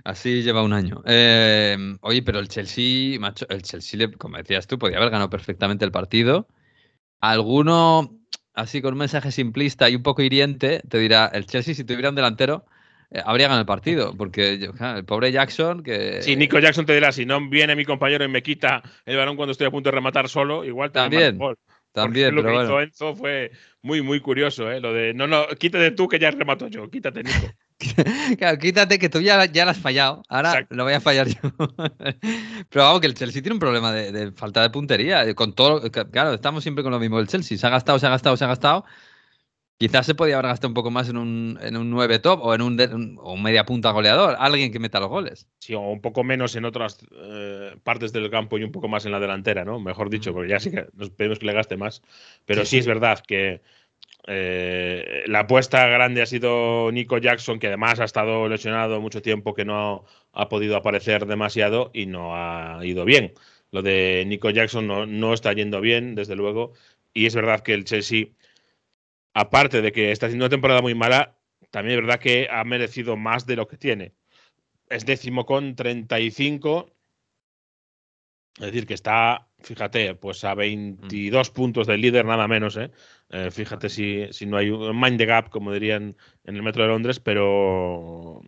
Así 0.03 0.43
lleva 0.43 0.61
un 0.61 0.73
año. 0.73 1.01
Eh, 1.07 1.75
oye, 2.01 2.21
pero 2.21 2.37
el 2.37 2.49
Chelsea, 2.49 3.19
macho, 3.19 3.47
el 3.49 3.63
Chelsea, 3.63 3.97
le- 3.97 4.11
como 4.13 4.37
decías 4.37 4.67
tú, 4.67 4.77
podía 4.77 4.97
haber 4.97 5.09
ganado 5.09 5.31
perfectamente 5.31 5.85
el 5.85 5.91
partido. 5.91 6.47
Alguno, 7.19 8.15
así 8.53 8.79
con 8.79 8.93
un 8.93 8.99
mensaje 8.99 9.31
simplista 9.31 9.89
y 9.89 9.95
un 9.95 10.03
poco 10.03 10.21
hiriente, 10.21 10.83
te 10.87 10.99
dirá, 10.99 11.31
el 11.33 11.47
Chelsea 11.47 11.73
si 11.73 11.83
tuviera 11.83 12.09
un 12.09 12.15
delantero, 12.15 12.63
eh, 13.09 13.23
habría 13.25 13.47
ganado 13.47 13.61
el 13.61 13.65
partido. 13.65 14.13
Porque 14.15 14.53
el 14.53 15.05
pobre 15.05 15.31
Jackson, 15.31 15.81
que... 15.81 16.19
Sí, 16.21 16.35
Nico 16.35 16.59
Jackson 16.59 16.85
te 16.85 16.93
dirá, 16.93 17.11
si 17.11 17.25
no 17.25 17.49
viene 17.49 17.75
mi 17.75 17.85
compañero 17.85 18.23
y 18.23 18.27
me 18.27 18.43
quita 18.43 18.83
el 19.07 19.17
balón 19.17 19.35
cuando 19.35 19.53
estoy 19.53 19.65
a 19.65 19.71
punto 19.71 19.89
de 19.89 19.95
rematar 19.95 20.29
solo, 20.29 20.63
igual 20.63 20.91
te 20.91 20.99
También, 20.99 21.39
gol. 21.39 21.57
También, 21.93 22.35
lo 22.35 22.41
pero 22.41 22.53
que 22.53 22.63
bueno. 22.63 22.69
hizo 22.69 22.81
Enzo 22.81 23.15
fue 23.15 23.51
muy, 23.81 24.01
muy 24.01 24.19
curioso, 24.21 24.71
¿eh? 24.71 24.79
Lo 24.79 24.93
de, 24.93 25.13
no, 25.13 25.27
no, 25.27 25.45
quítate 25.59 25.91
tú 25.91 26.07
que 26.07 26.19
ya 26.19 26.31
remato 26.31 26.67
yo, 26.67 26.89
quítate, 26.89 27.23
Nico. 27.23 27.37
Claro, 28.37 28.59
quítate 28.59 28.99
que 28.99 29.09
tú 29.09 29.21
ya, 29.21 29.43
ya 29.45 29.65
la 29.65 29.71
has 29.71 29.79
fallado. 29.79 30.21
Ahora 30.29 30.49
Exacto. 30.51 30.75
lo 30.75 30.83
voy 30.83 30.93
a 30.93 31.01
fallar 31.01 31.27
yo. 31.27 31.39
Pero 32.69 32.85
vamos, 32.85 33.01
que 33.01 33.07
el 33.07 33.15
Chelsea 33.15 33.41
tiene 33.41 33.55
un 33.55 33.59
problema 33.59 33.91
de, 33.91 34.11
de 34.11 34.31
falta 34.31 34.61
de 34.61 34.69
puntería. 34.69 35.33
Con 35.33 35.53
todo, 35.53 35.81
claro, 35.89 36.35
estamos 36.35 36.61
siempre 36.61 36.83
con 36.83 36.91
lo 36.91 36.99
mismo 36.99 37.17
del 37.17 37.27
Chelsea. 37.27 37.57
Se 37.57 37.65
ha 37.65 37.71
gastado, 37.71 37.97
se 37.97 38.05
ha 38.05 38.09
gastado, 38.11 38.37
se 38.37 38.43
ha 38.43 38.47
gastado. 38.47 38.85
Quizás 39.81 40.05
se 40.05 40.13
podía 40.15 40.35
haber 40.35 40.45
gastado 40.47 40.67
un 40.69 40.73
poco 40.75 40.91
más 40.91 41.09
en 41.09 41.17
un, 41.17 41.57
en 41.61 41.75
un 41.75 41.89
9 41.89 42.19
top 42.19 42.39
o 42.43 42.53
en 42.53 42.61
un, 42.61 42.77
de- 42.77 42.87
un- 42.93 43.17
o 43.19 43.33
un 43.33 43.41
media 43.41 43.65
punta 43.65 43.91
goleador. 43.91 44.35
Alguien 44.39 44.71
que 44.71 44.79
meta 44.79 44.99
los 44.99 45.09
goles. 45.09 45.47
Sí, 45.59 45.73
o 45.73 45.79
un 45.81 46.01
poco 46.01 46.23
menos 46.23 46.55
en 46.55 46.65
otras 46.65 46.99
eh, 47.11 47.75
partes 47.83 48.13
del 48.13 48.29
campo 48.29 48.57
y 48.59 48.63
un 48.63 48.71
poco 48.71 48.87
más 48.87 49.05
en 49.05 49.11
la 49.11 49.19
delantera, 49.19 49.65
¿no? 49.65 49.79
Mejor 49.79 50.09
dicho, 50.11 50.33
porque 50.33 50.49
ya 50.51 50.59
sí 50.59 50.69
que 50.71 50.85
nos 50.93 51.09
pedimos 51.09 51.39
que 51.39 51.47
le 51.47 51.53
gaste 51.53 51.77
más. 51.77 52.01
Pero 52.45 52.63
sí, 52.63 52.77
es 52.77 52.85
verdad 52.85 53.19
que 53.27 53.61
eh, 54.27 55.23
la 55.27 55.39
apuesta 55.41 55.87
grande 55.87 56.21
ha 56.21 56.25
sido 56.25 56.91
Nico 56.91 57.17
Jackson, 57.17 57.59
que 57.59 57.67
además 57.67 57.99
ha 57.99 58.03
estado 58.05 58.47
lesionado 58.47 59.01
mucho 59.01 59.21
tiempo, 59.21 59.53
que 59.53 59.65
no 59.65 60.05
ha 60.33 60.47
podido 60.47 60.75
aparecer 60.77 61.25
demasiado 61.25 61.89
y 61.93 62.05
no 62.05 62.35
ha 62.35 62.79
ido 62.85 63.03
bien. 63.05 63.33
Lo 63.71 63.81
de 63.81 64.23
Nico 64.27 64.49
Jackson 64.49 64.85
no, 64.87 65.05
no 65.05 65.33
está 65.33 65.53
yendo 65.53 65.81
bien, 65.81 66.13
desde 66.15 66.35
luego. 66.35 66.73
Y 67.13 67.25
es 67.25 67.35
verdad 67.35 67.61
que 67.61 67.73
el 67.73 67.83
Chelsea, 67.85 68.27
aparte 69.33 69.81
de 69.81 69.91
que 69.91 70.11
está 70.11 70.27
haciendo 70.27 70.45
una 70.45 70.49
temporada 70.49 70.81
muy 70.81 70.95
mala, 70.95 71.37
también 71.71 71.99
es 71.99 72.05
verdad 72.05 72.19
que 72.19 72.47
ha 72.51 72.63
merecido 72.63 73.17
más 73.17 73.45
de 73.45 73.55
lo 73.55 73.67
que 73.67 73.77
tiene 73.77 74.13
es 74.91 75.05
décimo 75.05 75.45
con 75.45 75.75
35. 75.75 76.91
Es 78.57 78.65
decir, 78.65 78.85
que 78.85 78.93
está, 78.93 79.47
fíjate, 79.61 80.15
pues 80.15 80.43
a 80.43 80.53
22 80.53 81.49
puntos 81.51 81.87
del 81.87 82.01
líder, 82.01 82.25
nada 82.25 82.47
menos. 82.47 82.75
¿eh? 82.77 82.91
Eh, 83.29 83.49
fíjate 83.49 83.89
si, 83.89 84.27
si 84.31 84.45
no 84.45 84.57
hay 84.57 84.69
un 84.69 84.99
mind 84.99 85.17
the 85.17 85.25
gap, 85.25 85.49
como 85.49 85.71
dirían 85.71 86.17
en 86.43 86.55
el 86.55 86.61
metro 86.61 86.83
de 86.83 86.89
Londres, 86.89 87.19
pero 87.19 88.41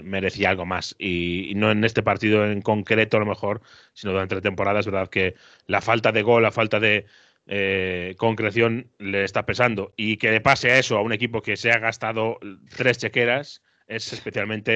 merecía 0.00 0.50
algo 0.50 0.64
más. 0.64 0.94
Y, 0.98 1.50
y 1.50 1.54
no 1.56 1.72
en 1.72 1.84
este 1.84 2.04
partido 2.04 2.46
en 2.46 2.62
concreto, 2.62 3.16
a 3.16 3.20
lo 3.20 3.26
mejor, 3.26 3.60
sino 3.92 4.12
durante 4.12 4.36
la 4.36 4.40
temporada. 4.40 4.78
Es 4.78 4.86
verdad 4.86 5.10
que 5.10 5.34
la 5.66 5.80
falta 5.80 6.12
de 6.12 6.22
gol, 6.22 6.44
la 6.44 6.52
falta 6.52 6.78
de 6.78 7.06
eh, 7.48 8.14
concreción 8.18 8.90
le 8.98 9.24
está 9.24 9.44
pesando. 9.46 9.92
Y 9.96 10.18
que 10.18 10.30
le 10.30 10.40
pase 10.40 10.70
a 10.70 10.78
eso 10.78 10.96
a 10.96 11.02
un 11.02 11.12
equipo 11.12 11.42
que 11.42 11.56
se 11.56 11.72
ha 11.72 11.78
gastado 11.78 12.38
tres 12.76 12.98
chequeras 12.98 13.62
es 13.88 14.12
especialmente 14.12 14.72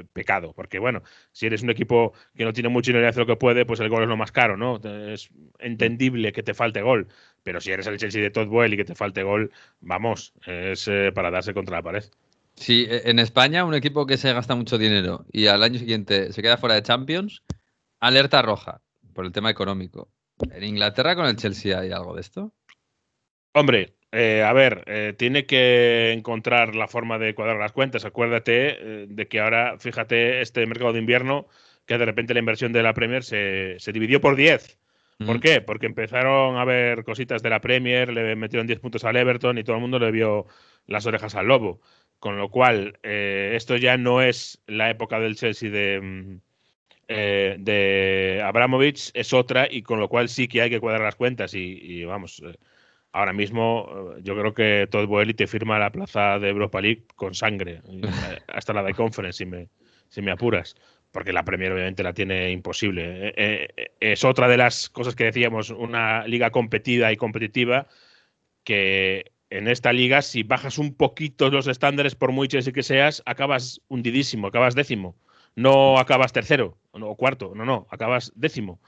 eh, 0.00 0.04
pecado, 0.12 0.52
porque 0.52 0.78
bueno, 0.78 1.02
si 1.32 1.46
eres 1.46 1.62
un 1.62 1.70
equipo 1.70 2.12
que 2.36 2.44
no 2.44 2.52
tiene 2.52 2.68
mucho 2.68 2.90
dinero 2.90 3.06
y 3.06 3.08
hace 3.08 3.20
lo 3.20 3.26
que 3.26 3.36
puede, 3.36 3.64
pues 3.64 3.80
el 3.80 3.88
gol 3.88 4.02
es 4.02 4.08
lo 4.08 4.18
más 4.18 4.32
caro, 4.32 4.56
¿no? 4.56 4.80
Es 4.84 5.30
entendible 5.58 6.32
que 6.32 6.42
te 6.42 6.52
falte 6.52 6.82
gol, 6.82 7.08
pero 7.42 7.60
si 7.60 7.70
eres 7.72 7.86
el 7.86 7.96
Chelsea 7.96 8.22
de 8.22 8.30
Todd 8.30 8.48
Boyle 8.48 8.74
y 8.74 8.76
que 8.76 8.84
te 8.84 8.94
falte 8.94 9.22
gol, 9.22 9.50
vamos, 9.80 10.34
es 10.46 10.86
eh, 10.88 11.10
para 11.14 11.30
darse 11.30 11.54
contra 11.54 11.78
la 11.78 11.82
pared. 11.82 12.04
Sí, 12.54 12.86
e- 12.88 13.10
en 13.10 13.18
España, 13.18 13.64
un 13.64 13.74
equipo 13.74 14.06
que 14.06 14.18
se 14.18 14.32
gasta 14.32 14.54
mucho 14.54 14.76
dinero 14.78 15.24
y 15.32 15.46
al 15.46 15.62
año 15.62 15.78
siguiente 15.78 16.32
se 16.32 16.42
queda 16.42 16.58
fuera 16.58 16.74
de 16.74 16.82
Champions, 16.82 17.42
alerta 17.98 18.42
roja 18.42 18.82
por 19.14 19.24
el 19.24 19.32
tema 19.32 19.50
económico. 19.50 20.08
¿En 20.38 20.64
Inglaterra 20.64 21.14
con 21.14 21.26
el 21.26 21.36
Chelsea 21.36 21.78
hay 21.78 21.92
algo 21.92 22.14
de 22.14 22.20
esto? 22.20 22.52
Hombre, 23.52 23.94
eh, 24.10 24.42
a 24.42 24.52
ver, 24.52 24.84
eh, 24.86 25.14
tiene 25.16 25.46
que 25.46 26.12
encontrar 26.12 26.74
la 26.74 26.88
forma 26.88 27.18
de 27.18 27.34
cuadrar 27.34 27.58
las 27.58 27.72
cuentas. 27.72 28.04
Acuérdate 28.04 28.76
eh, 29.02 29.06
de 29.08 29.28
que 29.28 29.40
ahora, 29.40 29.78
fíjate, 29.78 30.40
este 30.40 30.66
mercado 30.66 30.92
de 30.92 30.98
invierno, 30.98 31.46
que 31.86 31.98
de 31.98 32.04
repente 32.04 32.34
la 32.34 32.40
inversión 32.40 32.72
de 32.72 32.82
la 32.82 32.94
Premier 32.94 33.22
se, 33.22 33.76
se 33.78 33.92
dividió 33.92 34.20
por 34.20 34.36
10. 34.36 34.78
¿Por 35.18 35.36
Mm. 35.36 35.40
qué? 35.40 35.60
Porque 35.60 35.86
empezaron 35.86 36.56
a 36.56 36.64
ver 36.64 37.04
cositas 37.04 37.40
de 37.42 37.50
la 37.50 37.60
Premier, 37.60 38.12
le 38.12 38.34
metieron 38.34 38.66
10 38.66 38.80
puntos 38.80 39.04
al 39.04 39.16
Everton 39.16 39.58
y 39.58 39.64
todo 39.64 39.76
el 39.76 39.82
mundo 39.82 40.00
le 40.00 40.10
vio 40.10 40.46
las 40.86 41.06
orejas 41.06 41.36
al 41.36 41.46
lobo. 41.46 41.80
Con 42.18 42.36
lo 42.36 42.50
cual, 42.50 42.98
esto 43.02 43.76
ya 43.76 43.96
no 43.96 44.22
es 44.22 44.60
la 44.66 44.90
época 44.90 45.20
del 45.20 45.36
Chelsea 45.36 45.70
de, 45.70 46.00
mm, 46.00 46.40
eh, 47.08 47.56
de 47.58 48.42
Abramovich, 48.44 49.10
es 49.14 49.32
otra, 49.32 49.66
y 49.70 49.82
con 49.82 50.00
lo 50.00 50.08
cual 50.08 50.28
sí 50.28 50.48
que 50.48 50.62
hay 50.62 50.70
que 50.70 50.80
cuadrar 50.80 51.02
las 51.02 51.16
cuentas. 51.16 51.54
Y, 51.54 51.78
y 51.80 52.04
vamos, 52.04 52.42
eh, 52.44 52.56
ahora 53.14 53.32
mismo 53.32 53.88
eh, 54.16 54.20
yo 54.22 54.36
creo 54.36 54.52
que 54.52 54.88
todo 54.90 55.06
Boeli 55.06 55.34
te 55.34 55.46
firma 55.46 55.78
la 55.78 55.90
plaza 55.90 56.38
de 56.38 56.50
Europa 56.50 56.80
League 56.80 57.04
con 57.14 57.34
sangre, 57.34 57.80
hasta 58.48 58.74
la 58.74 58.82
de 58.82 58.92
Conference, 58.92 59.38
si 59.38 59.46
me, 59.46 59.68
si 60.08 60.20
me 60.20 60.32
apuras. 60.32 60.76
Porque 61.12 61.32
la 61.32 61.44
Premier 61.44 61.72
obviamente 61.72 62.02
la 62.02 62.12
tiene 62.12 62.50
imposible. 62.50 63.28
Eh, 63.28 63.68
eh, 63.76 63.90
es 64.00 64.24
otra 64.24 64.48
de 64.48 64.56
las 64.56 64.90
cosas 64.90 65.14
que 65.14 65.24
decíamos, 65.24 65.70
una 65.70 66.26
liga 66.26 66.50
competida 66.50 67.12
y 67.12 67.16
competitiva, 67.16 67.86
que 68.64 69.32
en 69.48 69.68
esta 69.68 69.92
liga, 69.92 70.20
si 70.22 70.42
bajas 70.42 70.76
un 70.78 70.94
poquito 70.96 71.50
los 71.50 71.68
estándares, 71.68 72.16
por 72.16 72.32
muy 72.32 72.48
Chelsea 72.48 72.72
que 72.72 72.82
seas, 72.82 73.22
acabas 73.26 73.80
hundidísimo, 73.88 74.48
acabas 74.48 74.74
décimo. 74.74 75.14
No 75.56 75.98
acabas 75.98 76.32
tercero 76.32 76.78
o 76.90 76.98
no, 76.98 77.14
cuarto, 77.14 77.52
no, 77.54 77.64
no, 77.64 77.86
acabas 77.90 78.32
décimo. 78.34 78.80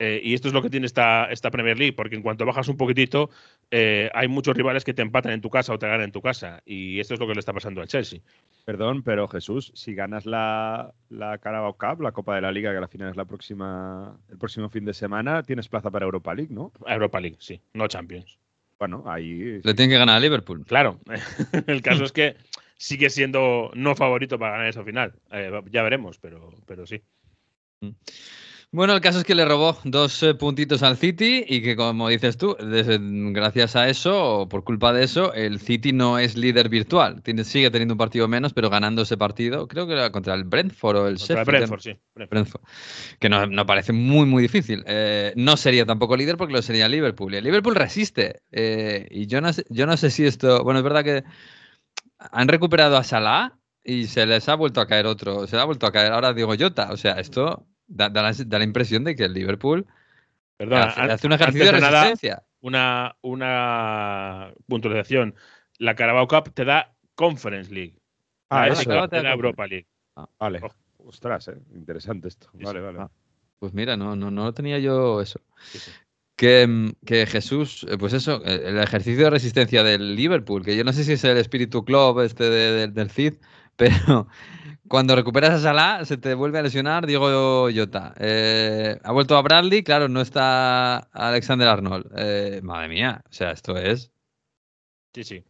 Eh, 0.00 0.18
y 0.24 0.32
esto 0.32 0.48
es 0.48 0.54
lo 0.54 0.62
que 0.62 0.70
tiene 0.70 0.86
esta, 0.86 1.26
esta 1.26 1.50
Premier 1.50 1.78
League, 1.78 1.92
porque 1.92 2.16
en 2.16 2.22
cuanto 2.22 2.46
bajas 2.46 2.68
un 2.68 2.78
poquitito, 2.78 3.28
eh, 3.70 4.10
hay 4.14 4.28
muchos 4.28 4.56
rivales 4.56 4.82
que 4.82 4.94
te 4.94 5.02
empatan 5.02 5.32
en 5.32 5.42
tu 5.42 5.50
casa 5.50 5.74
o 5.74 5.78
te 5.78 5.86
ganan 5.86 6.04
en 6.04 6.10
tu 6.10 6.22
casa. 6.22 6.62
Y 6.64 6.98
esto 7.00 7.12
es 7.12 7.20
lo 7.20 7.26
que 7.26 7.34
le 7.34 7.40
está 7.40 7.52
pasando 7.52 7.82
al 7.82 7.88
Chelsea. 7.88 8.20
Perdón, 8.64 9.02
pero 9.02 9.28
Jesús, 9.28 9.72
si 9.74 9.94
ganas 9.94 10.24
la, 10.24 10.94
la 11.10 11.36
Carabao 11.36 11.74
Cup, 11.74 12.00
la 12.00 12.12
Copa 12.12 12.34
de 12.34 12.40
la 12.40 12.50
Liga, 12.50 12.72
que 12.72 12.78
al 12.78 12.88
final 12.88 13.10
es 13.10 13.16
la 13.16 13.26
próxima, 13.26 14.18
el 14.30 14.38
próximo 14.38 14.70
fin 14.70 14.86
de 14.86 14.94
semana, 14.94 15.42
tienes 15.42 15.68
plaza 15.68 15.90
para 15.90 16.06
Europa 16.06 16.34
League, 16.34 16.52
¿no? 16.54 16.72
Europa 16.86 17.20
League, 17.20 17.36
sí, 17.38 17.60
no 17.74 17.86
Champions. 17.86 18.38
Bueno, 18.78 19.04
ahí. 19.06 19.60
Le 19.62 19.74
tienen 19.74 19.90
que 19.90 19.98
ganar 19.98 20.16
a 20.16 20.20
Liverpool. 20.20 20.64
Claro, 20.64 20.98
el 21.66 21.82
caso 21.82 22.04
es 22.04 22.12
que 22.12 22.36
sigue 22.80 23.10
siendo 23.10 23.70
no 23.74 23.94
favorito 23.94 24.38
para 24.38 24.52
ganar 24.52 24.68
esa 24.68 24.82
final. 24.82 25.12
Eh, 25.30 25.50
ya 25.70 25.82
veremos, 25.82 26.18
pero, 26.18 26.50
pero 26.66 26.86
sí. 26.86 27.02
Bueno, 28.72 28.94
el 28.94 29.02
caso 29.02 29.18
es 29.18 29.24
que 29.24 29.34
le 29.34 29.44
robó 29.44 29.76
dos 29.84 30.22
eh, 30.22 30.32
puntitos 30.34 30.82
al 30.82 30.96
City 30.96 31.44
y 31.46 31.60
que, 31.60 31.76
como 31.76 32.08
dices 32.08 32.38
tú, 32.38 32.56
desde- 32.58 32.98
gracias 33.32 33.76
a 33.76 33.88
eso, 33.90 34.40
o 34.40 34.48
por 34.48 34.64
culpa 34.64 34.94
de 34.94 35.04
eso, 35.04 35.34
el 35.34 35.60
City 35.60 35.92
no 35.92 36.18
es 36.18 36.38
líder 36.38 36.70
virtual. 36.70 37.20
Tiene, 37.22 37.44
sigue 37.44 37.70
teniendo 37.70 37.94
un 37.94 37.98
partido 37.98 38.28
menos, 38.28 38.54
pero 38.54 38.70
ganando 38.70 39.02
ese 39.02 39.18
partido, 39.18 39.68
creo 39.68 39.86
que 39.86 39.92
era 39.92 40.10
contra 40.10 40.34
el 40.34 40.44
Brentford 40.44 40.96
o 40.96 41.08
el 41.08 41.18
Contra 41.18 41.40
el 41.40 41.46
Sheffield. 41.46 41.58
Brentford, 41.58 41.80
sí. 41.80 41.96
Brentford. 42.14 42.30
Brentford, 42.30 42.62
que 43.18 43.28
no, 43.28 43.46
no 43.46 43.66
parece 43.66 43.92
muy, 43.92 44.24
muy 44.24 44.42
difícil. 44.42 44.84
Eh, 44.86 45.34
no 45.36 45.58
sería 45.58 45.84
tampoco 45.84 46.16
líder 46.16 46.38
porque 46.38 46.54
lo 46.54 46.62
sería 46.62 46.88
Liverpool. 46.88 47.34
Y 47.34 47.38
el 47.38 47.44
Liverpool 47.44 47.74
resiste. 47.74 48.40
Eh, 48.52 49.06
y 49.10 49.26
yo 49.26 49.42
no, 49.42 49.52
sé, 49.52 49.64
yo 49.68 49.84
no 49.84 49.98
sé 49.98 50.10
si 50.10 50.24
esto. 50.24 50.64
Bueno, 50.64 50.78
es 50.78 50.84
verdad 50.84 51.04
que 51.04 51.24
han 52.32 52.48
recuperado 52.48 52.96
a 52.96 53.04
Salah 53.04 53.58
y 53.82 54.04
se 54.06 54.26
les 54.26 54.48
ha 54.48 54.54
vuelto 54.54 54.80
a 54.80 54.86
caer 54.86 55.06
otro. 55.06 55.46
Se 55.46 55.56
le 55.56 55.62
ha 55.62 55.64
vuelto 55.64 55.86
a 55.86 55.92
caer 55.92 56.12
ahora 56.12 56.32
Diego 56.32 56.54
Jota. 56.58 56.92
O 56.92 56.96
sea, 56.96 57.12
esto 57.14 57.66
da, 57.86 58.08
da 58.08 58.22
la, 58.22 58.32
da 58.46 58.58
la 58.58 58.64
impresión 58.64 59.04
de 59.04 59.16
que 59.16 59.24
el 59.24 59.32
Liverpool 59.32 59.86
Perdona, 60.56 60.84
hace, 60.84 61.00
hace 61.00 61.26
un 61.26 61.32
ejercicio 61.32 61.72
de 61.72 61.80
nada, 61.80 62.02
resistencia. 62.02 62.42
una, 62.60 63.16
una 63.22 64.52
puntualización. 64.68 65.34
La 65.78 65.94
Carabao 65.94 66.28
Cup 66.28 66.52
te 66.52 66.66
da 66.66 66.92
Conference 67.14 67.72
League. 67.72 67.98
Ah. 68.50 68.66
FA 68.74 68.84
Cup 68.84 69.10
te 69.10 69.22
da 69.22 69.32
Europa 69.32 69.66
League. 69.66 69.86
Vale. 70.38 70.60
Ojo. 70.62 70.74
Ostras, 70.98 71.48
eh, 71.48 71.58
interesante 71.74 72.28
esto. 72.28 72.48
Vale, 72.52 72.80
vale. 72.80 72.98
Ah. 73.00 73.10
Pues 73.58 73.72
mira, 73.72 73.96
no, 73.96 74.16
no, 74.16 74.30
no 74.30 74.52
tenía 74.52 74.78
yo 74.78 75.20
eso. 75.20 75.40
Que, 76.40 76.66
mm, 76.66 76.92
que, 77.04 77.26
Jesús, 77.26 77.84
eh, 77.90 77.98
pues 77.98 78.14
eso, 78.14 78.42
eh, 78.46 78.62
el 78.64 78.78
ejercicio 78.78 79.24
de 79.24 79.30
resistencia 79.30 79.82
del 79.82 80.16
Liverpool, 80.16 80.64
que 80.64 80.74
yo 80.74 80.84
no 80.84 80.92
sé 80.94 81.04
si 81.04 81.12
es 81.12 81.24
el 81.24 81.36
espíritu 81.36 81.84
club 81.84 82.18
este 82.22 82.48
del 82.88 83.10
Cid, 83.10 83.34
pero 83.76 84.26
cuando 84.88 85.14
recuperas 85.14 85.50
a 85.50 85.58
Salah 85.58 86.04
se 86.06 86.16
te 86.16 86.32
vuelve 86.32 86.58
a 86.58 86.62
lesionar 86.62 87.06
Diego 87.06 87.68
Jota. 87.70 88.14
Eh, 88.18 88.98
ha 89.04 89.12
vuelto 89.12 89.36
a 89.36 89.42
Bradley, 89.42 89.82
claro, 89.82 90.08
no 90.08 90.22
está 90.22 90.96
Alexander 91.12 91.68
Arnold. 91.68 92.62
madre 92.62 92.88
mía, 92.88 93.22
o 93.28 93.32
sea, 93.32 93.50
esto 93.50 93.76
es... 93.76 94.10
Sí, 95.12 95.24
sí. 95.24 95.44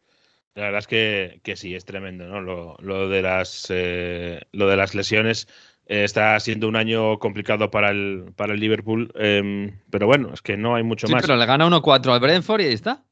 La 0.57 0.65
verdad 0.65 0.81
es 0.81 0.89
que, 0.89 1.41
que 1.45 1.55
sí, 1.55 1.77
es 1.77 1.85
tremendo, 1.85 2.27
¿no? 2.27 2.41
Lo, 2.41 2.77
lo 2.81 3.09
de, 3.09 3.23
las, 3.23 3.71
lo 3.71 4.69
de 4.69 4.77
las 4.77 4.95
lesiones 4.97 5.47
eh, 5.47 5.55
está 5.91 6.39
siendo 6.39 6.69
un 6.69 6.77
año 6.77 7.19
complicado 7.19 7.69
para 7.73 7.91
el, 7.91 8.27
para 8.37 8.55
el 8.55 8.61
Liverpool, 8.61 9.13
em, 9.17 9.81
pero 9.91 10.07
bueno, 10.07 10.31
es 10.33 10.41
que 10.41 10.57
no 10.57 10.77
hay 10.77 10.85
mucho 10.85 11.09
sí, 11.09 11.13
más. 11.13 11.23
Pero 11.23 11.37
le 11.37 11.47
gana 11.47 11.67
1-4 11.67 12.13
al 12.13 12.21
Brentford 12.21 12.61
y 12.61 12.65
ahí 12.67 12.75
está. 12.75 13.03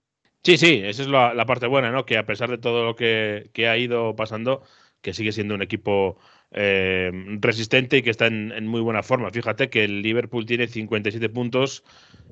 Sí, 0.44 0.56
sí, 0.56 0.80
esa 0.84 1.02
es 1.02 1.08
la, 1.08 1.44
parte 1.44 1.66
buena, 1.66 1.90
¿no? 1.90 2.06
Que 2.06 2.16
a 2.16 2.24
pesar 2.24 2.48
de 2.50 2.58
todo 2.58 2.84
lo 2.84 2.94
que, 2.94 3.50
ha 3.68 3.76
ido 3.76 4.14
pasando, 4.14 4.62
que 5.00 5.12
sigue 5.12 5.32
siendo 5.32 5.56
un 5.56 5.62
equipo 5.62 6.18
em, 6.52 7.40
resistente 7.40 7.96
y 7.96 8.02
que 8.02 8.10
está 8.10 8.28
en, 8.28 8.64
muy 8.68 8.80
buena 8.80 9.02
forma. 9.02 9.30
Fíjate 9.32 9.70
que 9.70 9.82
el 9.82 10.00
Liverpool 10.00 10.46
tiene 10.46 10.68
57 10.68 11.28
puntos, 11.30 11.82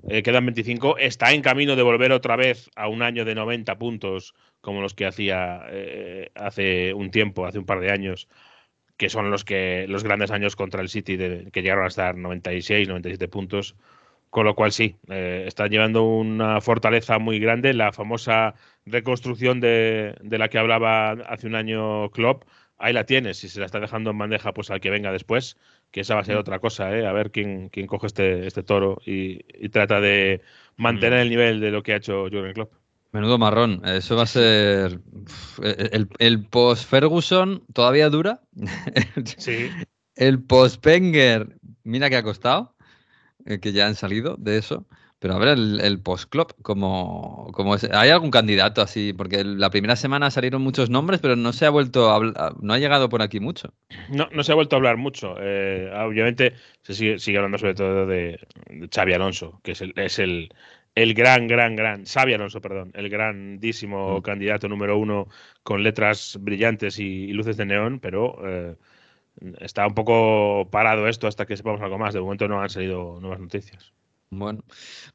eh, 0.08 0.22
quedan 0.22 0.46
25, 0.46 0.98
está 0.98 1.32
en 1.32 1.42
camino 1.42 1.74
de 1.74 1.82
volver 1.82 2.12
otra 2.12 2.36
vez 2.36 2.70
a 2.76 2.86
un 2.86 3.02
año 3.02 3.24
de 3.24 3.34
90 3.34 3.76
puntos 3.78 4.32
como 4.60 4.80
los 4.80 4.94
que 4.94 5.06
hacía 5.06 5.62
eh, 5.70 6.30
hace 6.36 6.94
un 6.94 7.10
tiempo, 7.10 7.46
hace 7.46 7.58
un 7.58 7.66
par 7.66 7.80
de 7.80 7.90
años 7.90 8.28
que 8.96 9.10
son 9.10 9.30
los 9.30 9.44
que 9.44 9.86
los 9.88 10.04
grandes 10.04 10.30
años 10.30 10.56
contra 10.56 10.80
el 10.80 10.88
City 10.88 11.16
que 11.52 11.62
llegaron 11.62 11.84
a 11.84 11.88
estar 11.88 12.16
96, 12.16 12.88
97 12.88 13.28
puntos. 13.28 13.76
Con 14.30 14.44
lo 14.44 14.54
cual 14.54 14.72
sí, 14.72 14.96
eh, 15.08 15.44
está 15.46 15.66
llevando 15.66 16.02
una 16.04 16.60
fortaleza 16.60 17.18
muy 17.18 17.38
grande. 17.38 17.72
La 17.74 17.92
famosa 17.92 18.54
reconstrucción 18.84 19.60
de, 19.60 20.14
la 20.22 20.48
que 20.48 20.58
hablaba 20.58 21.12
hace 21.12 21.46
un 21.46 21.54
año 21.54 22.10
Klopp, 22.10 22.44
ahí 22.78 22.92
la 22.92 23.04
tienes. 23.04 23.38
Si 23.38 23.48
se 23.48 23.60
la 23.60 23.66
está 23.66 23.80
dejando 23.80 24.10
en 24.10 24.18
bandeja, 24.18 24.52
pues 24.52 24.70
al 24.70 24.80
que 24.80 24.90
venga 24.90 25.12
después, 25.12 25.56
que 25.90 26.00
esa 26.00 26.14
va 26.14 26.20
a 26.22 26.24
ser 26.24 26.36
mm. 26.36 26.40
otra 26.40 26.58
cosa, 26.58 26.94
¿eh? 26.96 27.06
a 27.06 27.12
ver 27.12 27.30
quién, 27.30 27.68
quién 27.70 27.86
coge 27.86 28.08
este, 28.08 28.46
este 28.46 28.62
toro 28.62 29.00
y, 29.06 29.38
trata 29.70 30.00
de 30.00 30.42
mantener 30.76 31.20
mm. 31.20 31.22
el 31.22 31.30
nivel 31.30 31.60
de 31.60 31.70
lo 31.70 31.82
que 31.82 31.92
ha 31.94 31.96
hecho 31.96 32.24
Jurgen 32.24 32.52
Klopp. 32.52 32.72
Menudo 33.16 33.38
marrón. 33.38 33.80
Eso 33.86 34.14
va 34.14 34.24
a 34.24 34.26
ser. 34.26 35.00
El, 35.62 36.06
el 36.18 36.44
post-Ferguson 36.44 37.64
todavía 37.72 38.10
dura. 38.10 38.42
Sí. 39.38 39.70
El 40.14 40.42
post-Penger, 40.42 41.56
mira 41.82 42.10
que 42.10 42.16
ha 42.16 42.22
costado, 42.22 42.74
eh, 43.46 43.58
que 43.58 43.72
ya 43.72 43.86
han 43.86 43.94
salido 43.94 44.36
de 44.38 44.58
eso. 44.58 44.86
Pero 45.18 45.32
a 45.32 45.38
ver, 45.38 45.48
el, 45.48 45.80
el 45.80 45.98
post-Club, 46.02 46.54
como, 46.60 47.50
como 47.54 47.74
es, 47.74 47.84
¿hay 47.90 48.10
algún 48.10 48.30
candidato 48.30 48.82
así? 48.82 49.14
Porque 49.14 49.44
la 49.44 49.70
primera 49.70 49.96
semana 49.96 50.30
salieron 50.30 50.60
muchos 50.60 50.90
nombres, 50.90 51.20
pero 51.20 51.36
no 51.36 51.54
se 51.54 51.64
ha 51.64 51.70
vuelto 51.70 52.14
a, 52.14 52.54
no 52.60 52.74
ha 52.74 52.78
llegado 52.78 53.08
por 53.08 53.22
aquí 53.22 53.40
mucho. 53.40 53.72
No, 54.10 54.28
no 54.30 54.42
se 54.42 54.52
ha 54.52 54.56
vuelto 54.56 54.76
a 54.76 54.78
hablar 54.78 54.98
mucho. 54.98 55.36
Eh, 55.40 55.90
obviamente 55.94 56.52
se 56.82 56.92
sigue, 56.92 57.18
sigue, 57.18 57.38
hablando 57.38 57.56
sobre 57.56 57.74
todo 57.74 58.06
de, 58.06 58.38
de 58.68 58.88
Xavi 58.94 59.14
Alonso, 59.14 59.58
que 59.64 59.72
es 59.72 59.80
el, 59.80 59.94
es 59.96 60.18
el, 60.18 60.50
el 60.96 61.14
gran, 61.14 61.46
gran, 61.46 61.76
gran, 61.76 62.04
Xavi 62.06 62.32
Alonso, 62.34 62.60
perdón, 62.60 62.90
el 62.94 63.10
grandísimo 63.10 64.18
mm. 64.18 64.22
candidato 64.22 64.66
número 64.66 64.98
uno 64.98 65.28
con 65.62 65.82
letras 65.82 66.38
brillantes 66.40 66.98
y, 66.98 67.32
luces 67.32 67.58
de 67.58 67.66
neón, 67.66 68.00
pero 68.00 68.38
eh, 68.48 68.76
está 69.60 69.86
un 69.86 69.94
poco 69.94 70.68
parado 70.70 71.06
esto 71.06 71.26
hasta 71.28 71.44
que 71.46 71.56
sepamos 71.56 71.82
algo 71.82 71.98
más. 71.98 72.14
De 72.14 72.20
momento 72.20 72.48
no 72.48 72.62
han 72.62 72.70
salido 72.70 73.20
nuevas 73.20 73.40
noticias. 73.40 73.92
Bueno, 74.38 74.62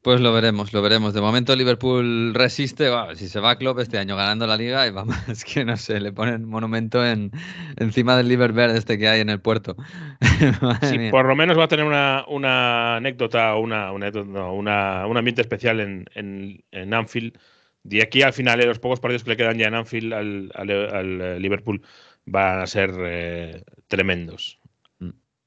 pues 0.02 0.20
lo 0.20 0.32
veremos, 0.32 0.72
lo 0.72 0.82
veremos. 0.82 1.14
De 1.14 1.20
momento 1.20 1.54
Liverpool 1.54 2.34
resiste, 2.34 2.88
si 3.14 3.28
se 3.28 3.40
va 3.40 3.52
a 3.52 3.56
Klopp 3.56 3.78
este 3.78 3.98
año 3.98 4.16
ganando 4.16 4.46
la 4.46 4.56
liga 4.56 4.86
y 4.86 4.90
vamos, 4.90 5.16
es 5.28 5.44
que 5.44 5.64
no 5.64 5.76
sé, 5.76 6.00
le 6.00 6.12
ponen 6.12 6.44
monumento 6.44 7.04
en, 7.04 7.30
encima 7.76 8.16
del 8.16 8.28
Liverpool 8.28 8.70
este 8.70 8.98
que 8.98 9.08
hay 9.08 9.20
en 9.20 9.30
el 9.30 9.40
puerto. 9.40 9.76
sí, 10.82 11.10
por 11.10 11.26
lo 11.26 11.36
menos 11.36 11.58
va 11.58 11.64
a 11.64 11.68
tener 11.68 11.84
una, 11.84 12.24
una 12.28 12.96
anécdota 12.96 13.54
o 13.54 13.60
una, 13.60 13.92
una, 13.92 14.10
una, 14.50 15.06
un 15.06 15.16
ambiente 15.16 15.42
especial 15.42 15.80
en, 15.80 16.06
en, 16.14 16.64
en, 16.72 16.94
Anfield. 16.94 17.38
De 17.84 18.02
aquí 18.02 18.22
al 18.22 18.32
final, 18.32 18.58
de 18.58 18.66
los 18.66 18.78
pocos 18.78 19.00
partidos 19.00 19.24
que 19.24 19.30
le 19.30 19.36
quedan 19.36 19.58
ya 19.58 19.66
en 19.66 19.74
Anfield 19.74 20.12
al, 20.12 20.52
al, 20.54 21.42
Liverpool 21.42 21.82
van 22.24 22.60
a 22.60 22.66
ser 22.66 22.92
eh, 22.98 23.62
tremendos. 23.88 24.61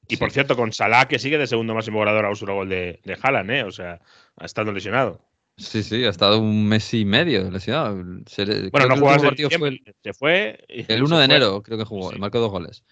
Y 0.08 0.16
por 0.16 0.30
cierto, 0.30 0.56
con 0.56 0.72
Salah, 0.72 1.08
que 1.08 1.18
sigue 1.18 1.38
de 1.38 1.46
segundo 1.46 1.74
máximo 1.74 1.98
goleador 1.98 2.26
a 2.26 2.28
un 2.30 2.36
solo 2.36 2.54
gol 2.54 2.68
de, 2.68 3.00
de 3.04 3.18
Haaland, 3.20 3.50
¿eh? 3.50 3.62
O 3.64 3.72
sea, 3.72 4.00
ha 4.36 4.44
estado 4.44 4.72
lesionado. 4.72 5.20
Sí, 5.58 5.82
sí, 5.82 6.04
ha 6.04 6.10
estado 6.10 6.38
un 6.38 6.68
mes 6.68 6.92
y 6.92 7.06
medio 7.06 7.50
lesionado. 7.50 7.94
bueno, 7.94 8.88
no 8.88 8.96
jugó 8.96 9.14
el 9.14 9.20
partido 9.22 9.50
fue 9.50 9.80
se 10.02 10.12
fue. 10.12 10.64
El 10.68 11.02
1 11.02 11.18
de 11.18 11.24
enero 11.24 11.62
creo 11.62 11.78
que 11.78 11.84
jugó, 11.84 12.12
marcó 12.12 12.40
dos 12.40 12.50
goles. 12.50 12.84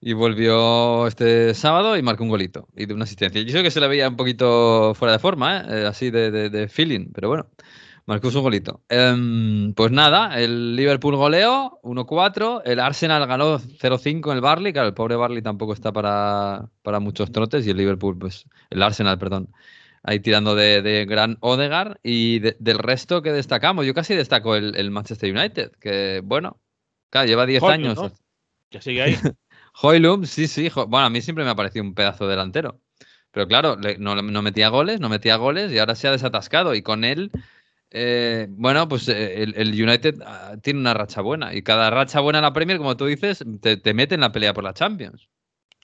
Y 0.00 0.12
volvió 0.12 1.06
este 1.06 1.54
sábado 1.54 1.96
y 1.96 2.02
marcó 2.02 2.22
un 2.24 2.28
golito 2.28 2.68
y 2.76 2.86
de 2.86 2.94
una 2.94 3.04
asistencia. 3.04 3.40
Yo 3.42 3.52
sé 3.52 3.62
que 3.62 3.70
se 3.70 3.80
le 3.80 3.88
veía 3.88 4.08
un 4.08 4.16
poquito 4.16 4.94
fuera 4.94 5.12
de 5.12 5.18
forma, 5.18 5.64
¿eh? 5.66 5.86
así 5.86 6.10
de, 6.10 6.30
de, 6.30 6.68
feeling, 6.68 7.10
pero 7.12 7.28
bueno. 7.28 7.50
Marcó 8.08 8.30
su 8.30 8.40
golito. 8.40 8.82
Em, 8.88 9.74
pues 9.74 9.92
nada, 9.92 10.40
el 10.40 10.74
Liverpool 10.76 11.14
goleó 11.14 11.78
1-4. 11.82 12.62
El 12.64 12.80
Arsenal 12.80 13.26
ganó 13.26 13.58
0-5 13.58 14.30
en 14.30 14.36
el 14.36 14.40
Barley. 14.40 14.72
Claro, 14.72 14.88
el 14.88 14.94
pobre 14.94 15.14
Barley 15.14 15.42
tampoco 15.42 15.74
está 15.74 15.92
para, 15.92 16.70
para, 16.80 17.00
muchos 17.00 17.30
trotes. 17.30 17.66
Y 17.66 17.70
el 17.70 17.76
Liverpool, 17.76 18.18
pues, 18.18 18.46
el 18.70 18.82
Arsenal, 18.82 19.18
perdón. 19.18 19.52
Ahí 20.02 20.20
tirando 20.20 20.54
de, 20.54 21.04
gran 21.06 21.36
Odegar. 21.40 22.00
Y 22.02 22.38
del 22.38 22.78
resto 22.78 23.20
que 23.20 23.30
destacamos, 23.30 23.84
yo 23.84 23.92
casi 23.92 24.14
destaco 24.14 24.56
el, 24.56 24.90
Manchester 24.90 25.36
United. 25.36 25.72
Que 25.78 26.22
bueno, 26.24 26.58
claro, 27.10 27.28
lleva 27.28 27.44
10 27.44 27.62
años. 27.64 27.98
Ya 28.70 28.80
sigue 28.80 29.02
ahí. 29.02 29.16
Hoylum, 29.82 30.24
sí, 30.24 30.46
sí. 30.46 30.70
Bueno, 30.74 31.04
a 31.04 31.10
mí 31.10 31.20
siempre 31.20 31.44
me 31.44 31.50
ha 31.50 31.54
parecido 31.54 31.84
un 31.84 31.92
pedazo 31.92 32.26
delantero. 32.26 32.80
Pero 33.32 33.46
claro, 33.46 33.76
no, 33.98 34.14
no 34.22 34.42
metía 34.42 34.70
goles, 34.70 34.98
no 34.98 35.10
metía 35.10 35.36
goles 35.36 35.70
y 35.70 35.78
ahora 35.78 35.94
se 35.94 36.08
ha 36.08 36.12
desatascado. 36.12 36.74
Y 36.74 36.80
con 36.80 37.04
él 37.04 37.30
eh, 37.90 38.46
bueno, 38.50 38.86
pues 38.86 39.08
eh, 39.08 39.42
el, 39.42 39.70
United 39.70 40.20
ah, 40.24 40.56
tiene 40.62 40.80
una 40.80 40.94
racha 40.94 41.22
buena 41.22 41.54
y 41.54 41.62
cada 41.62 41.90
racha 41.90 42.20
buena 42.20 42.38
en 42.38 42.44
la 42.44 42.52
Premier, 42.52 42.78
como 42.78 42.96
tú 42.96 43.06
dices, 43.06 43.44
te, 43.60 43.94
mete 43.94 44.14
en 44.14 44.20
la 44.20 44.32
pelea 44.32 44.52
por 44.52 44.64
la 44.64 44.74
Champions. 44.74 45.28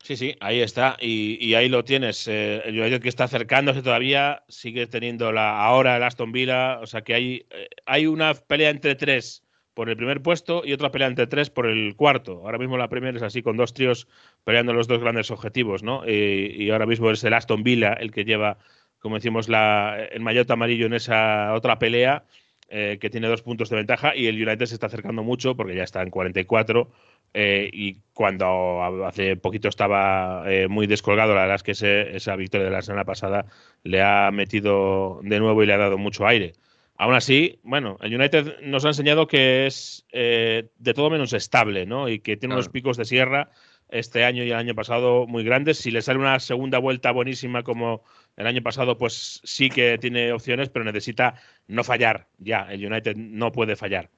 Sí, 0.03 0.17
sí, 0.17 0.37
ahí 0.41 0.61
está. 0.61 0.99
Y, 1.01 1.55
ahí 1.55 1.71
lo 1.71 1.83
tienes. 1.83 2.29
Eh, 2.29 2.61
el 2.67 2.79
United 2.79 3.01
que 3.01 3.09
está 3.09 3.25
acercándose 3.25 3.81
todavía, 3.81 4.43
sigue 4.49 4.87
teniendo 4.87 5.33
la 5.33 5.65
ahora 5.65 5.97
el 5.97 6.03
Aston 6.03 6.31
Villa. 6.31 6.79
O 6.81 6.87
sea 6.87 7.01
que 7.03 7.15
hay, 7.15 7.47
hay 7.87 8.07
una 8.07 8.35
pelea 8.35 8.69
entre 8.69 8.97
tres 8.97 9.43
por 9.73 9.89
el 9.89 9.97
primer 9.97 10.23
puesto 10.23 10.63
y 10.63 10.75
otra 10.75 10.93
pelea 10.93 11.09
entre 11.09 11.27
tres 11.27 11.49
por 11.49 11.67
el 11.67 11.97
cuarto. 11.97 12.43
Ahora 12.45 12.59
mismo 12.59 12.77
la 12.77 12.89
Premier 12.89 13.17
es 13.17 13.23
así, 13.23 13.43
con 13.43 13.57
dos 13.57 13.73
tríos 13.73 14.07
peleando 14.45 14.75
los 14.75 14.89
dos 14.89 15.01
grandes 15.01 15.31
objetivos, 15.31 15.83
¿no? 15.83 16.09
y 16.09 16.71
ahora 16.71 16.87
mismo 16.87 17.11
es 17.11 17.25
el 17.25 17.33
Aston 17.33 17.65
Villa 17.65 17.95
el 17.95 18.13
que 18.13 18.25
lleva 18.25 18.59
como 19.05 19.17
decimos, 19.17 19.51
la, 19.51 19.99
el 20.13 20.23
maillot 20.23 20.51
amarillo 20.51 20.87
en 20.87 20.95
esa 20.95 21.53
otra 21.53 21.79
pelea, 21.79 22.25
eh, 22.71 22.97
que 22.99 23.11
tiene 23.11 23.29
dos 23.29 23.43
puntos 23.43 23.69
de 23.69 23.77
ventaja, 23.77 24.17
y 24.17 24.29
el 24.29 24.37
United 24.37 24.65
se 24.65 24.73
está 24.73 24.87
acercando 24.87 25.23
mucho 25.23 25.55
porque 25.55 25.75
ya 25.75 25.83
está 25.83 26.01
en 26.01 26.09
44. 26.09 26.91
Eh, 27.35 27.69
y 27.71 27.99
cuando 28.15 29.05
hace 29.05 29.37
poquito 29.37 29.69
estaba 29.69 30.51
eh, 30.51 30.69
muy 30.69 30.87
descolgado, 30.87 31.35
la 31.35 31.43
verdad 31.43 31.57
es 31.57 31.63
que 31.63 32.17
esa 32.17 32.35
victoria 32.37 32.65
de 32.65 32.73
la 32.73 32.81
semana 32.81 33.05
pasada 33.05 33.45
le 33.83 34.01
ha 34.01 34.31
metido 34.31 35.21
de 35.23 35.39
nuevo 35.39 35.63
y 35.63 35.67
le 35.67 35.75
ha 35.75 35.79
dado 35.79 35.99
mucho 35.99 36.27
aire. 36.27 36.55
Aún 36.97 37.13
así, 37.13 37.61
bueno, 37.63 37.99
el 38.01 38.15
United 38.15 38.63
nos 38.63 38.87
ha 38.87 38.89
enseñado 38.89 39.27
que 39.27 39.67
es 39.67 40.07
de 40.11 40.95
todo 40.95 41.11
menos 41.11 41.35
estable, 41.35 41.85
¿no? 41.85 42.09
Y 42.09 42.21
que 42.21 42.39
tiene 42.39 42.55
unos 42.55 42.71
picos 42.71 42.97
de 42.97 43.05
sierra 43.05 43.51
este 43.89 44.25
año 44.25 44.45
y 44.45 44.51
el 44.51 44.57
año 44.57 44.75
pasado 44.75 45.27
muy 45.27 45.45
grandes. 45.45 45.79
Si 45.79 45.91
le 45.91 46.03
sale 46.03 46.19
una 46.19 46.41
segunda 46.41 46.79
vuelta 46.79 47.11
buenísima 47.13 47.63
como 47.63 48.03
el 48.37 48.47
año 48.47 48.63
pasado, 48.63 48.99
pues 48.99 49.41
sí 49.45 49.71
que 49.71 49.99
tiene 49.99 50.33
opciones, 50.33 50.69
pero 50.69 50.85
necesita 50.85 51.35
no 51.69 51.85
fallar 51.85 52.29
ya. 52.39 52.67
El 52.71 52.85
United 52.85 53.17
no 53.17 53.53
puede 53.53 53.77
fallar. 53.77 54.11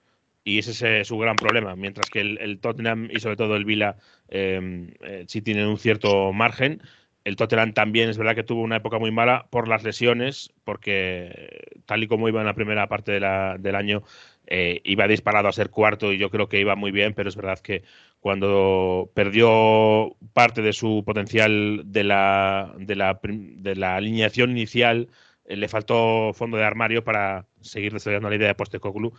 Y 0.45 0.59
ese 0.61 1.01
es 1.01 1.09
su 1.09 1.19
gran 1.19 1.35
problema. 1.37 1.75
Mientras 1.75 2.09
que 2.09 2.21
el, 2.21 2.61
Tottenham 2.61 3.09
y 3.11 3.19
sobre 3.21 3.37
todo 3.37 3.57
el 3.57 3.65
Vila 3.65 3.97
em, 4.29 4.93
eh, 5.03 5.25
sí 5.27 5.43
tienen 5.43 5.67
un 5.67 5.77
cierto 5.77 6.33
margen. 6.33 6.81
El 7.25 7.35
Tottenham 7.35 7.73
también 7.73 8.09
es 8.09 8.17
verdad 8.17 8.37
que 8.37 8.45
tuvo 8.45 8.63
una 8.63 8.77
época 8.77 9.01
muy 9.01 9.11
mala 9.11 9.49
por 9.51 9.67
las 9.67 9.83
lesiones, 9.83 10.53
porque 10.63 11.81
tal 11.85 12.05
y 12.05 12.07
como 12.07 12.29
iba 12.29 12.41
en 12.41 12.47
la 12.47 12.55
primera 12.55 12.89
parte 12.89 13.11
del 13.11 13.75
año, 13.75 14.05
eh, 14.47 14.81
iba 14.85 15.09
disparado 15.09 15.49
a 15.49 15.53
ser 15.53 15.71
cuarto 15.71 16.13
y 16.13 16.19
yo 16.19 16.31
creo 16.31 16.49
que 16.49 16.61
iba 16.61 16.77
muy 16.77 16.93
bien, 16.93 17.15
pero 17.15 17.29
es 17.29 17.37
verdad 17.37 17.59
que 17.59 17.83
cuando 18.21 19.11
perdió 19.15 20.17
parte 20.33 20.63
de 20.63 20.73
su 20.73 21.03
potencial 21.05 21.83
de 21.85 22.05
la, 22.05 22.75
de 22.79 22.97
la, 22.97 23.21
de 23.23 23.77
la 23.77 23.97
alineación 23.97 24.51
inicial, 24.51 25.09
eh, 25.45 25.57
le 25.57 25.69
faltó 25.69 26.33
fondo 26.35 26.57
de 26.57 26.65
armario 26.65 27.05
para 27.05 27.47
seguir 27.61 27.93
desarrollando 27.93 28.31
la 28.31 28.37
idea 28.37 28.49
de 28.49 28.55
Postecoglou 28.55 29.13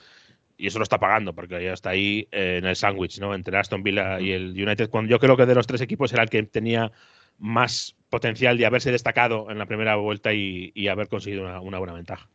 y 0.58 0.68
eso 0.68 0.80
lo 0.80 0.84
está 0.84 1.00
pagando 1.00 1.34
porque 1.34 1.64
ya 1.64 1.74
está 1.74 1.92
ahí 1.92 2.28
eh, 2.32 2.58
en 2.58 2.66
el 2.66 2.76
sándwich, 2.76 3.20
¿no? 3.20 3.36
Entre 3.36 3.58
Aston 3.58 3.84
Villa 3.84 4.20
y 4.20 4.32
el 4.32 4.52
United. 4.52 4.90
Cuando 4.90 5.12
yo 5.12 5.20
creo 5.20 5.38
que 5.38 5.46
de 5.46 5.56
los 5.56 5.68
tres 5.68 5.82
equipos 5.82 6.12
era 6.14 6.24
el 6.24 6.30
que 6.30 6.42
tenía 6.44 6.92
más 7.38 7.96
potencial 8.10 8.58
de 8.58 8.66
haberse 8.66 8.92
destacado 8.92 9.52
en 9.52 9.60
la 9.60 9.68
primera 9.68 9.96
vuelta 9.96 10.34
y, 10.34 10.72
y 10.74 10.88
haber 10.88 11.08
conseguido 11.08 11.44
una, 11.44 11.62
una, 11.62 11.78
buena 11.78 11.94
ventaja. 11.94 12.28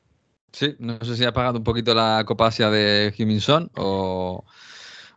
Sí, 0.52 0.76
no 0.78 0.98
sé 1.02 1.16
si 1.16 1.24
ha 1.24 1.32
pagado 1.32 1.58
un 1.58 1.64
poquito 1.64 1.94
la 1.94 2.24
Copa 2.26 2.48
Asia 2.48 2.68
de 2.70 3.12
Jiminson 3.16 3.70
o, 3.74 4.44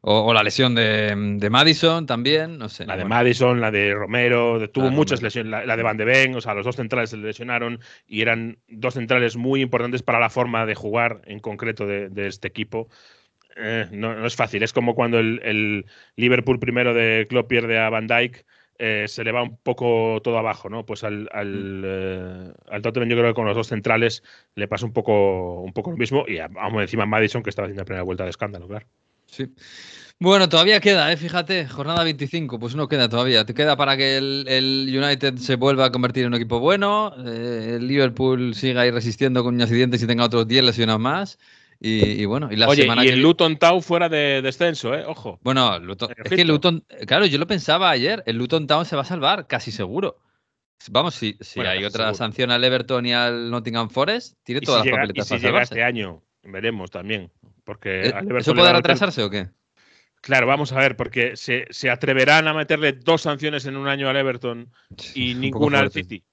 o, 0.01 0.19
o, 0.21 0.33
la 0.33 0.43
lesión 0.43 0.75
de, 0.75 1.13
de, 1.15 1.49
Madison 1.49 2.05
también, 2.05 2.57
no 2.57 2.69
sé. 2.69 2.86
La 2.86 2.95
de 2.95 3.03
bueno. 3.03 3.15
Madison, 3.15 3.59
la 3.59 3.69
de 3.69 3.93
Romero, 3.93 4.59
de, 4.59 4.69
tuvo 4.69 4.91
muchas 4.91 5.21
lesiones, 5.21 5.51
la, 5.51 5.65
la, 5.65 5.75
de 5.75 5.83
Van 5.83 5.97
de 5.97 6.05
Ven, 6.05 6.36
o 6.36 6.41
sea, 6.41 6.53
los 6.53 6.65
dos 6.65 6.77
centrales 6.77 7.09
se 7.09 7.17
lesionaron 7.17 7.79
y 8.07 8.21
eran 8.21 8.59
dos 8.69 8.93
centrales 8.93 9.36
muy 9.36 9.61
importantes 9.61 10.03
para 10.03 10.19
la 10.19 10.29
forma 10.29 10.65
de 10.65 10.75
jugar 10.75 11.21
en 11.25 11.39
concreto 11.39 11.86
de, 11.86 12.09
de 12.09 12.27
este 12.27 12.47
equipo. 12.47 12.88
Eh, 13.57 13.88
no, 13.91 14.15
no, 14.15 14.25
es 14.25 14.36
fácil, 14.36 14.63
es 14.63 14.73
como 14.73 14.95
cuando 14.95 15.19
el, 15.19 15.41
el 15.43 15.86
Liverpool 16.15 16.59
primero 16.59 16.93
de 16.93 17.25
Klopp 17.29 17.47
pierde 17.47 17.77
a 17.79 17.89
Van 17.89 18.07
Dijk 18.07 18.45
eh, 18.78 19.05
se 19.07 19.23
le 19.23 19.32
va 19.32 19.43
un 19.43 19.57
poco 19.57 20.19
todo 20.23 20.38
abajo, 20.38 20.69
¿no? 20.69 20.86
Pues 20.86 21.03
al, 21.03 21.30
al, 21.32 21.82
eh, 21.86 22.53
al, 22.69 22.82
Tottenham 22.82 23.09
yo 23.09 23.15
creo 23.15 23.30
que 23.30 23.36
con 23.36 23.45
los 23.45 23.55
dos 23.55 23.67
centrales 23.67 24.23
le 24.55 24.67
pasa 24.67 24.86
un 24.86 24.93
poco, 24.93 25.61
un 25.61 25.73
poco 25.73 25.91
lo 25.91 25.97
mismo 25.97 26.26
y 26.28 26.38
vamos 26.38 26.82
encima 26.82 27.05
Madison 27.05 27.43
que 27.43 27.49
estaba 27.49 27.67
haciendo 27.67 27.82
la 27.82 27.86
primera 27.86 28.03
vuelta 28.03 28.23
de 28.23 28.32
escándalo, 28.32 28.67
claro. 28.67 28.86
Sí. 29.28 29.53
Bueno, 30.17 30.47
todavía 30.47 30.80
queda, 30.80 31.11
¿eh? 31.11 31.17
fíjate, 31.17 31.67
jornada 31.67 32.03
25, 32.05 32.57
pues 32.57 32.73
no 32.73 32.88
queda 32.88 33.09
todavía. 33.09 33.45
Te 33.45 33.53
queda 33.53 33.76
para 33.76 33.97
que 33.97 34.17
el, 34.17 34.45
el 34.47 34.88
United 34.97 35.36
se 35.38 35.57
vuelva 35.57 35.86
a 35.86 35.91
convertir 35.91 36.23
en 36.23 36.30
un 36.30 36.36
equipo 36.36 36.59
bueno, 36.59 37.13
eh, 37.26 37.76
el 37.76 37.88
Liverpool 37.88 38.55
siga 38.55 38.82
ahí 38.82 38.91
resistiendo 38.91 39.43
con 39.43 39.61
accidentes 39.61 40.01
y 40.01 40.07
tenga 40.07 40.23
otros 40.23 40.47
10 40.47 40.63
lesionados 40.63 41.01
más. 41.01 41.38
Y, 41.80 42.21
y, 42.21 42.26
bueno, 42.26 42.49
y 42.51 42.55
la 42.55 42.67
Oye, 42.67 42.84
semana 42.84 43.03
y 43.03 43.07
que 43.07 43.13
el 43.13 43.21
Luton 43.21 43.57
Town 43.57 43.82
fuera 43.82 44.09
de 44.09 44.41
descenso, 44.41 44.93
¿eh? 44.95 45.03
Ojo. 45.05 45.39
Bueno, 45.43 45.78
Luton, 45.80 46.09
es 46.23 46.32
que 46.32 46.45
Luton, 46.45 46.86
claro, 47.05 47.26
yo 47.26 47.38
lo 47.38 47.47
pensaba 47.47 47.89
ayer, 47.89 48.23
el 48.26 48.38
Luton 48.38 48.65
Town 48.67 48.86
se 48.86 48.95
va 48.95 49.01
a 49.01 49.05
salvar, 49.05 49.47
casi 49.47 49.71
seguro. 49.71 50.17
Vamos, 50.89 51.15
si, 51.15 51.38
si 51.41 51.59
bueno, 51.59 51.71
hay 51.71 51.84
otra 51.84 52.05
seguro. 52.05 52.15
sanción 52.15 52.51
al 52.51 52.63
Everton 52.63 53.05
y 53.05 53.13
al 53.13 53.49
Nottingham 53.49 53.89
Forest, 53.89 54.38
tiene 54.43 54.61
todas 54.61 54.84
si 54.84 54.89
las 54.89 54.93
llega, 54.93 54.97
papeletas 54.97 55.32
y 55.32 55.36
si 55.36 55.45
llega 55.45 55.61
este 55.61 55.84
año, 55.84 56.23
veremos 56.43 56.91
también. 56.91 57.32
Porque 57.63 58.07
¿Eh? 58.09 58.13
¿Eso 58.38 58.53
puede 58.53 58.71
retrasarse 58.71 59.23
o 59.23 59.30
qué? 59.30 59.49
Claro, 60.21 60.47
vamos 60.47 60.71
a 60.71 60.80
ver, 60.80 60.95
porque 60.95 61.36
se, 61.36 61.65
se, 61.69 61.89
atreverán 61.89 62.47
a 62.47 62.53
meterle 62.53 62.93
dos 62.93 63.21
sanciones 63.21 63.65
en 63.65 63.78
un 63.78 63.88
año 63.88 64.09
al 64.09 64.17
Everton 64.17 64.71
y 65.13 65.36
ninguna 65.36 65.80
al 65.80 65.91
City. 65.91 66.23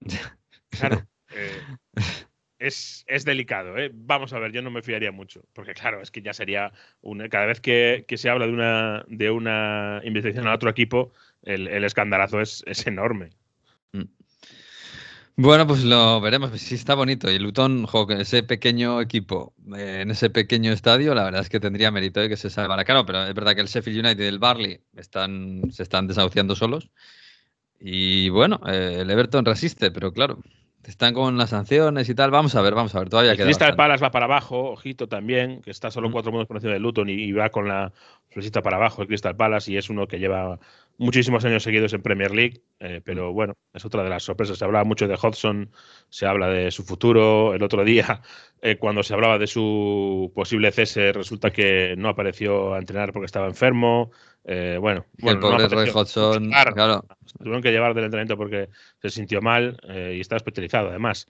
Claro. 0.70 1.06
eh, 1.34 1.60
es, 2.62 3.04
es, 3.06 3.24
delicado. 3.24 3.76
¿eh? 3.76 3.90
Vamos 3.92 4.32
a 4.32 4.38
ver, 4.38 4.52
yo 4.52 4.62
no 4.62 4.70
me 4.70 4.82
fiaría 4.82 5.12
mucho. 5.12 5.42
Porque, 5.52 5.74
claro, 5.74 6.00
es 6.00 6.10
que 6.10 6.22
ya 6.22 6.32
sería. 6.32 6.72
Un, 7.00 7.28
cada 7.28 7.46
vez 7.46 7.60
que, 7.60 8.04
se 8.16 8.30
habla 8.30 8.46
de 8.46 8.52
una, 8.52 9.04
de 9.08 9.30
una 9.30 10.00
investigación 10.04 10.46
a 10.46 10.54
otro 10.54 10.70
equipo, 10.70 11.12
el, 11.42 11.84
escandalazo 11.84 12.40
es, 12.40 12.62
es 12.66 12.86
enorme. 12.86 13.30
Mm. 13.92 14.04
Bueno, 15.36 15.66
pues 15.66 15.82
lo 15.82 16.20
veremos. 16.20 16.50
Sí, 16.60 16.74
está 16.74 16.94
bonito. 16.94 17.30
Y 17.30 17.38
Luton, 17.38 17.86
jo, 17.86 18.08
ese 18.10 18.42
pequeño 18.42 19.00
equipo, 19.00 19.54
eh, 19.76 20.00
en 20.02 20.10
ese 20.10 20.30
pequeño 20.30 20.72
estadio, 20.72 21.14
la 21.14 21.24
verdad 21.24 21.40
es 21.40 21.48
que 21.48 21.60
tendría 21.60 21.90
mérito 21.90 22.20
de 22.20 22.28
que 22.28 22.36
se 22.36 22.50
salvara. 22.50 22.84
Claro, 22.84 23.06
pero 23.06 23.24
es 23.26 23.34
verdad 23.34 23.54
que 23.54 23.62
el 23.62 23.68
Sheffield 23.68 24.04
United 24.04 24.24
y 24.24 24.26
el 24.28 24.38
Barley 24.38 24.80
están, 24.96 25.72
se 25.72 25.82
están 25.82 26.06
desahuciando 26.06 26.54
solos. 26.54 26.90
Y 27.80 28.28
bueno, 28.28 28.60
eh, 28.66 28.98
el 29.00 29.10
Everton 29.10 29.44
resiste, 29.44 29.90
pero 29.90 30.12
claro, 30.12 30.38
están 30.84 31.14
con 31.14 31.38
las 31.38 31.50
sanciones 31.50 32.08
y 32.08 32.14
tal. 32.14 32.30
Vamos 32.30 32.54
a 32.54 32.62
ver, 32.62 32.74
vamos 32.74 32.94
a 32.94 32.98
ver. 32.98 33.08
Todavía 33.08 33.36
queda. 33.36 33.44
Crystal 33.44 33.76
Palace 33.76 34.02
va 34.02 34.10
para 34.10 34.24
abajo, 34.24 34.72
ojito 34.72 35.08
también, 35.08 35.62
que 35.62 35.70
está 35.70 35.90
solo 35.90 36.10
cuatro 36.10 36.32
puntos 36.32 36.48
por 36.48 36.56
encima 36.56 36.72
de 36.72 36.80
Luton 36.80 37.08
y, 37.08 37.12
y, 37.12 37.32
va 37.32 37.50
con 37.50 37.68
la 37.68 37.92
flechita 38.30 38.62
para 38.62 38.76
abajo 38.76 39.02
el 39.02 39.08
Crystal 39.08 39.36
Palace 39.36 39.72
y 39.72 39.76
es 39.76 39.90
uno 39.90 40.06
que 40.06 40.18
lleva 40.18 40.58
muchísimos 40.98 41.44
años 41.44 41.62
seguidos 41.62 41.92
en 41.92 42.02
Premier 42.02 42.34
League, 42.34 42.62
eh, 42.80 43.00
pero 43.04 43.32
bueno, 43.32 43.54
es 43.72 43.84
otra 43.84 44.02
de 44.02 44.10
las 44.10 44.22
sorpresas. 44.22 44.58
Se 44.58 44.64
hablaba 44.64 44.84
mucho 44.84 45.08
de 45.08 45.14
Hodgson, 45.14 45.70
se 46.08 46.26
habla 46.26 46.48
de 46.48 46.70
su 46.70 46.84
futuro. 46.84 47.54
El 47.54 47.62
otro 47.62 47.84
día, 47.84 48.22
eh, 48.62 48.76
cuando 48.76 49.02
se 49.02 49.14
hablaba 49.14 49.38
de 49.38 49.46
su 49.46 50.32
posible 50.34 50.72
cese, 50.72 51.12
resulta 51.12 51.50
que 51.50 51.94
no 51.96 52.08
apareció 52.08 52.74
a 52.74 52.78
entrenar 52.78 53.12
porque 53.12 53.26
estaba 53.26 53.46
enfermo. 53.46 54.10
Eh, 54.44 54.76
bueno, 54.80 55.06
el 55.18 55.24
bueno, 55.24 55.40
pobre 55.40 55.62
no 55.62 55.68
Roy 55.68 55.90
Hodgson, 55.90 56.48
claro. 56.48 56.72
claro. 56.74 57.04
Tuvieron 57.38 57.62
que 57.62 57.70
llevar 57.70 57.94
del 57.94 58.04
entrenamiento 58.04 58.36
porque 58.36 58.70
se 59.00 59.10
sintió 59.10 59.40
mal 59.40 59.78
eh, 59.88 60.14
y 60.16 60.20
está 60.20 60.36
hospitalizado 60.36 60.88
además. 60.88 61.28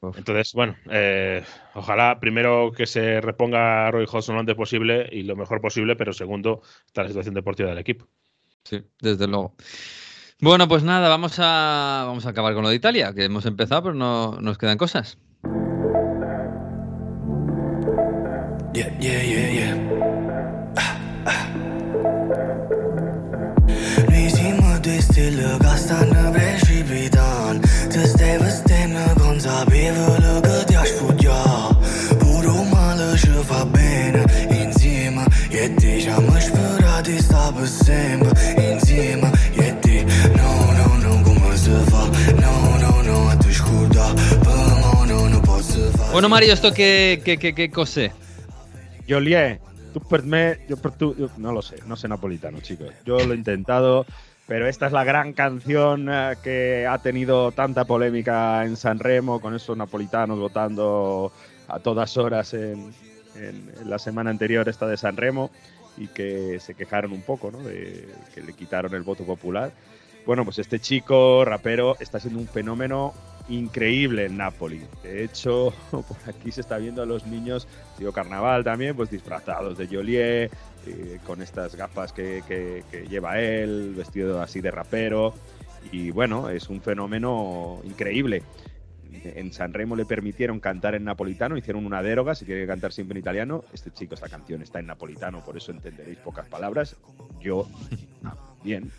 Uf. 0.00 0.16
Entonces, 0.18 0.52
bueno, 0.54 0.76
eh, 0.90 1.44
ojalá 1.74 2.18
primero 2.18 2.72
que 2.72 2.86
se 2.86 3.20
reponga 3.20 3.90
Roy 3.90 4.06
Hodgson 4.10 4.34
lo 4.34 4.40
antes 4.40 4.56
posible 4.56 5.08
y 5.12 5.22
lo 5.22 5.36
mejor 5.36 5.60
posible, 5.60 5.94
pero 5.94 6.12
segundo, 6.12 6.62
está 6.86 7.02
la 7.02 7.08
situación 7.08 7.34
deportiva 7.34 7.68
del 7.68 7.78
equipo. 7.78 8.08
Sí, 8.64 8.82
desde 9.00 9.26
luego. 9.26 9.54
Bueno, 10.40 10.68
pues 10.68 10.82
nada, 10.82 11.08
vamos 11.08 11.34
a, 11.38 12.04
vamos 12.06 12.24
a 12.24 12.30
acabar 12.30 12.54
con 12.54 12.62
lo 12.62 12.70
de 12.70 12.76
Italia, 12.76 13.12
que 13.14 13.24
hemos 13.24 13.44
empezado, 13.44 13.82
pero 13.82 13.94
no 13.94 14.40
nos 14.40 14.56
quedan 14.56 14.78
cosas. 14.78 15.18
Yeah, 18.72 18.98
yeah, 19.00 19.22
yeah. 19.22 19.76
Ah, 20.76 20.96
ah. 21.26 21.46
Bueno 46.12 46.28
Mario, 46.28 46.52
¿esto 46.52 46.72
qué, 46.74 47.22
qué, 47.24 47.38
qué, 47.38 47.54
qué 47.54 47.70
cos'è? 47.70 48.10
Joliet, 49.08 49.60
tú 49.92 50.00
per 50.00 50.24
me, 50.24 50.58
yo 50.68 50.76
per 50.76 50.90
tú, 50.92 51.14
yo, 51.16 51.30
no 51.36 51.52
lo 51.52 51.62
sé, 51.62 51.76
no 51.86 51.94
sé 51.94 52.08
napolitano, 52.08 52.60
chicos. 52.60 52.88
Yo 53.04 53.20
lo 53.20 53.32
he 53.32 53.36
intentado, 53.36 54.04
pero 54.48 54.66
esta 54.66 54.86
es 54.86 54.92
la 54.92 55.04
gran 55.04 55.32
canción 55.34 56.08
eh, 56.10 56.34
que 56.42 56.84
ha 56.84 56.98
tenido 56.98 57.52
tanta 57.52 57.84
polémica 57.84 58.64
en 58.64 58.76
San 58.76 58.98
Remo, 58.98 59.40
con 59.40 59.54
esos 59.54 59.76
napolitanos 59.76 60.36
votando 60.40 61.30
a 61.68 61.78
todas 61.78 62.16
horas 62.16 62.54
en, 62.54 62.92
en, 63.36 63.72
en, 63.80 63.88
la 63.88 64.00
semana 64.00 64.30
anterior 64.30 64.68
esta 64.68 64.88
de 64.88 64.96
San 64.96 65.16
Remo 65.16 65.52
y 65.96 66.08
que 66.08 66.58
se 66.58 66.74
quejaron 66.74 67.12
un 67.12 67.22
poco, 67.22 67.52
¿no? 67.52 67.60
De 67.60 68.08
que 68.34 68.42
le 68.42 68.52
quitaron 68.52 68.94
el 68.94 69.02
voto 69.02 69.24
popular. 69.24 69.70
Bueno, 70.26 70.44
pues 70.44 70.58
este 70.58 70.80
chico 70.80 71.44
rapero 71.44 71.96
está 72.00 72.18
siendo 72.18 72.40
un 72.40 72.48
fenómeno 72.48 73.14
increíble 73.50 74.26
en 74.26 74.38
Nápoli. 74.38 74.80
De 75.02 75.24
hecho, 75.24 75.74
por 75.90 76.04
aquí 76.26 76.50
se 76.52 76.62
está 76.62 76.78
viendo 76.78 77.02
a 77.02 77.06
los 77.06 77.26
niños, 77.26 77.68
digo 77.98 78.12
carnaval 78.12 78.64
también, 78.64 78.96
pues 78.96 79.10
disfrazados 79.10 79.76
de 79.76 79.86
Joliet, 79.86 80.52
eh, 80.86 81.18
con 81.26 81.42
estas 81.42 81.74
gafas 81.74 82.12
que, 82.12 82.42
que, 82.48 82.84
que, 82.90 83.06
lleva 83.06 83.38
él, 83.40 83.94
vestido 83.96 84.40
así 84.40 84.60
de 84.60 84.70
rapero. 84.70 85.34
Y 85.92 86.10
bueno, 86.10 86.50
es 86.50 86.68
un 86.68 86.80
fenómeno 86.80 87.80
increíble. 87.84 88.42
En 89.12 89.52
Sanremo 89.52 89.96
le 89.96 90.06
permitieron 90.06 90.60
cantar 90.60 90.94
en 90.94 91.04
napolitano, 91.04 91.56
hicieron 91.56 91.84
una 91.84 92.02
déroga, 92.02 92.34
si 92.34 92.44
quiere 92.44 92.66
cantar 92.66 92.92
siempre 92.92 93.18
en 93.18 93.22
italiano. 93.22 93.64
Este 93.72 93.90
chico, 93.90 94.14
esta 94.14 94.28
canción 94.28 94.62
está 94.62 94.78
en 94.78 94.86
napolitano, 94.86 95.44
por 95.44 95.56
eso 95.56 95.72
entenderéis 95.72 96.18
pocas 96.18 96.46
palabras. 96.46 96.96
Yo, 97.40 97.66
bien, 98.62 98.90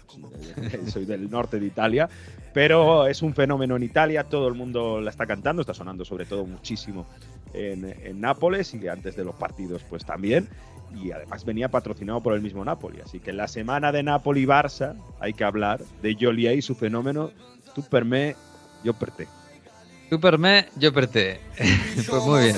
soy 0.88 1.06
del 1.06 1.30
norte 1.30 1.60
de 1.60 1.66
Italia, 1.66 2.10
pero 2.54 3.08
es 3.08 3.22
un 3.22 3.34
fenómeno 3.34 3.76
en 3.76 3.84
Italia, 3.84 4.24
todo 4.24 4.48
el 4.48 4.56
mundo 4.56 5.02
la 5.02 5.10
está 5.10 5.26
cantando, 5.26 5.62
está 5.62 5.74
sonando 5.74 6.06
sobre 6.06 6.26
todo 6.26 6.46
muchísimo 6.46 7.06
en, 7.54 7.86
en 7.86 8.22
Nápoles 8.22 8.74
y 8.74 8.88
antes 8.88 9.16
de 9.16 9.24
los 9.24 9.36
partidos 9.36 9.84
pues 9.90 10.06
también 10.06 10.50
y 10.96 11.12
además 11.12 11.46
venía 11.46 11.70
patrocinado 11.70 12.22
por 12.22 12.34
el 12.34 12.42
mismo 12.42 12.64
Napoli. 12.64 13.00
Así 13.02 13.20
que 13.20 13.32
en 13.32 13.38
la 13.38 13.48
semana 13.48 13.92
de 13.92 14.04
Napoli-Barça 14.04 14.96
hay 15.20 15.34
que 15.34 15.44
hablar 15.44 15.82
de 16.02 16.18
Joliet 16.20 16.58
y 16.58 16.62
su 16.62 16.76
fenómeno 16.76 17.32
Tu 17.74 17.84
per 17.84 18.06
me, 18.06 18.36
yo 18.84 18.94
per 18.94 19.12
te. 19.12 19.28
Tu 20.10 20.20
per 20.20 20.38
me, 20.38 20.68
yo 20.76 20.94
per 20.94 21.08
te. 21.08 21.40
pues 22.10 22.24
muy 22.24 22.44
bien. 22.44 22.58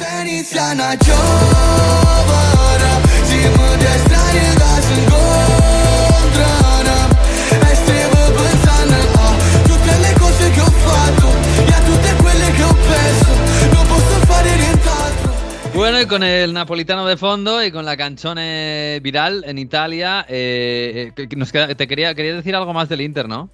Bueno, 15.75 15.99
y 15.99 16.05
con 16.05 16.21
el 16.21 16.53
napolitano 16.53 17.05
de 17.07 17.17
fondo 17.17 17.63
y 17.63 17.71
con 17.71 17.83
la 17.83 17.97
canzone 17.97 18.99
viral 19.01 19.43
en 19.47 19.57
Italia, 19.57 20.23
eh, 20.29 21.11
nos 21.35 21.51
queda, 21.51 21.73
te 21.73 21.87
quería, 21.87 22.13
quería 22.13 22.35
decir 22.35 22.55
algo 22.55 22.73
más 22.73 22.89
del 22.89 23.01
Inter, 23.01 23.27
¿no? 23.27 23.49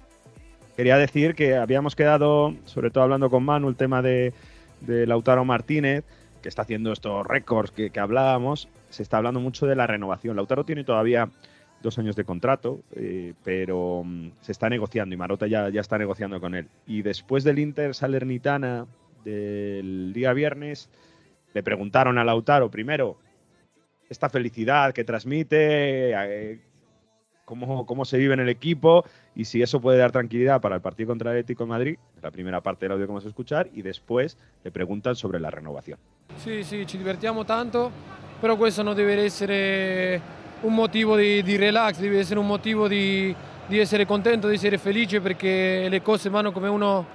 Quería 0.76 0.96
decir 0.98 1.34
que 1.34 1.56
habíamos 1.56 1.96
quedado, 1.96 2.54
sobre 2.66 2.90
todo 2.90 3.04
hablando 3.04 3.30
con 3.30 3.42
Manu, 3.42 3.68
el 3.68 3.76
tema 3.76 4.02
de, 4.02 4.34
de 4.82 5.06
Lautaro 5.06 5.44
Martínez, 5.46 6.04
que 6.42 6.48
está 6.48 6.62
haciendo 6.62 6.92
estos 6.92 7.26
récords 7.26 7.70
que, 7.70 7.90
que, 7.90 8.00
hablábamos, 8.00 8.68
se 8.90 9.02
está 9.02 9.16
hablando 9.16 9.40
mucho 9.40 9.66
de 9.66 9.74
la 9.74 9.86
renovación. 9.86 10.36
Lautaro 10.36 10.64
tiene 10.64 10.84
todavía 10.84 11.30
dos 11.82 11.98
años 11.98 12.16
de 12.16 12.24
contrato, 12.24 12.80
eh, 12.94 13.34
pero 13.44 14.02
mm, 14.04 14.32
se 14.40 14.52
está 14.52 14.68
negociando 14.68 15.14
y 15.14 15.18
Marota 15.18 15.46
ya, 15.46 15.68
ya 15.70 15.80
está 15.80 15.98
negociando 15.98 16.40
con 16.40 16.54
él. 16.54 16.68
Y 16.86 17.02
después 17.02 17.44
del 17.44 17.58
Inter 17.58 17.94
Salernitana 17.94 18.86
del 19.24 20.12
día 20.12 20.32
viernes, 20.32 20.90
le 21.52 21.62
preguntaron 21.62 22.18
a 22.18 22.24
Lautaro 22.24 22.70
primero 22.70 23.18
esta 24.08 24.28
felicidad 24.28 24.92
que 24.92 25.04
transmite, 25.04 26.12
eh, 26.12 26.60
cómo, 27.44 27.86
cómo 27.86 28.04
se 28.04 28.18
vive 28.18 28.34
en 28.34 28.40
el 28.40 28.48
equipo 28.48 29.04
y 29.34 29.44
si 29.44 29.62
eso 29.62 29.80
puede 29.80 29.98
dar 29.98 30.12
tranquilidad 30.12 30.60
para 30.60 30.76
el 30.76 30.80
partido 30.80 31.08
contra 31.08 31.30
el 31.30 31.38
Atlético 31.38 31.64
de 31.64 31.70
Madrid, 31.70 31.98
la 32.22 32.30
primera 32.30 32.60
parte 32.60 32.84
del 32.84 32.92
audio 32.92 33.06
que 33.06 33.12
vamos 33.12 33.24
a 33.24 33.28
escuchar, 33.28 33.68
y 33.72 33.82
después 33.82 34.36
le 34.64 34.70
preguntan 34.70 35.16
sobre 35.16 35.40
la 35.40 35.50
renovación. 35.50 35.98
Sì, 36.36 36.62
sì, 36.62 36.86
ci 36.86 36.96
divertiamo 36.96 37.44
tanto, 37.44 37.90
però 38.40 38.56
questo 38.56 38.82
non 38.82 38.94
deve 38.94 39.24
essere 39.24 40.20
un 40.62 40.74
motivo 40.74 41.16
di, 41.16 41.42
di 41.42 41.56
relax, 41.56 41.96
deve 41.98 42.18
essere 42.18 42.38
un 42.38 42.46
motivo 42.46 42.88
di, 42.88 43.34
di 43.66 43.78
essere 43.78 44.04
contento, 44.04 44.48
di 44.48 44.54
essere 44.54 44.78
felice 44.78 45.20
perché 45.20 45.86
le 45.88 46.02
cose 46.02 46.28
vanno 46.28 46.52
come 46.52 46.68
uno, 46.68 47.06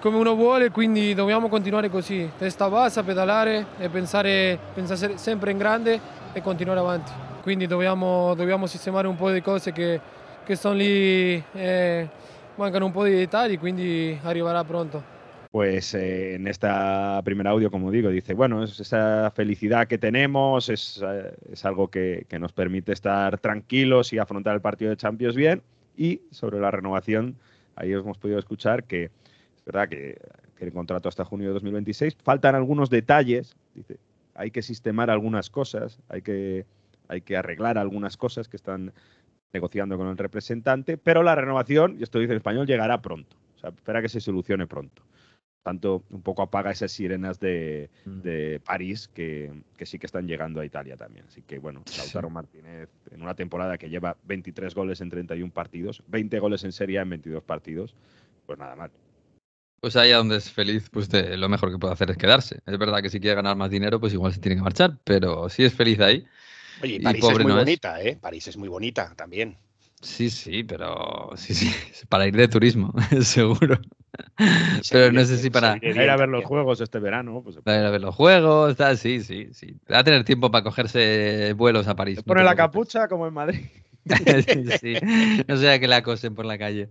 come 0.00 0.16
uno 0.16 0.34
vuole, 0.34 0.70
quindi 0.70 1.14
dobbiamo 1.14 1.48
continuare 1.48 1.88
così, 1.88 2.30
testa 2.36 2.68
bassa, 2.68 3.02
pedalare 3.02 3.66
e 3.78 3.88
pensare, 3.88 4.58
pensare 4.74 5.16
sempre 5.16 5.52
in 5.52 5.58
grande 5.58 6.00
e 6.32 6.42
continuare 6.42 6.80
avanti. 6.80 7.12
Quindi 7.42 7.66
dobbiamo, 7.66 8.34
dobbiamo 8.34 8.66
sistemare 8.66 9.06
un 9.06 9.16
po' 9.16 9.30
di 9.30 9.40
cose 9.40 9.72
che, 9.72 10.00
che 10.44 10.56
sono 10.56 10.74
lì, 10.74 11.42
eh, 11.52 12.08
mancano 12.56 12.86
un 12.86 12.92
po' 12.92 13.04
di 13.04 13.14
dettagli, 13.14 13.58
quindi 13.58 14.18
arriverà 14.22 14.62
pronto. 14.64 15.11
Pues 15.52 15.92
eh, 15.92 16.36
en 16.36 16.48
esta 16.48 17.20
primer 17.26 17.46
audio, 17.46 17.70
como 17.70 17.90
digo, 17.90 18.08
dice, 18.08 18.32
bueno, 18.32 18.64
es 18.64 18.80
esa 18.80 19.30
felicidad 19.32 19.86
que 19.86 19.98
tenemos, 19.98 20.70
es, 20.70 21.02
eh, 21.06 21.34
es 21.52 21.66
algo 21.66 21.88
que, 21.88 22.24
que, 22.26 22.38
nos 22.38 22.54
permite 22.54 22.92
estar 22.92 23.38
tranquilos 23.38 24.14
y 24.14 24.18
afrontar 24.18 24.54
el 24.54 24.62
partido 24.62 24.90
de 24.90 24.96
Champions 24.96 25.36
bien. 25.36 25.62
Y 25.94 26.22
sobre 26.30 26.58
la 26.58 26.70
renovación, 26.70 27.36
ahí 27.76 27.92
hemos 27.92 28.16
podido 28.16 28.38
escuchar 28.38 28.84
que 28.84 29.04
es 29.04 29.64
verdad 29.66 29.90
que 29.90 30.18
tiene 30.56 30.72
contrato 30.72 31.10
hasta 31.10 31.26
junio 31.26 31.48
de 31.48 31.52
2026. 31.52 32.16
Faltan 32.22 32.54
algunos 32.54 32.88
detalles, 32.88 33.54
dice, 33.74 33.98
hay 34.34 34.50
que 34.50 34.62
sistemar 34.62 35.10
algunas 35.10 35.50
cosas, 35.50 36.00
hay 36.08 36.22
que, 36.22 36.64
hay 37.08 37.20
que 37.20 37.36
arreglar 37.36 37.76
algunas 37.76 38.16
cosas 38.16 38.48
que 38.48 38.56
están 38.56 38.94
negociando 39.52 39.98
con 39.98 40.08
el 40.08 40.16
representante, 40.16 40.96
pero 40.96 41.22
la 41.22 41.34
renovación, 41.34 41.98
y 42.00 42.04
esto 42.04 42.18
dice 42.18 42.32
en 42.32 42.38
español, 42.38 42.66
llegará 42.66 43.02
pronto. 43.02 43.36
O 43.56 43.58
sea, 43.58 43.68
espera 43.68 44.00
que 44.00 44.08
se 44.08 44.18
solucione 44.18 44.66
pronto 44.66 45.02
tanto 45.62 46.02
un 46.10 46.22
poco 46.22 46.42
apaga 46.42 46.70
esas 46.70 46.92
sirenas 46.92 47.38
de, 47.38 47.88
de 48.04 48.60
París 48.64 49.08
que, 49.08 49.52
que, 49.76 49.86
sí 49.86 49.98
que 49.98 50.06
están 50.06 50.26
llegando 50.26 50.60
a 50.60 50.64
Italia 50.64 50.96
también. 50.96 51.24
Así 51.28 51.42
que 51.42 51.58
bueno, 51.58 51.82
Lautaro 51.96 52.28
sí. 52.28 52.34
Martínez 52.34 52.88
en 53.10 53.22
una 53.22 53.34
temporada 53.34 53.78
que 53.78 53.88
lleva 53.88 54.16
23 54.24 54.74
goles 54.74 55.00
en 55.00 55.10
31 55.10 55.52
partidos, 55.52 56.02
20 56.08 56.38
goles 56.38 56.64
en 56.64 56.72
Serie 56.72 57.00
en 57.00 57.10
22 57.10 57.42
partidos, 57.42 57.94
pues 58.46 58.58
nada 58.58 58.74
mal. 58.74 58.90
Pues 59.80 59.96
allá 59.96 60.18
donde 60.18 60.36
es 60.36 60.50
feliz, 60.50 60.88
pues 60.90 61.08
de, 61.08 61.36
lo 61.36 61.48
mejor 61.48 61.72
que 61.72 61.78
puede 61.78 61.92
hacer 61.92 62.10
es 62.10 62.16
quedarse. 62.16 62.60
Es 62.66 62.78
verdad 62.78 63.02
que 63.02 63.10
si 63.10 63.18
quiere 63.18 63.34
ganar 63.34 63.56
más 63.56 63.70
dinero, 63.70 63.98
pues 63.98 64.12
igual 64.12 64.32
se 64.32 64.40
tiene 64.40 64.56
que 64.56 64.62
marchar, 64.62 64.98
pero 65.02 65.48
si 65.48 65.64
es 65.64 65.74
feliz 65.74 65.98
ahí. 66.00 66.24
Oye, 66.80 66.94
y 66.94 67.00
París 67.00 67.24
y 67.24 67.32
es 67.32 67.38
muy 67.38 67.52
no 67.52 67.58
bonita, 67.58 68.00
es. 68.00 68.06
¿eh? 68.06 68.18
París 68.20 68.46
es 68.46 68.56
muy 68.56 68.68
bonita 68.68 69.12
también. 69.16 69.56
Sí, 70.00 70.30
sí, 70.30 70.64
pero 70.64 71.30
sí, 71.36 71.54
sí, 71.54 71.70
para 72.08 72.26
ir 72.26 72.36
de 72.36 72.48
turismo, 72.48 72.92
seguro. 73.22 73.80
pero 74.90 75.12
no 75.12 75.24
sé 75.24 75.38
si 75.38 75.50
para 75.50 75.78
ir 75.80 76.10
a 76.10 76.16
ver 76.16 76.28
los 76.28 76.44
juegos 76.44 76.80
este 76.80 76.98
verano. 76.98 77.42
Pues 77.42 77.56
para 77.62 77.80
ir 77.80 77.86
a 77.86 77.90
ver 77.90 78.00
los 78.00 78.14
juegos, 78.14 78.76
tal, 78.76 78.98
sí, 78.98 79.20
sí, 79.20 79.48
sí. 79.52 79.76
Va 79.90 79.98
a 79.98 80.04
tener 80.04 80.24
tiempo 80.24 80.50
para 80.50 80.64
cogerse 80.64 81.54
vuelos 81.54 81.88
a 81.88 81.96
París. 81.96 82.16
Se 82.16 82.22
pone 82.22 82.40
no 82.40 82.46
la 82.46 82.56
capucha 82.56 83.08
como 83.08 83.26
en 83.26 83.34
Madrid. 83.34 83.60
sí, 84.80 84.94
no 85.46 85.56
sea 85.56 85.78
que 85.78 85.86
la 85.86 85.98
acosen 85.98 86.34
por 86.34 86.44
la 86.44 86.58
calle. 86.58 86.88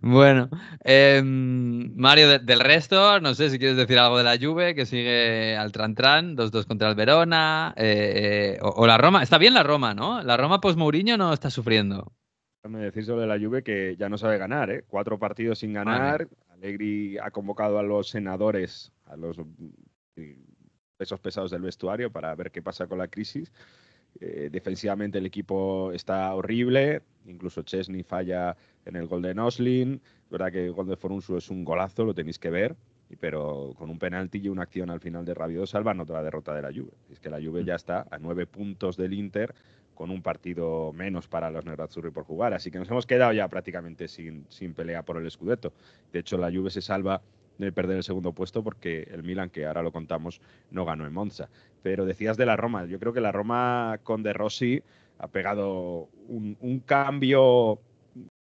Bueno, 0.00 0.48
eh, 0.84 1.20
Mario, 1.24 2.28
de, 2.28 2.38
del 2.38 2.60
resto, 2.60 3.20
no 3.20 3.34
sé 3.34 3.50
si 3.50 3.58
quieres 3.58 3.76
decir 3.76 3.98
algo 3.98 4.16
de 4.16 4.24
la 4.24 4.38
Juve, 4.38 4.74
que 4.76 4.86
sigue 4.86 5.56
al 5.56 5.72
Tran-Tran, 5.72 6.36
2-2 6.36 6.66
contra 6.66 6.88
el 6.88 6.94
Verona, 6.94 7.74
eh, 7.76 8.56
eh, 8.56 8.58
o, 8.62 8.68
o, 8.68 8.86
la 8.86 8.96
Roma. 8.96 9.24
Está 9.24 9.38
bien 9.38 9.54
la 9.54 9.64
Roma, 9.64 9.94
¿no? 9.94 10.22
La 10.22 10.36
Roma 10.36 10.60
post-Mourinho 10.60 11.16
no 11.16 11.32
está 11.32 11.50
sufriendo. 11.50 12.12
Me 12.68 12.80
decir 12.80 13.04
sobre 13.04 13.26
la 13.26 13.38
Juve 13.38 13.62
que 13.62 13.96
ya 13.96 14.08
no 14.08 14.18
sabe 14.18 14.38
ganar, 14.38 14.70
¿eh? 14.70 14.84
Cuatro 14.86 15.18
partidos 15.18 15.60
sin 15.60 15.72
ganar. 15.72 16.26
Vale. 16.26 16.45
Allegri 16.56 17.18
ha 17.18 17.30
convocado 17.30 17.78
a 17.78 17.82
los 17.82 18.08
senadores, 18.08 18.92
a 19.04 19.16
los 19.16 19.36
pesos 20.96 21.20
pesados 21.20 21.50
del 21.50 21.62
vestuario 21.62 22.10
para 22.10 22.34
ver 22.34 22.50
qué 22.50 22.62
pasa 22.62 22.86
con 22.86 22.98
la 22.98 23.08
crisis. 23.08 23.52
Eh, 24.20 24.48
defensivamente 24.50 25.18
el 25.18 25.26
equipo 25.26 25.92
está 25.92 26.34
horrible, 26.34 27.02
incluso 27.26 27.62
Chesney 27.62 28.02
falla 28.02 28.56
en 28.84 28.96
el 28.96 29.06
gol 29.06 29.22
de 29.22 29.34
Noslin. 29.34 30.00
Es 30.24 30.30
verdad 30.30 30.50
que 30.50 30.66
el 30.66 30.72
gol 30.72 30.88
de 30.88 30.96
Forunsu 30.96 31.36
es 31.36 31.50
un 31.50 31.64
golazo, 31.64 32.04
lo 32.04 32.14
tenéis 32.14 32.38
que 32.38 32.48
ver, 32.48 32.76
pero 33.20 33.74
con 33.76 33.90
un 33.90 33.98
penalti 33.98 34.38
y 34.38 34.48
una 34.48 34.62
acción 34.62 34.88
al 34.88 35.00
final 35.00 35.24
de 35.24 35.34
Rabido 35.34 35.66
salvan 35.66 36.00
otra 36.00 36.22
derrota 36.22 36.54
de 36.54 36.62
la 36.62 36.72
Juve. 36.72 36.92
Es 37.10 37.20
que 37.20 37.28
la 37.28 37.40
Juve 37.42 37.64
ya 37.64 37.74
está 37.74 38.06
a 38.10 38.18
nueve 38.18 38.46
puntos 38.46 38.96
del 38.96 39.12
Inter 39.12 39.54
con 39.96 40.12
un 40.12 40.22
partido 40.22 40.92
menos 40.92 41.26
para 41.26 41.50
los 41.50 41.64
Nerazzurri 41.64 42.12
por 42.12 42.22
jugar, 42.22 42.54
así 42.54 42.70
que 42.70 42.78
nos 42.78 42.88
hemos 42.88 43.06
quedado 43.06 43.32
ya 43.32 43.48
prácticamente 43.48 44.06
sin, 44.06 44.46
sin 44.48 44.74
pelea 44.74 45.02
por 45.02 45.16
el 45.16 45.28
Scudetto. 45.28 45.72
De 46.12 46.20
hecho, 46.20 46.38
la 46.38 46.52
Juve 46.52 46.70
se 46.70 46.82
salva 46.82 47.20
de 47.58 47.72
perder 47.72 47.96
el 47.96 48.02
segundo 48.04 48.32
puesto 48.32 48.62
porque 48.62 49.08
el 49.10 49.22
Milan, 49.22 49.50
que 49.50 49.66
ahora 49.66 49.82
lo 49.82 49.92
contamos, 49.92 50.40
no 50.70 50.84
ganó 50.84 51.06
en 51.06 51.12
Monza. 51.12 51.48
Pero 51.82 52.04
decías 52.04 52.36
de 52.36 52.46
la 52.46 52.56
Roma, 52.56 52.84
yo 52.86 52.98
creo 52.98 53.12
que 53.12 53.20
la 53.20 53.32
Roma 53.32 53.98
con 54.02 54.22
De 54.22 54.32
Rossi 54.32 54.82
ha 55.18 55.28
pegado 55.28 56.08
un, 56.28 56.82
cambio 56.84 57.80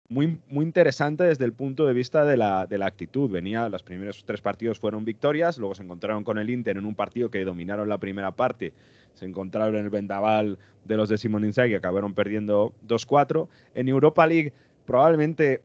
muy, 0.10 0.40
muy, 0.50 0.66
interesante 0.66 1.24
desde 1.24 1.46
el 1.46 1.54
punto 1.54 1.86
de 1.86 1.94
vista 1.94 2.26
de 2.26 2.38
la, 2.38 2.68
de 2.68 2.78
la, 2.78 2.86
actitud. 2.86 3.30
Venía, 3.32 3.70
los 3.70 3.84
primeros 3.84 4.26
tres 4.26 4.42
partidos 4.42 4.80
fueron 4.80 5.06
victorias, 5.06 5.58
luego 5.58 5.76
se 5.76 5.84
encontraron 5.84 6.24
con 6.24 6.38
el 6.38 6.50
Inter 6.50 6.78
en 6.78 6.86
un 6.86 6.96
partido 6.96 7.30
que 7.30 7.46
dominaron 7.46 7.88
la 7.88 7.98
primera 7.98 8.32
parte, 8.32 8.74
se 9.16 9.26
encontraron 9.26 9.76
en 9.76 9.86
el 9.86 9.90
vendaval 9.90 10.60
de 10.84 10.98
los 10.98 11.10
de 11.10 11.18
Simon 11.18 11.46
Inzaghi, 11.46 11.72
que 11.72 11.78
acabaron 11.78 12.14
perdiendo 12.14 12.74
2-4. 12.88 13.48
En 13.74 13.90
Europa 13.90 14.28
League, 14.28 14.54
probablemente 14.86 15.62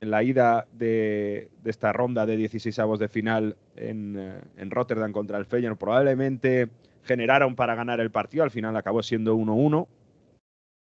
en 0.00 0.10
la 0.10 0.22
ida 0.22 0.66
de, 0.72 1.48
de, 1.62 1.70
esta 1.70 1.92
ronda 1.92 2.26
de 2.26 2.36
16 2.36 2.78
avos 2.78 2.98
de 2.98 3.08
final 3.08 3.56
en, 3.76 4.40
en, 4.56 4.70
Rotterdam 4.70 5.12
contra 5.12 5.38
el 5.38 5.46
Feyenoord, 5.46 5.78
probablemente 5.78 6.68
generaron 7.04 7.56
para 7.56 7.74
ganar 7.74 8.00
el 8.00 8.10
partido, 8.10 8.44
al 8.44 8.50
final 8.50 8.76
acabó 8.76 9.02
siendo 9.02 9.36
1-1, 9.36 9.88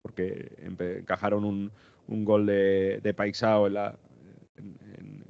porque 0.01 0.51
encajaron 0.99 1.45
un, 1.45 1.71
un 2.07 2.25
gol 2.25 2.45
de, 2.45 2.99
de 3.01 3.13
Paisao 3.13 3.67
en, 3.67 3.73
la, 3.75 3.95
en, 4.57 4.77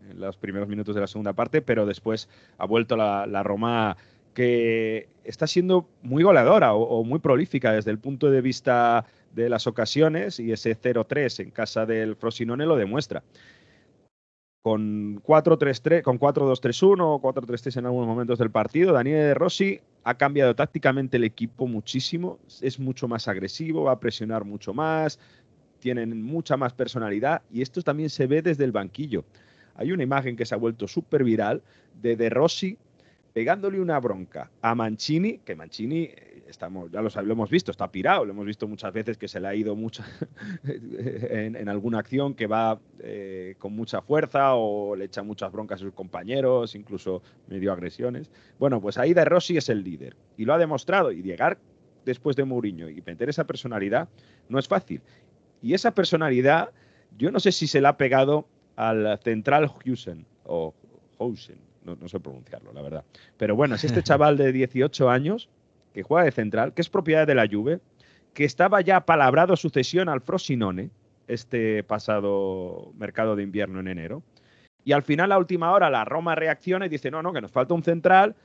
en, 0.09 0.19
los 0.19 0.37
primeros 0.37 0.67
minutos 0.67 0.95
de 0.95 1.01
la 1.01 1.07
segunda 1.07 1.33
parte, 1.33 1.61
pero 1.61 1.85
después 1.85 2.29
ha 2.57 2.65
vuelto 2.65 2.95
la, 2.95 3.27
la 3.27 3.43
Roma 3.43 3.97
que 4.35 5.07
está 5.23 5.47
siendo 5.47 5.89
muy 6.03 6.21
goleadora 6.21 6.75
o, 6.75 7.03
muy 7.03 7.19
prolífica 7.19 7.71
desde 7.71 7.89
el 7.89 7.97
punto 7.97 8.29
de 8.29 8.41
vista 8.41 9.05
de 9.33 9.49
las 9.49 9.65
ocasiones 9.65 10.39
y 10.39 10.51
ese 10.51 10.79
0-3 10.79 11.41
en 11.41 11.51
casa 11.51 11.87
del 11.87 12.15
Frosinone 12.15 12.65
lo 12.65 12.75
demuestra 12.75 13.23
con 14.61 15.21
4-3-3, 15.21 16.01
con 16.01 16.19
4-2-3-1 16.19 16.99
o 16.99 17.21
4-3-3 17.21 17.77
en 17.77 17.85
algunos 17.85 18.07
momentos 18.07 18.39
del 18.39 18.49
partido. 18.49 18.93
Daniel 18.93 19.19
de 19.19 19.33
Rossi 19.35 19.79
ha 20.03 20.15
cambiado 20.15 20.55
tácticamente 20.55 21.17
el 21.17 21.23
equipo 21.23 21.67
muchísimo, 21.67 22.39
es 22.61 22.79
mucho 22.79 23.07
más 23.07 23.27
agresivo, 23.27 23.83
va 23.83 23.91
a 23.91 23.99
presionar 23.99 24.43
mucho 24.43 24.73
más, 24.73 25.19
tienen 25.79 26.21
mucha 26.23 26.57
más 26.57 26.73
personalidad 26.73 27.43
y 27.51 27.61
esto 27.61 27.81
también 27.83 28.09
se 28.09 28.25
ve 28.25 28.41
desde 28.41 28.63
el 28.63 28.71
banquillo. 28.71 29.23
Hay 29.75 29.91
una 29.91 30.03
imagen 30.03 30.35
que 30.35 30.45
se 30.45 30.55
ha 30.55 30.57
vuelto 30.57 30.87
súper 30.87 31.23
viral 31.23 31.61
de 32.01 32.15
De 32.15 32.29
Rossi 32.29 32.77
pegándole 33.35 33.81
una 33.81 33.99
bronca 33.99 34.49
a 34.61 34.73
Mancini, 34.75 35.39
que 35.39 35.57
Mancini 35.57 36.09
estamos, 36.47 36.89
ya 36.89 37.01
lo, 37.01 37.09
lo, 37.09 37.33
hemos 37.33 37.49
visto, 37.49 37.69
está 37.69 37.91
pirado, 37.91 38.23
lo 38.23 38.31
hemos 38.31 38.45
visto 38.45 38.65
muchas 38.65 38.93
veces 38.93 39.17
que 39.17 39.27
se 39.27 39.41
le 39.41 39.49
ha 39.49 39.53
ido 39.53 39.75
mucha 39.75 40.05
en, 40.63 41.57
en, 41.57 41.67
alguna 41.67 41.99
acción 41.99 42.33
que 42.33 42.47
va 42.47 42.79
eh, 42.99 43.55
con 43.59 43.75
mucha 43.75 44.01
fuerza 44.01 44.55
o 44.55 44.95
le 44.95 45.03
echa 45.03 45.21
muchas 45.21 45.51
broncas 45.51 45.81
a 45.81 45.83
sus 45.83 45.93
compañeros, 45.93 46.75
incluso 46.75 47.23
medio 47.47 47.73
agresiones. 47.73 48.31
Bueno, 48.57 48.79
pues 48.79 48.97
ahí 48.97 49.13
De 49.13 49.25
Rossi 49.25 49.57
es 49.57 49.67
el 49.67 49.83
líder 49.83 50.15
y 50.37 50.45
lo 50.45 50.53
ha 50.53 50.57
demostrado 50.57 51.11
y 51.11 51.21
llegar 51.21 51.57
después 52.05 52.37
de 52.37 52.45
Mourinho 52.45 52.89
y 52.89 53.03
meter 53.05 53.27
esa 53.27 53.43
personalidad 53.43 54.07
no 54.47 54.59
es 54.59 54.69
fácil. 54.69 55.01
Y 55.61 55.73
esa 55.73 55.93
personalidad, 55.93 56.71
yo 57.17 57.31
no 57.31 57.41
sé 57.41 57.51
si 57.51 57.67
se 57.67 57.81
la 57.81 57.89
ha 57.89 57.97
pegado 57.97 58.47
al 58.77 59.19
central 59.21 59.69
Husen 59.85 60.25
o 60.45 60.73
Housen, 61.17 61.74
no, 61.85 62.07
sé 62.07 62.19
pronunciarlo, 62.19 62.73
la 62.73 62.81
verdad. 62.81 63.03
Pero 63.37 63.55
bueno, 63.55 63.75
es 63.75 63.83
este 63.83 64.03
chaval 64.03 64.37
de 64.37 64.51
18 64.51 65.09
años 65.09 65.49
que 65.93 66.03
juega 66.03 66.25
de 66.25 66.31
central, 66.31 66.73
que 66.73 66.81
es 66.81 66.89
propiedad 66.89 67.25
de 67.25 67.35
la 67.35 67.47
Juve, 67.47 67.79
que 68.33 68.43
estaba 68.43 68.81
ya 68.81 69.05
palabrado 69.05 69.55
sucesión 69.55 70.09
al 70.09 70.21
Frosinone 70.21 70.89
este 71.27 71.83
pasado 71.83 72.91
mercado 72.97 73.35
de 73.35 73.43
invierno 73.43 73.79
en 73.79 73.87
enero. 73.87 74.23
Y 74.83 74.91
al 74.91 75.01
final, 75.01 75.31
a 75.31 75.37
última 75.37 75.71
hora, 75.71 75.89
la 75.89 76.05
Roma 76.05 76.35
reacciona 76.35 76.85
y 76.85 76.89
dice, 76.89 77.09
no, 77.09 77.23
no, 77.23 77.33
que 77.33 77.41
nos 77.41 77.51
falta 77.51 77.73
un 77.73 77.83
central, 77.83 78.35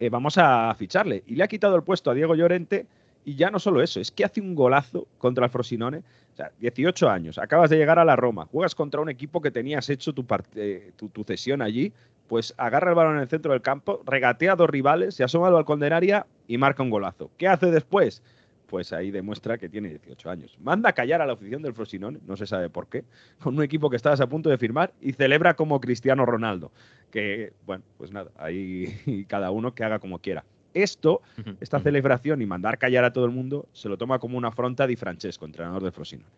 eh, 0.00 0.10
vamos 0.10 0.38
a 0.38 0.74
ficharle. 0.74 1.22
Y 1.26 1.36
le 1.36 1.44
ha 1.44 1.48
quitado 1.48 1.76
el 1.76 1.82
puesto 1.82 2.10
a 2.10 2.14
Diego 2.14 2.34
Llorente 2.34 2.86
Y 3.24 3.34
ya 3.34 3.50
no 3.50 3.58
solo 3.58 3.82
eso, 3.82 4.00
es 4.00 4.10
que 4.10 4.24
hace 4.24 4.40
un 4.40 4.54
golazo 4.54 5.06
contra 5.18 5.44
el 5.44 5.50
Frosinone. 5.50 5.98
O 5.98 6.36
sea, 6.36 6.50
18 6.60 7.10
años, 7.10 7.38
acabas 7.38 7.68
de 7.68 7.76
llegar 7.76 7.98
a 7.98 8.04
la 8.04 8.16
Roma, 8.16 8.46
juegas 8.46 8.74
contra 8.74 9.00
un 9.00 9.10
equipo 9.10 9.42
que 9.42 9.50
tenías 9.50 9.90
hecho 9.90 10.12
tu, 10.12 10.24
eh, 10.54 10.92
tu, 10.96 11.08
tu, 11.08 11.24
cesión 11.24 11.60
allí, 11.60 11.92
pues 12.28 12.54
agarra 12.58 12.90
el 12.90 12.94
balón 12.94 13.16
en 13.16 13.22
el 13.22 13.28
centro 13.28 13.52
del 13.52 13.62
campo, 13.62 14.02
regatea 14.06 14.52
a 14.52 14.56
dos 14.56 14.70
rivales, 14.70 15.14
se 15.14 15.24
asoma 15.24 15.48
al 15.48 15.54
balcón 15.54 15.80
de 15.80 15.92
área 15.92 16.26
y 16.46 16.58
marca 16.58 16.82
un 16.82 16.90
golazo. 16.90 17.30
¿Qué 17.36 17.48
hace 17.48 17.70
después? 17.70 18.22
Pues 18.66 18.92
ahí 18.92 19.10
demuestra 19.10 19.56
que 19.56 19.70
tiene 19.70 19.88
18 19.88 20.30
años. 20.30 20.58
Manda 20.60 20.90
a 20.90 20.92
callar 20.92 21.22
a 21.22 21.26
la 21.26 21.32
afición 21.32 21.62
del 21.62 21.72
Frosinone, 21.72 22.18
no 22.26 22.36
se 22.36 22.46
sabe 22.46 22.68
por 22.68 22.86
qué, 22.86 23.04
con 23.42 23.56
un 23.56 23.62
equipo 23.62 23.88
que 23.88 23.96
estabas 23.96 24.20
a 24.20 24.28
punto 24.28 24.50
de 24.50 24.58
firmar 24.58 24.92
y 25.00 25.12
celebra 25.12 25.54
como 25.54 25.80
Cristiano 25.80 26.26
Ronaldo. 26.26 26.70
Que, 27.10 27.54
bueno, 27.64 27.82
pues 27.96 28.12
nada, 28.12 28.30
ahí 28.36 29.24
cada 29.28 29.50
uno 29.50 29.74
que 29.74 29.84
haga 29.84 29.98
como 29.98 30.18
quiera. 30.18 30.44
Esto, 30.74 31.22
esta 31.60 31.80
celebración 31.80 32.42
y 32.42 32.46
mandar 32.46 32.76
callar 32.76 33.04
a 33.04 33.12
todo 33.12 33.24
el 33.24 33.30
mundo, 33.30 33.66
se 33.72 33.88
lo 33.88 33.96
toma 33.96 34.18
come 34.18 34.36
una 34.36 34.48
afronta 34.48 34.86
di 34.86 34.96
Francesco, 34.96 35.46
entrenador 35.46 35.82
del 35.82 35.92
Frosinone. 35.92 36.28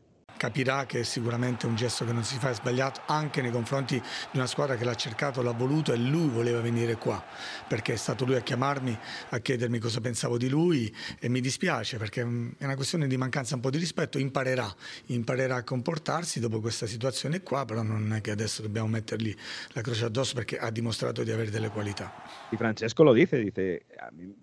Capirà 0.41 0.87
che 0.87 1.01
è 1.01 1.03
sicuramente 1.03 1.67
un 1.67 1.77
gesto 1.77 2.07
che 2.07 2.13
non 2.13 2.25
si 2.25 2.39
fa 2.39 2.49
è 2.49 2.55
sbagliato 2.55 3.03
anche 3.05 3.43
nei 3.43 3.51
confronti 3.51 3.97
di 3.99 4.39
una 4.39 4.47
squadra 4.47 4.75
che 4.77 4.85
l'ha 4.87 4.95
cercato, 4.95 5.43
l'ha 5.43 5.53
voluto 5.53 5.93
e 5.93 5.99
lui 5.99 6.31
voleva 6.31 6.63
venire 6.63 6.97
qua 6.97 7.23
perché 7.69 7.93
è 7.93 7.97
stato 7.97 8.25
lui 8.25 8.37
a 8.37 8.41
chiamarmi, 8.41 8.99
a 9.29 9.39
chiedermi 9.39 9.79
cosa 9.79 10.01
pensavo 10.01 10.39
di 10.39 10.49
lui 10.49 10.91
e 11.19 11.29
mi 11.29 11.43
dispiace 11.43 11.99
perché 11.99 12.23
è 12.23 12.65
una 12.65 12.75
questione 12.75 13.07
di 13.07 13.19
mancanza 13.19 13.55
un 13.55 13.61
po' 13.61 13.69
di 13.69 13.77
rispetto, 13.77 14.19
imparerà, 14.19 14.75
imparerà 15.09 15.57
a 15.57 15.63
comportarsi 15.63 16.41
dopo 16.41 16.59
questa 16.61 16.87
situazione 16.87 17.43
qua, 17.43 17.67
però 17.67 17.83
non 17.83 18.11
è 18.15 18.23
che 18.23 18.31
adesso 18.31 18.63
dobbiamo 18.63 18.89
mettergli 18.89 19.37
la 19.73 19.83
croce 19.83 20.07
addosso 20.07 20.33
perché 20.37 20.57
ha 20.57 20.71
dimostrato 20.71 21.23
di 21.23 21.33
avere 21.33 21.51
delle 21.51 21.69
qualità. 21.69 22.15
Y 22.51 22.57
Francesco 22.57 23.03
lo 23.03 23.13
dice, 23.13 23.37
dice, 23.37 23.85
a 23.99 24.09
mí 24.11 24.35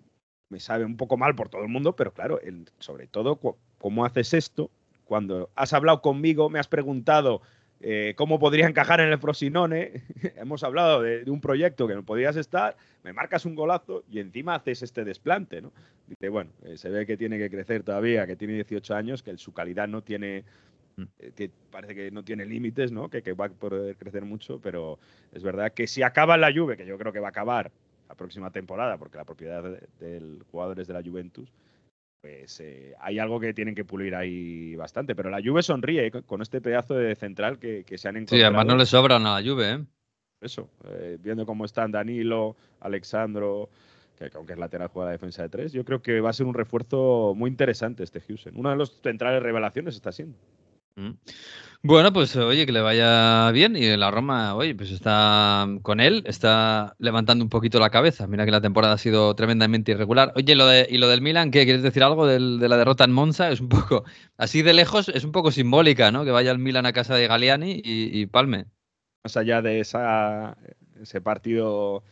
me 0.46 0.60
sabe 0.60 0.84
un 0.84 0.94
poco 0.94 1.16
mal 1.16 1.34
por 1.34 1.48
todo 1.48 1.64
el 1.64 1.68
mundo, 1.68 1.96
pero 1.96 2.12
claro, 2.12 2.40
el, 2.40 2.70
sobre 2.78 3.08
todo 3.08 3.40
cómo 3.78 4.04
haces 4.04 4.32
esto 4.32 4.70
cuando 5.08 5.50
has 5.56 5.72
hablado 5.72 6.02
conmigo, 6.02 6.50
me 6.50 6.58
has 6.58 6.68
preguntado 6.68 7.40
eh, 7.80 8.14
cómo 8.16 8.38
podría 8.38 8.66
encajar 8.66 9.00
en 9.00 9.08
el 9.08 9.18
Frosinone, 9.18 10.02
hemos 10.36 10.62
hablado 10.62 11.00
de, 11.00 11.24
de, 11.24 11.30
un 11.30 11.40
proyecto 11.40 11.88
que 11.88 11.94
no 11.94 12.04
podías 12.04 12.36
estar, 12.36 12.76
me 13.02 13.12
marcas 13.12 13.46
un 13.46 13.54
golazo 13.54 14.04
y 14.10 14.18
encima 14.18 14.54
haces 14.54 14.82
este 14.82 15.04
desplante, 15.04 15.62
¿no? 15.62 15.72
Dice, 16.06 16.28
bueno, 16.28 16.50
eh, 16.64 16.76
se 16.76 16.90
ve 16.90 17.06
que 17.06 17.16
tiene 17.16 17.38
que 17.38 17.48
crecer 17.48 17.84
todavía, 17.84 18.26
que 18.26 18.36
tiene 18.36 18.54
18 18.54 18.94
años, 18.94 19.22
que 19.22 19.36
su 19.38 19.52
calidad 19.52 19.88
no 19.88 20.02
tiene, 20.02 20.44
eh, 21.20 21.32
que 21.34 21.50
parece 21.70 21.94
que 21.94 22.10
no 22.10 22.22
tiene 22.22 22.44
límites, 22.44 22.92
¿no? 22.92 23.08
Que, 23.08 23.22
que, 23.22 23.32
va 23.32 23.46
a 23.46 23.48
poder 23.48 23.96
crecer 23.96 24.24
mucho, 24.24 24.60
pero 24.60 24.98
es 25.32 25.42
verdad 25.42 25.72
que 25.72 25.86
si 25.86 26.02
acaba 26.02 26.36
la 26.36 26.52
Juve, 26.52 26.76
que 26.76 26.84
yo 26.84 26.98
creo 26.98 27.12
que 27.12 27.20
va 27.20 27.28
a 27.28 27.30
acabar 27.30 27.70
la 28.08 28.14
próxima 28.14 28.50
temporada, 28.50 28.98
porque 28.98 29.16
la 29.16 29.24
propiedad 29.24 29.62
de, 29.62 29.88
del 30.00 30.42
jugador 30.50 30.80
es 30.80 30.88
de 30.88 30.94
la 30.94 31.02
Juventus, 31.02 31.50
pues 32.20 32.60
eh, 32.60 32.94
hay 33.00 33.18
algo 33.18 33.38
que 33.38 33.54
tienen 33.54 33.74
que 33.74 33.84
pulir 33.84 34.14
ahí 34.14 34.74
bastante. 34.76 35.14
Pero 35.14 35.30
la 35.30 35.40
Juve 35.42 35.62
sonríe 35.62 36.10
con 36.10 36.42
este 36.42 36.60
pedazo 36.60 36.94
de 36.94 37.14
central 37.14 37.58
que, 37.58 37.84
que 37.84 37.98
se 37.98 38.08
han 38.08 38.16
encontrado. 38.16 38.40
Sí, 38.40 38.44
además 38.44 38.66
no 38.66 38.76
le 38.76 38.86
sobran 38.86 39.26
a 39.26 39.40
la 39.40 39.48
Juve, 39.48 39.72
¿eh? 39.72 39.84
Eso, 40.40 40.70
eh, 40.84 41.18
viendo 41.20 41.44
cómo 41.44 41.64
están 41.64 41.90
Danilo, 41.90 42.56
Alexandro, 42.80 43.70
que 44.16 44.30
aunque 44.34 44.52
es 44.52 44.58
lateral 44.58 44.88
juega 44.88 45.06
la 45.06 45.12
defensa 45.12 45.42
de 45.42 45.48
tres, 45.48 45.72
yo 45.72 45.84
creo 45.84 46.00
que 46.00 46.20
va 46.20 46.30
a 46.30 46.32
ser 46.32 46.46
un 46.46 46.54
refuerzo 46.54 47.34
muy 47.36 47.50
interesante 47.50 48.04
este 48.04 48.20
Houston. 48.20 48.52
Uno 48.56 48.70
de 48.70 48.76
los 48.76 49.00
centrales 49.00 49.42
revelaciones 49.42 49.96
está 49.96 50.12
siendo. 50.12 50.38
Mm. 50.94 51.10
Bueno, 51.82 52.12
pues 52.12 52.34
oye, 52.36 52.66
que 52.66 52.72
le 52.72 52.80
vaya 52.80 53.50
bien 53.52 53.76
y 53.76 53.96
la 53.96 54.10
Roma, 54.10 54.54
oye, 54.56 54.74
pues 54.74 54.90
está 54.90 55.64
con 55.82 56.00
él, 56.00 56.24
está 56.26 56.96
levantando 56.98 57.44
un 57.44 57.48
poquito 57.48 57.78
la 57.78 57.88
cabeza. 57.88 58.26
Mira 58.26 58.44
que 58.44 58.50
la 58.50 58.60
temporada 58.60 58.94
ha 58.94 58.98
sido 58.98 59.34
tremendamente 59.36 59.92
irregular. 59.92 60.32
Oye, 60.34 60.56
lo 60.56 60.66
de, 60.66 60.88
¿y 60.90 60.98
lo 60.98 61.08
del 61.08 61.22
Milan? 61.22 61.52
¿qué 61.52 61.64
quieres 61.64 61.82
decir 61.84 62.02
algo 62.02 62.26
de 62.26 62.40
la 62.40 62.76
derrota 62.76 63.04
en 63.04 63.12
Monza? 63.12 63.50
Es 63.50 63.60
un 63.60 63.68
poco, 63.68 64.04
así 64.36 64.62
de 64.62 64.74
lejos, 64.74 65.08
es 65.08 65.22
un 65.24 65.30
poco 65.30 65.52
simbólica, 65.52 66.10
¿no? 66.10 66.24
Que 66.24 66.32
vaya 66.32 66.50
el 66.50 66.58
Milan 66.58 66.84
a 66.84 66.92
casa 66.92 67.14
de 67.14 67.28
Galeani 67.28 67.80
y, 67.84 68.20
y 68.20 68.26
palme. 68.26 68.66
Más 69.22 69.36
allá 69.36 69.62
de 69.62 69.78
esa, 69.78 70.58
ese 71.00 71.20
partido 71.20 72.02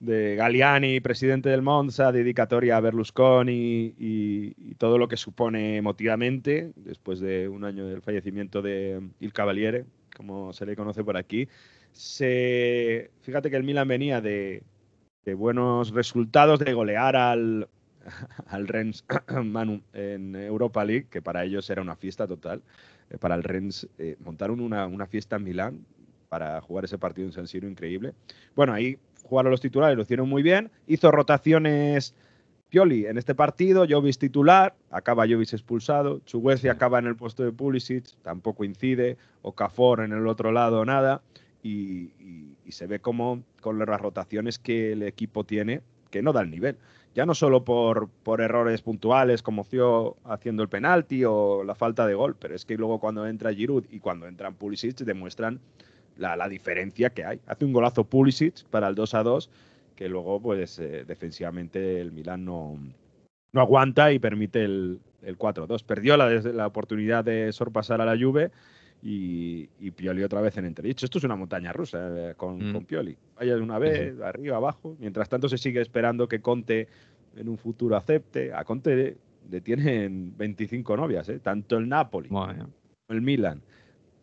de 0.00 0.34
Galliani, 0.34 1.00
presidente 1.00 1.50
del 1.50 1.62
Monza, 1.62 2.10
dedicatoria 2.10 2.78
a 2.78 2.80
Berlusconi 2.80 3.94
y, 3.98 4.74
todo 4.76 4.96
lo 4.96 5.08
que 5.08 5.18
supone 5.18 5.76
emotivamente, 5.76 6.72
después 6.74 7.20
de 7.20 7.48
un 7.48 7.64
año 7.64 7.86
del 7.86 8.00
fallecimiento 8.00 8.62
de 8.62 9.10
Il 9.20 9.34
Cavaliere, 9.34 9.84
como 10.16 10.54
se 10.54 10.64
le 10.64 10.74
conoce 10.74 11.04
por 11.04 11.18
aquí. 11.18 11.48
Se, 11.92 13.10
fíjate 13.20 13.50
que 13.50 13.56
el 13.56 13.64
Milan 13.64 13.88
venía 13.88 14.22
de, 14.22 14.62
de 15.26 15.34
buenos 15.34 15.92
resultados, 15.92 16.60
de 16.60 16.72
golear 16.72 17.14
al, 17.14 17.68
al 18.46 18.68
Rennes 18.68 19.04
Manu 19.44 19.82
en 19.92 20.34
Europa 20.34 20.82
League, 20.82 21.08
que 21.10 21.20
para 21.20 21.44
ellos 21.44 21.68
era 21.68 21.82
una 21.82 21.96
fiesta 21.96 22.26
total. 22.26 22.62
Eh, 23.10 23.18
para 23.18 23.34
el 23.34 23.42
Rennes 23.42 23.86
eh, 23.98 24.16
montaron 24.20 24.60
una, 24.60 24.86
una 24.86 25.06
fiesta 25.06 25.36
en 25.36 25.44
Milán 25.44 25.86
para 26.30 26.60
jugar 26.62 26.84
ese 26.84 26.96
partido 26.96 27.26
en 27.26 27.32
San 27.32 27.46
Siro 27.46 27.68
increíble. 27.68 28.14
Bueno, 28.54 28.72
ahí 28.72 28.98
jugaron 29.30 29.50
los 29.50 29.60
titulares, 29.60 29.96
lo 29.96 30.02
hicieron 30.02 30.28
muy 30.28 30.42
bien. 30.42 30.70
Hizo 30.86 31.10
rotaciones 31.10 32.14
Pioli 32.68 33.06
en 33.06 33.18
este 33.18 33.34
partido, 33.34 33.86
Jovis 33.88 34.18
titular, 34.18 34.74
acaba 34.90 35.26
Jovis 35.26 35.52
expulsado, 35.52 36.20
Chuguesi 36.20 36.68
acaba 36.68 36.98
en 36.98 37.06
el 37.06 37.16
puesto 37.16 37.42
de 37.42 37.52
Pulisic, 37.52 38.04
tampoco 38.22 38.64
incide, 38.64 39.16
Okafor 39.42 40.00
en 40.00 40.12
el 40.12 40.26
otro 40.26 40.52
lado, 40.52 40.84
nada. 40.84 41.22
Y, 41.62 42.12
y, 42.18 42.56
y, 42.64 42.72
se 42.72 42.86
ve 42.86 43.00
como 43.00 43.42
con 43.60 43.78
las 43.78 44.00
rotaciones 44.00 44.58
que 44.58 44.92
el 44.92 45.02
equipo 45.02 45.44
tiene, 45.44 45.82
que 46.10 46.22
no 46.22 46.32
da 46.32 46.40
el 46.40 46.50
nivel. 46.50 46.78
Ya 47.14 47.26
no 47.26 47.34
solo 47.34 47.64
por, 47.64 48.08
por 48.22 48.40
errores 48.40 48.82
puntuales 48.82 49.42
como 49.42 49.64
Cio 49.64 50.16
haciendo 50.24 50.62
el 50.62 50.68
penalti 50.68 51.24
o 51.24 51.64
la 51.64 51.74
falta 51.74 52.06
de 52.06 52.14
gol, 52.14 52.36
pero 52.38 52.54
es 52.54 52.64
que 52.64 52.76
luego 52.76 53.00
cuando 53.00 53.26
entra 53.26 53.52
Giroud 53.52 53.84
y 53.90 53.98
cuando 53.98 54.26
entran 54.26 54.54
Pulisic 54.54 54.96
demuestran 54.98 55.60
la, 56.20 56.36
la, 56.36 56.48
diferencia 56.48 57.10
que 57.10 57.24
hay. 57.24 57.40
Hace 57.46 57.64
un 57.64 57.72
golazo 57.72 58.04
Pulisic 58.04 58.64
para 58.66 58.88
el 58.88 58.94
2 58.94 59.14
a 59.14 59.22
2, 59.22 59.50
que 59.96 60.08
luego, 60.08 60.40
pues, 60.40 60.78
eh, 60.78 61.04
defensivamente 61.06 62.00
el 62.00 62.12
Milan 62.12 62.44
no, 62.44 62.78
no 63.52 63.60
aguanta 63.60 64.12
y 64.12 64.18
permite 64.18 64.62
el, 64.62 65.00
el 65.22 65.38
4-2. 65.38 65.82
Perdió 65.84 66.16
la, 66.16 66.28
la, 66.28 66.66
oportunidad 66.66 67.24
de 67.24 67.52
sorpasar 67.52 68.00
a 68.00 68.04
la 68.04 68.18
Juve 68.22 68.50
y, 69.02 69.68
y, 69.80 69.90
Pioli 69.92 70.22
otra 70.22 70.42
vez 70.42 70.56
en 70.58 70.66
entredicho. 70.66 71.06
Esto 71.06 71.18
es 71.18 71.24
una 71.24 71.36
montaña 71.36 71.72
rusa 71.72 72.30
eh, 72.30 72.34
con, 72.36 72.70
mm. 72.70 72.72
con, 72.74 72.84
Pioli. 72.84 73.16
Vaya 73.36 73.56
de 73.56 73.62
una 73.62 73.78
vez, 73.78 74.14
sí. 74.14 74.22
arriba, 74.22 74.56
abajo. 74.56 74.96
Mientras 75.00 75.28
tanto 75.28 75.48
se 75.48 75.56
sigue 75.58 75.80
esperando 75.80 76.28
que 76.28 76.40
Conte 76.40 76.86
en 77.34 77.48
un 77.48 77.56
futuro 77.56 77.96
acepte. 77.96 78.52
A 78.52 78.64
Conte 78.64 79.16
le 79.50 79.60
tienen 79.62 80.36
25 80.36 80.96
novias, 80.98 81.28
¿eh? 81.30 81.38
tanto 81.38 81.78
el 81.78 81.88
Napoli, 81.88 82.28
bueno. 82.28 82.68
el 83.08 83.22
Milan 83.22 83.62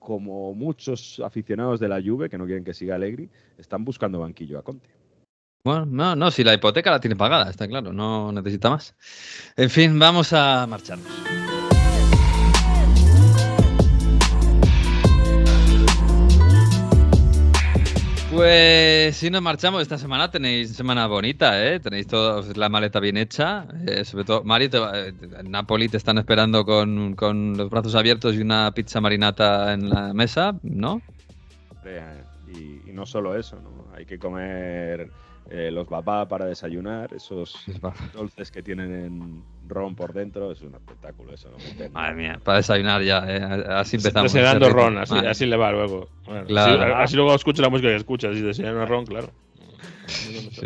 como 0.08 0.54
muchos 0.54 1.20
aficionados 1.20 1.82
de 1.82 1.90
la 1.90 2.02
Juve 2.02 2.30
que 2.30 2.38
no 2.38 2.46
quieren 2.46 2.64
que 2.64 2.74
siga 2.74 2.96
Allegri, 2.96 3.30
están 3.58 3.84
buscando 3.84 4.22
banquillo 4.22 4.58
a 4.58 4.64
Conte. 4.64 4.88
Bueno, 5.66 5.86
no, 5.86 6.16
no, 6.16 6.32
si 6.32 6.46
la 6.46 6.54
hipoteca 6.54 6.92
la 6.92 7.02
tiene 7.02 7.18
pagada, 7.18 7.50
está 7.50 7.68
claro, 7.68 7.92
no 7.92 8.32
necesita 8.32 8.70
más. 8.70 8.96
En 9.58 9.70
fin, 9.70 10.00
vamos 10.00 10.32
a 10.32 10.66
marcharnos. 10.66 11.12
Pues 18.38 19.18
si 19.18 19.32
nos 19.32 19.42
marchamos 19.42 19.82
esta 19.82 19.98
semana 19.98 20.30
tenéis 20.30 20.76
semana 20.76 21.08
bonita, 21.08 21.66
¿eh? 21.66 21.80
Tenéis 21.80 22.06
toda 22.06 22.44
la 22.54 22.70
maleta 22.70 23.00
bien 23.00 23.18
hecha. 23.18 23.66
Eh, 23.88 24.06
sobre 24.06 24.26
todo, 24.26 24.44
Mario, 24.44 24.70
te 24.70 24.78
va, 24.78 25.08
en 25.08 25.50
Napoli 25.50 25.90
te 25.90 25.98
están 25.98 26.20
esperando 26.20 26.64
con, 26.64 27.16
con, 27.16 27.58
los 27.58 27.68
brazos 27.72 27.96
abiertos 27.96 28.36
y 28.36 28.42
una 28.42 28.72
pizza 28.76 29.02
marinata 29.02 29.74
en 29.74 29.90
la 29.90 30.14
mesa, 30.14 30.56
¿no? 30.62 31.02
Y, 32.54 32.88
y 32.88 32.94
no 32.94 33.08
solo 33.08 33.36
eso, 33.36 33.60
¿no? 33.60 33.88
Hay 33.96 34.06
que 34.06 34.20
comer 34.20 35.10
eh, 35.50 35.72
los 35.72 35.88
babá 35.88 36.28
para 36.28 36.46
desayunar, 36.46 37.14
esos 37.14 37.64
dulces 38.14 38.52
que 38.52 38.62
tienen 38.62 38.92
en 38.92 39.44
ron 39.68 39.96
por 39.96 40.14
dentro, 40.14 40.52
es 40.52 40.62
un 40.62 40.76
espectáculo 40.76 41.34
eso. 41.34 41.50
¿no? 41.50 41.90
Madre 41.92 42.16
mía, 42.16 42.40
para 42.44 42.58
desayunar 42.58 43.02
ya, 43.02 43.24
eh, 43.28 43.64
así 43.70 43.98
empezamos. 43.98 44.34
Desayunando 44.34 44.70
ron, 44.70 44.98
así, 44.98 45.16
así, 45.18 45.46
le 45.46 45.58
va 45.58 45.72
luego. 45.72 46.10
Bueno, 46.26 46.46
claro. 46.46 46.84
así, 46.84 47.04
así, 47.04 47.16
luego 47.16 47.34
escucha 47.36 47.62
la 47.62 47.70
música 47.70 47.90
que 47.90 47.96
escucha, 47.96 48.34
si 48.34 48.42
desayuna 48.42 48.86
ron, 48.86 49.06
claro. 49.06 49.30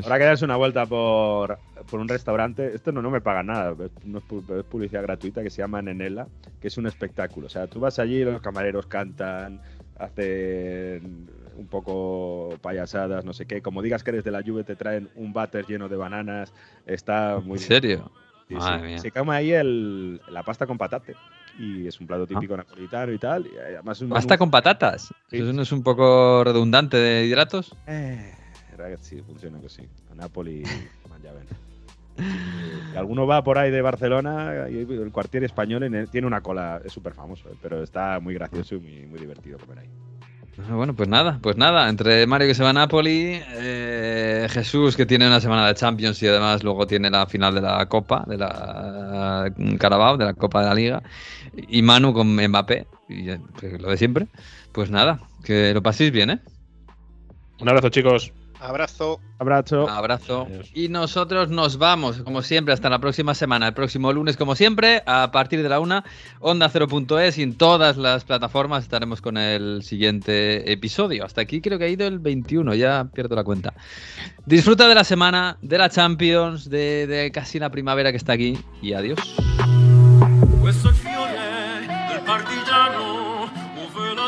Ahora 0.04 0.20
que 0.20 0.26
das 0.26 0.42
una 0.42 0.56
vuelta 0.56 0.86
por, 0.86 1.58
por 1.90 2.00
un 2.00 2.08
restaurante, 2.08 2.76
esto 2.76 2.92
no, 2.92 3.02
no 3.02 3.10
me 3.10 3.22
paga 3.22 3.44
nada, 3.44 3.76
no 4.06 4.20
es 4.20 4.64
publicidad 4.66 5.02
gratuita 5.02 5.44
que 5.44 5.50
se 5.50 5.62
llama 5.62 5.82
Nenela, 5.82 6.28
que 6.60 6.68
es 6.68 6.78
un 6.78 6.88
espectáculo. 6.88 7.48
O 7.48 7.50
sea, 7.50 7.68
tú 7.68 7.80
vas 7.80 8.00
allí, 8.00 8.24
los 8.24 8.42
camareros 8.42 8.86
cantan, 8.86 9.62
hacen 9.98 11.28
un 11.58 11.68
poco 11.68 12.58
payasadas, 12.62 13.26
no 13.26 13.34
sé 13.34 13.45
qué. 13.45 13.62
Como 13.62 13.82
digas 13.82 14.04
que 14.04 14.12
eres 14.12 14.24
de 14.24 14.32
la 14.32 14.41
lluvia, 14.41 14.64
te 14.64 14.76
traen 14.76 15.10
un 15.16 15.34
váter 15.34 15.66
lleno 15.66 15.89
de 15.89 15.95
bananas. 15.95 16.54
Está 16.86 17.39
muy 17.43 17.58
¿En 17.58 17.64
serio? 17.64 18.12
Sí, 18.47 18.56
sí. 18.60 18.99
Se 18.99 19.12
come 19.12 19.36
ahí 19.36 19.52
el, 19.52 20.22
la 20.30 20.43
pasta 20.43 20.66
con 20.68 20.78
patate. 20.78 21.16
Y 21.58 21.88
es 21.88 21.99
un 21.99 22.08
plato 22.08 22.26
típico 22.26 22.54
ah. 22.54 22.58
napolitano 22.58 23.12
y 23.12 23.18
tal. 23.18 23.47
Y 23.47 23.58
además 23.58 24.02
un 24.02 24.10
¿Pasta 24.10 24.38
con 24.38 24.52
patatas? 24.52 25.14
Sí. 25.30 25.38
¿Eso 25.38 25.54
no 25.54 25.62
es 25.62 25.72
un 25.72 25.84
poco 25.84 26.43
redundante 26.43 26.97
de 26.97 27.26
hidratos? 27.26 27.76
Eh, 27.88 28.34
sí, 28.99 29.22
funciona 29.22 29.60
que 29.60 29.70
sí. 29.70 29.84
A 30.12 30.16
Napoli, 30.16 30.64
mangiaven. 31.10 31.47
Y 32.93 32.97
alguno 32.97 33.26
va 33.26 33.43
por 33.43 33.58
ahí 33.58 33.72
de 33.72 33.82
Barcelona 33.82 34.68
el 34.68 35.12
cuartier 35.12 35.43
español 35.43 36.08
tiene 36.12 36.28
una 36.28 36.41
cola, 36.41 36.82
es 36.84 36.91
súper 36.91 37.14
famoso, 37.14 37.49
eh, 37.49 37.56
pero 37.62 37.82
está 37.82 38.20
muy 38.20 38.34
gracioso 38.34 38.76
y 38.76 38.80
muy, 38.80 39.06
muy 39.08 39.20
divertido 39.20 39.58
comer 39.58 39.80
ahí. 39.80 39.89
Bueno, 40.70 40.95
pues 40.95 41.09
nada, 41.09 41.39
pues 41.41 41.57
nada. 41.57 41.89
Entre 41.89 42.26
Mario 42.28 42.47
que 42.47 42.55
se 42.55 42.64
va 42.64 42.70
a 42.70 42.74
Napoli, 42.74 43.39
eh, 43.53 44.47
Jesús 44.49 44.95
que 44.95 45.05
tiene 45.05 45.28
una 45.28 45.39
semana 45.39 45.68
de 45.68 45.76
Champions 45.76 46.22
y 46.24 46.28
además 46.28 46.64
luego 46.64 46.88
tiene 46.88 47.09
la 47.09 47.26
final 47.26 47.55
de 47.55 47.62
la 47.62 47.86
Copa, 47.88 48.24
de 48.28 48.38
la 48.38 49.45
eh, 49.47 49.78
Carabao, 49.78 50.18
de 50.18 50.26
la 50.26 50.34
Copa 50.34 50.62
de 50.62 50.68
la 50.68 50.76
Liga, 50.76 51.03
y 51.53 51.82
Manu 51.82 52.14
con 52.14 52.36
Mbappé, 52.36 52.88
y 53.09 53.30
pues 53.59 53.82
lo 53.82 53.89
de 53.89 53.97
siempre. 53.97 54.28
Pues 54.72 54.89
nada, 54.89 55.20
que 55.43 55.74
lo 55.74 55.82
paséis 55.82 56.12
bien, 56.12 56.30
¿eh? 56.30 56.39
Un 57.59 57.70
abrazo, 57.70 57.89
chicos. 57.89 58.34
Abrazo. 58.62 59.20
Abrazo. 59.39 59.89
Abrazo. 59.89 60.47
Y 60.76 60.88
nosotros 60.88 61.49
nos 61.49 61.78
vamos, 61.78 62.22
como 62.22 62.43
siempre, 62.43 62.76
hasta 62.76 62.89
la 62.89 62.99
próxima 62.99 63.34
semana. 63.34 63.68
El 63.68 63.74
próximo 63.74 64.14
lunes, 64.14 64.38
como 64.38 64.55
siempre, 64.55 65.01
a 65.07 65.32
partir 65.32 65.64
de 65.64 65.70
la 65.70 65.80
una, 65.80 66.03
Onda 66.39 66.70
0.es 66.70 67.39
y 67.39 67.43
en 67.43 67.55
todas 67.57 67.97
las 67.97 68.24
plataformas 68.24 68.84
estaremos 68.84 69.20
con 69.20 69.38
el 69.38 69.82
siguiente 69.82 70.72
episodio. 70.72 71.26
Hasta 71.26 71.41
aquí 71.41 71.59
creo 71.59 71.80
que 71.80 71.86
ha 71.86 71.89
ido 71.89 72.05
el 72.05 72.20
21, 72.20 72.76
ya 72.76 73.07
pierdo 73.12 73.36
la 73.36 73.43
cuenta. 73.43 73.74
Disfruta 74.45 74.88
de 74.88 74.93
la 74.93 75.03
semana, 75.03 75.57
de 75.64 75.78
la 75.80 75.89
Champions, 75.89 76.70
de, 76.70 77.07
de 77.07 77.32
casi 77.32 77.57
la 77.57 77.72
primavera 77.72 78.12
que 78.12 78.18
está 78.18 78.34
aquí 78.34 78.59
y 78.82 78.93
adiós. 78.93 79.20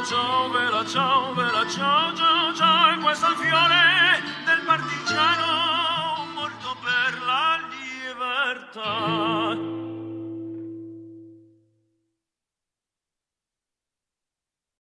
ciao, 0.03 0.49
vela 0.49 0.83
ciao, 0.85 1.33
vela 1.33 1.65
ciao, 1.67 2.13
ciao, 2.13 2.53
ciao, 2.53 2.91
e 2.91 2.97
questo 3.01 3.25
è 3.25 3.29
il 3.29 3.35
fiore 3.37 4.21
del 4.45 4.61
partigiano 4.65 6.25
morto 6.33 6.75
per 6.81 7.21
la 7.23 7.57
libertà. 7.71 9.82